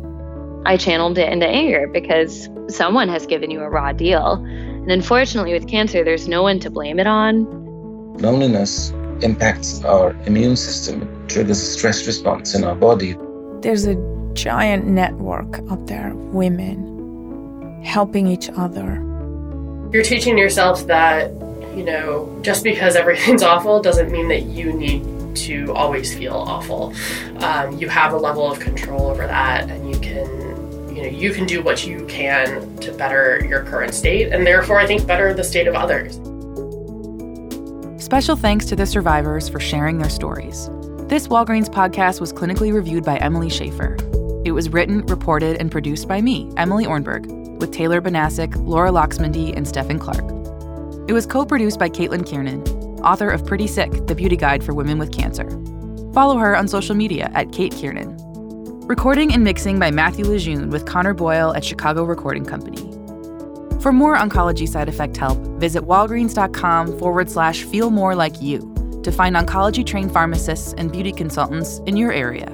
I 0.65 0.75
channeled 0.75 1.17
it 1.17 1.31
into 1.31 1.47
anger 1.47 1.87
because 1.87 2.49
someone 2.67 3.09
has 3.09 3.25
given 3.25 3.49
you 3.49 3.61
a 3.61 3.69
raw 3.69 3.93
deal. 3.93 4.33
And 4.33 4.91
unfortunately, 4.91 5.53
with 5.53 5.67
cancer, 5.67 6.03
there's 6.03 6.27
no 6.27 6.43
one 6.43 6.59
to 6.59 6.69
blame 6.69 6.99
it 6.99 7.07
on. 7.07 7.45
Loneliness 8.17 8.91
impacts 9.21 9.83
our 9.85 10.11
immune 10.25 10.55
system, 10.55 11.01
it 11.01 11.29
triggers 11.29 11.61
a 11.61 11.65
stress 11.65 12.05
response 12.07 12.55
in 12.55 12.63
our 12.63 12.75
body. 12.75 13.15
There's 13.61 13.85
a 13.85 13.95
giant 14.33 14.85
network 14.85 15.59
out 15.69 15.87
there 15.87 16.11
of 16.11 16.17
women 16.33 16.98
helping 17.83 18.27
each 18.27 18.49
other. 18.49 18.95
You're 19.91 20.03
teaching 20.03 20.37
yourself 20.37 20.85
that, 20.87 21.31
you 21.75 21.83
know, 21.83 22.37
just 22.41 22.63
because 22.63 22.95
everything's 22.95 23.43
awful 23.51 23.81
doesn't 23.81 24.11
mean 24.11 24.27
that 24.29 24.43
you 24.43 24.73
need 24.73 25.03
to 25.35 25.73
always 25.73 26.15
feel 26.15 26.35
awful. 26.35 26.93
Um, 27.37 27.77
you 27.77 27.87
have 27.89 28.13
a 28.13 28.17
level 28.17 28.51
of 28.51 28.59
control 28.59 29.07
over 29.07 29.25
that, 29.25 29.69
and 29.69 29.89
you 29.89 29.99
can, 29.99 30.95
you 30.95 31.03
know, 31.03 31.09
you 31.09 31.31
can 31.33 31.45
do 31.45 31.61
what 31.61 31.85
you 31.85 32.05
can 32.07 32.77
to 32.77 32.91
better 32.91 33.43
your 33.47 33.63
current 33.63 33.93
state, 33.93 34.31
and 34.31 34.45
therefore, 34.45 34.79
I 34.79 34.87
think, 34.87 35.07
better 35.07 35.33
the 35.33 35.43
state 35.43 35.67
of 35.67 35.75
others. 35.75 36.19
Special 38.03 38.35
thanks 38.35 38.65
to 38.65 38.75
the 38.75 38.85
survivors 38.85 39.47
for 39.49 39.59
sharing 39.59 39.99
their 39.99 40.09
stories. 40.09 40.69
This 41.09 41.27
Walgreens 41.27 41.69
podcast 41.69 42.19
was 42.19 42.33
clinically 42.33 42.73
reviewed 42.73 43.03
by 43.03 43.17
Emily 43.17 43.49
Schaefer. 43.49 43.97
It 44.45 44.51
was 44.51 44.69
written, 44.69 45.05
reported, 45.05 45.57
and 45.57 45.71
produced 45.71 46.07
by 46.07 46.21
me, 46.21 46.51
Emily 46.57 46.85
Ornberg, 46.85 47.27
with 47.59 47.71
Taylor 47.71 48.01
Banasic, 48.01 48.55
Laura 48.65 48.89
Loxmandy, 48.89 49.55
and 49.55 49.67
Stefan 49.67 49.99
Clark. 49.99 50.23
It 51.07 51.13
was 51.13 51.25
co 51.25 51.45
produced 51.45 51.79
by 51.79 51.89
Caitlin 51.89 52.25
Kiernan, 52.25 52.61
author 53.01 53.29
of 53.29 53.45
Pretty 53.45 53.67
Sick, 53.67 53.91
the 54.07 54.15
beauty 54.15 54.35
guide 54.35 54.63
for 54.63 54.73
women 54.73 54.97
with 54.97 55.11
cancer. 55.11 55.49
Follow 56.13 56.37
her 56.37 56.55
on 56.55 56.67
social 56.67 56.95
media 56.95 57.31
at 57.33 57.51
Kate 57.51 57.73
Kiernan. 57.73 58.15
Recording 58.87 59.33
and 59.33 59.43
mixing 59.43 59.77
by 59.77 59.91
Matthew 59.91 60.25
Lejeune 60.25 60.69
with 60.69 60.85
Connor 60.85 61.13
Boyle 61.13 61.53
at 61.53 61.63
Chicago 61.63 62.03
Recording 62.03 62.45
Company. 62.45 62.81
For 63.81 63.93
more 63.93 64.17
oncology 64.17 64.67
side 64.67 64.89
effect 64.89 65.15
help, 65.15 65.37
visit 65.59 65.83
walgreens.com 65.83 66.99
forward 66.99 67.29
slash 67.29 67.63
feel 67.63 67.91
more 67.91 68.15
like 68.15 68.41
you 68.41 68.59
to 69.03 69.11
find 69.11 69.35
oncology 69.35 69.85
trained 69.85 70.11
pharmacists 70.11 70.73
and 70.73 70.91
beauty 70.91 71.11
consultants 71.11 71.79
in 71.85 71.95
your 71.95 72.11
area. 72.11 72.51